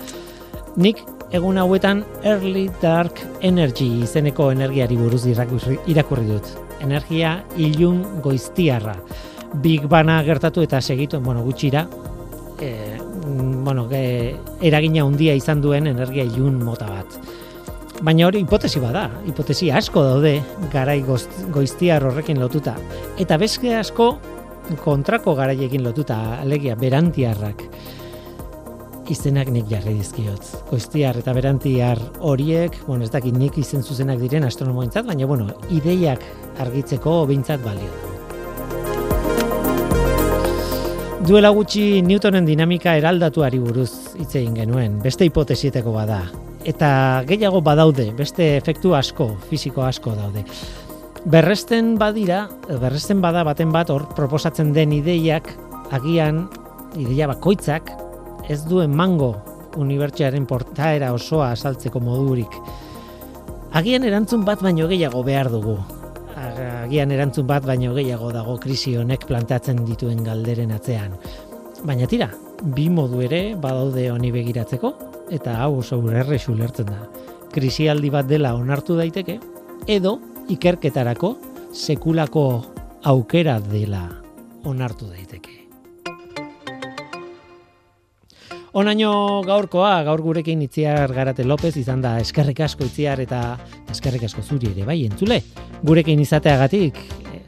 Nik 0.76 1.02
egun 1.34 1.58
hauetan 1.58 2.04
Early 2.24 2.68
Dark 2.82 3.20
Energy 3.40 3.88
izeneko 4.04 4.50
energiari 4.54 4.96
buruz 4.96 5.24
irakurri 5.26 6.28
dut. 6.30 6.54
Energia 6.80 7.40
ilun 7.56 8.04
goiztiarra. 8.24 8.96
Big 9.54 9.86
Bana 9.88 10.22
gertatu 10.22 10.62
eta 10.62 10.80
segitu, 10.80 11.20
bueno, 11.20 11.42
gutxira, 11.42 11.86
e, 12.60 12.98
bueno, 13.64 13.88
e, 13.90 14.36
eragina 14.60 15.02
handia 15.02 15.34
izan 15.34 15.60
duen 15.60 15.88
energia 15.90 16.24
ilun 16.24 16.60
mota 16.64 16.88
bat. 16.90 17.18
Baina 18.00 18.26
hori 18.28 18.40
hipotesi 18.40 18.80
bada, 18.80 19.08
hipotesi 19.28 19.70
asko 19.70 20.02
daude 20.06 20.38
garai 20.72 21.02
goiztiar 21.02 22.06
horrekin 22.06 22.40
lotuta. 22.40 22.76
Eta 23.20 23.36
bezke 23.36 23.74
asko 23.76 24.14
kontrako 24.80 25.34
garaiekin 25.36 25.84
lotuta, 25.84 26.40
alegia, 26.40 26.76
berantiarrak 26.80 27.66
izenak 29.10 29.50
nik 29.50 29.66
jarri 29.68 29.96
dizkiot. 29.98 30.46
Goiztiar 30.70 31.18
eta 31.18 31.34
berantiar 31.34 31.98
horiek, 32.22 32.78
bueno, 32.86 33.04
ez 33.04 33.10
dakit 33.10 33.34
nik 33.36 33.58
izen 33.58 33.82
zuzenak 33.82 34.22
diren 34.22 34.46
astronomoentzat, 34.46 35.08
baina 35.10 35.26
bueno, 35.26 35.50
ideiak 35.74 36.24
argitzeko 36.62 37.24
bintzat 37.26 37.66
balio 37.66 38.09
Duela 41.20 41.50
gutxi 41.52 42.00
Newtonen 42.00 42.46
dinamika 42.48 42.94
eraldatuari 42.96 43.58
buruz 43.60 44.16
hitz 44.16 44.30
egin 44.40 44.54
genuen, 44.56 44.94
beste 45.04 45.26
hipotesieteko 45.28 45.92
bada. 45.92 46.22
Eta 46.64 46.88
gehiago 47.28 47.60
badaude, 47.60 48.06
beste 48.16 48.46
efektu 48.56 48.94
asko, 48.96 49.26
fisiko 49.50 49.84
asko 49.84 50.14
daude. 50.16 50.46
Berresten 51.28 51.92
badira, 52.00 52.46
berresten 52.70 53.20
bada 53.20 53.44
baten 53.44 53.68
bat 53.68 53.92
hor 53.92 54.08
proposatzen 54.16 54.72
den 54.72 54.96
ideiak 54.96 55.52
agian 55.92 56.46
ideia 56.96 57.28
bakoitzak 57.28 57.92
ez 58.48 58.62
duen 58.64 58.96
mango 58.96 59.34
unibertsiaren 59.76 60.48
portaera 60.48 61.12
osoa 61.12 61.52
asaltzeko 61.52 62.00
modurik. 62.00 62.56
Agian 63.76 64.08
erantzun 64.08 64.48
bat 64.48 64.64
baino 64.64 64.88
gehiago 64.88 65.20
behar 65.22 65.52
dugu. 65.52 65.76
Agian 66.36 67.10
erantzun 67.14 67.46
bat 67.46 67.64
baino 67.66 67.94
gehiago 67.94 68.30
dago 68.34 68.56
krisi 68.62 68.96
honek 68.96 69.26
plantatzen 69.28 69.84
dituen 69.86 70.22
galderen 70.24 70.72
atzean. 70.76 71.16
Baina 71.86 72.06
tira, 72.06 72.28
bi 72.76 72.88
modu 72.92 73.22
ere 73.24 73.54
badaude 73.56 74.10
honi 74.10 74.32
begiratzeko 74.34 74.92
eta 75.30 75.56
hau 75.62 75.78
oso 75.80 75.98
urerre 75.98 76.38
ulertzen 76.48 76.90
da. 76.90 77.06
Krisialdi 77.50 78.10
bat 78.10 78.28
dela 78.28 78.54
onartu 78.54 78.96
daiteke 78.98 79.38
edo 79.86 80.18
ikerketarako 80.48 81.34
sekulako 81.72 82.44
aukera 83.04 83.58
dela 83.60 84.04
onartu 84.64 85.08
daiteke. 85.08 85.69
Onaino 88.72 89.42
gaurkoa, 89.42 90.02
gaur 90.06 90.20
gurekin 90.22 90.60
itziar 90.62 91.10
garate 91.14 91.42
López 91.44 91.74
izan 91.80 92.02
da 92.04 92.14
eskerrik 92.22 92.60
asko 92.62 92.86
itziar 92.86 93.18
eta 93.24 93.40
eskerrik 93.90 94.28
asko 94.28 94.44
zuri 94.46 94.70
ere 94.70 94.86
bai 94.86 95.00
entzule. 95.08 95.40
Gurekin 95.82 96.20
izateagatik 96.22 97.00
eh, 97.34 97.42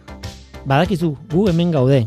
badakizu 0.67 1.15
gu 1.31 1.47
hemen 1.53 1.71
gaude. 1.71 2.03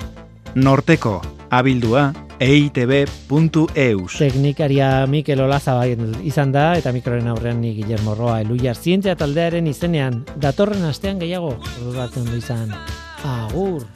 Norteko 0.56 1.22
abildua 1.50 2.10
eitb.eus 2.44 4.18
Teknikaria 4.20 4.90
Mikel 5.08 5.40
Olaza 5.46 5.78
bai 5.80 5.96
izan 6.28 6.52
da 6.52 6.74
eta 6.76 6.92
mikroren 6.92 7.30
aurrean 7.32 7.62
ni 7.64 7.72
Guillermo 7.78 8.16
Roa 8.20 8.42
Eluiar 8.44 8.76
zientzia 8.76 9.16
taldearen 9.16 9.72
izenean 9.72 10.26
datorren 10.36 10.84
astean 10.84 11.24
gehiago 11.24 11.56
rodatzen 11.86 12.28
du 12.28 12.36
izan. 12.44 12.76
Agur. 13.24 13.88